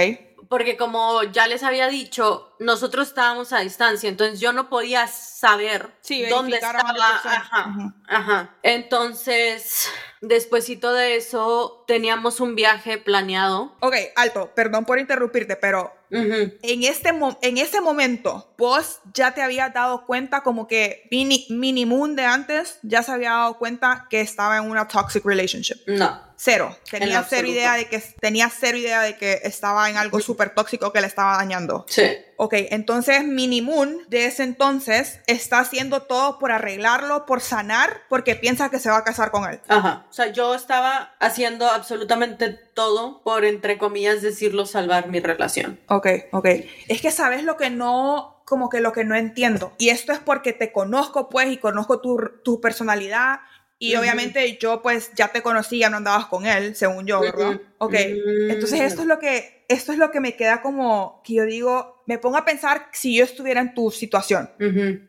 Porque 0.50 0.78
como 0.78 1.24
ya 1.24 1.48
les 1.48 1.64
había 1.64 1.88
dicho, 1.88 2.56
nosotros 2.60 3.08
estábamos 3.08 3.54
a 3.54 3.60
distancia, 3.60 4.08
entonces 4.08 4.40
yo 4.40 4.54
no 4.54 4.70
podía 4.70 5.08
saber 5.08 5.90
dónde 6.30 6.58
estaba. 6.58 6.94
Ajá, 7.26 7.96
ajá. 8.08 8.56
Entonces, 8.62 9.90
despuésito 10.22 10.94
de 10.94 11.16
eso, 11.16 11.84
teníamos 11.88 12.40
un 12.40 12.54
viaje 12.54 13.00
planeado. 13.00 13.76
Ok, 13.80 13.96
alto, 14.16 14.52
perdón 14.54 14.86
por 14.86 15.00
interrumpirte, 15.00 15.56
pero 15.56 15.92
en, 16.14 16.84
este 16.84 17.12
en 17.42 17.58
ese 17.58 17.82
momento, 17.82 18.54
vos 18.58 19.00
ya 19.14 19.34
te 19.34 19.42
habías 19.42 19.74
dado 19.74 20.06
cuenta 20.06 20.42
como 20.42 20.68
que 20.68 21.08
Mini, 21.12 21.48
Mini 21.50 21.86
Moon 21.86 22.16
de 22.16 22.26
antes 22.26 22.80
ya 22.84 23.04
se 23.04 23.12
había 23.12 23.32
dado 23.32 23.58
cuenta 23.58 24.08
que 24.10 24.22
estaba 24.22 24.58
en 24.58 24.70
una 24.70 24.88
toxic 24.88 25.26
relationship. 25.26 25.78
No. 25.88 26.33
Cero. 26.36 26.76
Tenía 26.90 27.24
cero 27.28 27.48
idea 27.48 27.76
de 27.76 27.86
que 27.86 28.00
tenía 28.20 28.50
cero 28.50 28.78
idea 28.78 29.02
de 29.02 29.16
que 29.18 29.42
estaba 29.44 29.90
en 29.90 29.98
algo 29.98 30.20
súper 30.20 30.54
tóxico 30.54 30.92
que 30.92 31.02
le 31.02 31.08
estaba 31.08 31.38
dañando. 31.38 31.86
Sí. 31.88 32.04
Ok, 32.38 32.54
entonces 32.72 33.24
Mini 33.24 33.62
Moon 33.62 34.00
de 34.10 34.26
ese 34.26 34.44
entonces 34.44 35.22
está 35.28 35.60
haciendo 35.60 36.04
todo 36.04 36.40
por 36.40 36.52
arreglarlo, 36.52 37.26
por 37.26 37.42
sanar, 37.42 38.02
porque 38.10 38.36
piensa 38.36 38.70
que 38.70 38.80
se 38.80 38.90
va 38.90 38.98
a 38.98 39.04
casar 39.04 39.32
con 39.32 39.50
él. 39.50 39.62
Ajá. 39.68 40.06
O 40.10 40.14
sea, 40.14 40.28
yo 40.28 40.56
estaba 40.56 41.14
haciendo 41.20 41.70
absolutamente 41.70 42.50
todo 42.50 43.22
por, 43.24 43.46
entre 43.46 43.78
comillas, 43.78 44.22
decirlo, 44.22 44.66
salvar 44.66 45.08
mi 45.08 45.20
relación. 45.20 45.80
Ok, 45.88 46.08
ok. 46.32 46.48
Es 46.88 47.02
que 47.02 47.12
sabes 47.12 47.44
lo 47.44 47.56
que 47.56 47.70
no, 47.70 48.42
como 48.46 48.70
que 48.70 48.82
lo 48.82 48.92
que 48.92 49.06
no 49.06 49.16
entiendo. 49.16 49.74
Y 49.78 49.90
esto 49.90 50.12
es 50.12 50.20
porque 50.20 50.54
te 50.54 50.72
conozco, 50.72 51.30
pues, 51.30 51.52
y 51.52 51.58
conozco 51.58 52.02
tu, 52.02 52.20
tu 52.44 52.60
personalidad 52.60 53.40
y 53.84 53.96
obviamente 53.96 54.58
yo 54.58 54.82
pues 54.82 55.12
ya 55.14 55.28
te 55.28 55.42
conocía, 55.42 55.90
no 55.90 55.98
andabas 55.98 56.28
con 56.28 56.46
él, 56.46 56.76
según 56.76 57.06
yo, 57.06 57.20
¿verdad? 57.20 57.60
Ok, 57.80 57.96
entonces 57.96 58.80
esto 58.82 59.02
es 59.02 59.08
lo 59.08 59.20
que, 59.20 59.66
esto 59.68 59.92
es 59.92 59.98
lo 59.98 60.10
que 60.10 60.22
me 60.22 60.36
queda 60.36 60.62
como, 60.62 61.22
que 61.26 61.34
yo 61.34 61.46
digo, 61.46 62.02
me 62.06 62.18
pongo 62.18 62.38
a 62.38 62.46
pensar 62.46 62.88
si 62.94 63.18
yo 63.18 63.24
estuviera 63.24 63.60
en 63.60 63.74
tu 63.74 63.92
situación. 63.92 64.50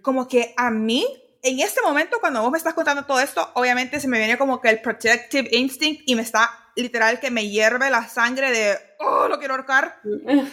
Como 0.03 0.27
que 0.27 0.55
a 0.57 0.71
mí, 0.71 1.07
en 1.43 1.61
este 1.61 1.83
momento, 1.83 2.19
cuando 2.21 2.43
vos 2.43 2.51
me 2.51 2.59
estás 2.59 2.75
contando 2.75 3.05
todo 3.05 3.21
esto, 3.21 3.49
obviamente 3.55 4.01
se 4.01 4.09
me 4.09 4.19
viene 4.19 4.39
como 4.39 4.61
que 4.61 4.71
el 4.71 4.81
protective 4.81 5.49
instinct 5.53 6.03
y 6.07 6.15
me 6.17 6.23
está 6.23 6.51
literal 6.75 7.21
que 7.21 7.31
me 7.31 7.49
hierve 7.49 7.91
la 7.91 8.09
sangre 8.09 8.51
de, 8.51 8.77
oh, 8.99 9.29
lo 9.29 9.39
quiero 9.39 9.55
ahorcar. 9.55 10.01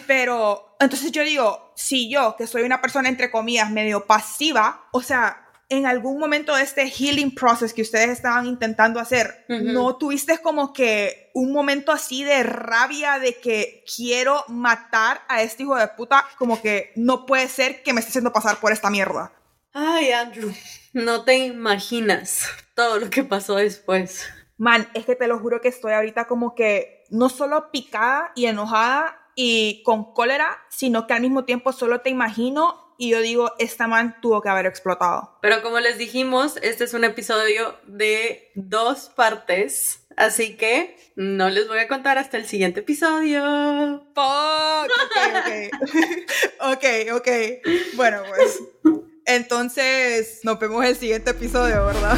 Pero 0.06 0.76
entonces 0.78 1.10
yo 1.10 1.24
digo, 1.24 1.72
si 1.74 2.08
yo, 2.08 2.36
que 2.36 2.46
soy 2.46 2.62
una 2.62 2.80
persona 2.80 3.08
entre 3.08 3.30
comillas 3.30 3.70
medio 3.70 4.06
pasiva, 4.06 4.86
o 4.92 5.02
sea, 5.02 5.48
en 5.72 5.86
algún 5.86 6.18
momento 6.18 6.54
de 6.54 6.62
este 6.62 6.90
healing 6.90 7.34
process 7.34 7.72
que 7.72 7.80
ustedes 7.80 8.10
estaban 8.10 8.46
intentando 8.46 9.00
hacer, 9.00 9.46
¿no 9.48 9.96
tuviste 9.96 10.38
como 10.38 10.74
que 10.74 11.30
un 11.32 11.50
momento 11.50 11.92
así 11.92 12.24
de 12.24 12.42
rabia 12.42 13.18
de 13.18 13.40
que 13.40 13.82
quiero 13.96 14.44
matar 14.48 15.22
a 15.28 15.40
este 15.42 15.62
hijo 15.62 15.74
de 15.76 15.88
puta? 15.88 16.26
Como 16.36 16.60
que 16.60 16.92
no 16.94 17.24
puede 17.24 17.48
ser 17.48 17.82
que 17.82 17.94
me 17.94 18.00
esté 18.00 18.10
haciendo 18.10 18.34
pasar 18.34 18.58
por 18.58 18.70
esta 18.70 18.90
mierda. 18.90 19.32
Ay, 19.72 20.12
Andrew, 20.12 20.52
no 20.92 21.24
te 21.24 21.38
imaginas 21.38 22.46
todo 22.74 22.98
lo 22.98 23.08
que 23.08 23.24
pasó 23.24 23.56
después. 23.56 24.26
Man, 24.58 24.86
es 24.92 25.06
que 25.06 25.16
te 25.16 25.26
lo 25.26 25.38
juro 25.38 25.62
que 25.62 25.68
estoy 25.68 25.92
ahorita 25.92 26.26
como 26.26 26.54
que 26.54 27.04
no 27.08 27.30
solo 27.30 27.70
picada 27.70 28.32
y 28.34 28.44
enojada 28.44 29.18
y 29.34 29.82
con 29.84 30.12
cólera, 30.12 30.58
sino 30.68 31.06
que 31.06 31.14
al 31.14 31.22
mismo 31.22 31.46
tiempo 31.46 31.72
solo 31.72 32.02
te 32.02 32.10
imagino 32.10 32.91
y 33.02 33.10
yo 33.10 33.20
digo, 33.20 33.50
esta 33.58 33.88
man 33.88 34.14
tuvo 34.22 34.40
que 34.40 34.48
haber 34.48 34.64
explotado. 34.64 35.36
Pero 35.42 35.60
como 35.60 35.80
les 35.80 35.98
dijimos, 35.98 36.56
este 36.62 36.84
es 36.84 36.94
un 36.94 37.02
episodio 37.02 37.74
de 37.84 38.52
dos 38.54 39.10
partes, 39.16 40.06
así 40.16 40.56
que 40.56 40.96
no 41.16 41.50
les 41.50 41.66
voy 41.66 41.80
a 41.80 41.88
contar 41.88 42.16
hasta 42.18 42.36
el 42.36 42.46
siguiente 42.46 42.78
episodio. 42.78 44.06
Fuck. 44.14 44.88
Ok, 45.02 45.18
ok. 45.34 46.04
ok, 46.76 46.84
ok. 47.16 47.28
Bueno, 47.96 48.22
pues. 48.28 48.60
Entonces, 49.24 50.38
nos 50.44 50.60
vemos 50.60 50.84
en 50.84 50.90
el 50.90 50.96
siguiente 50.96 51.32
episodio, 51.32 51.84
¿verdad? 51.84 52.16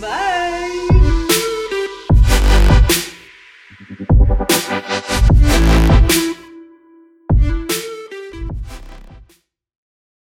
Bye. 0.00 0.87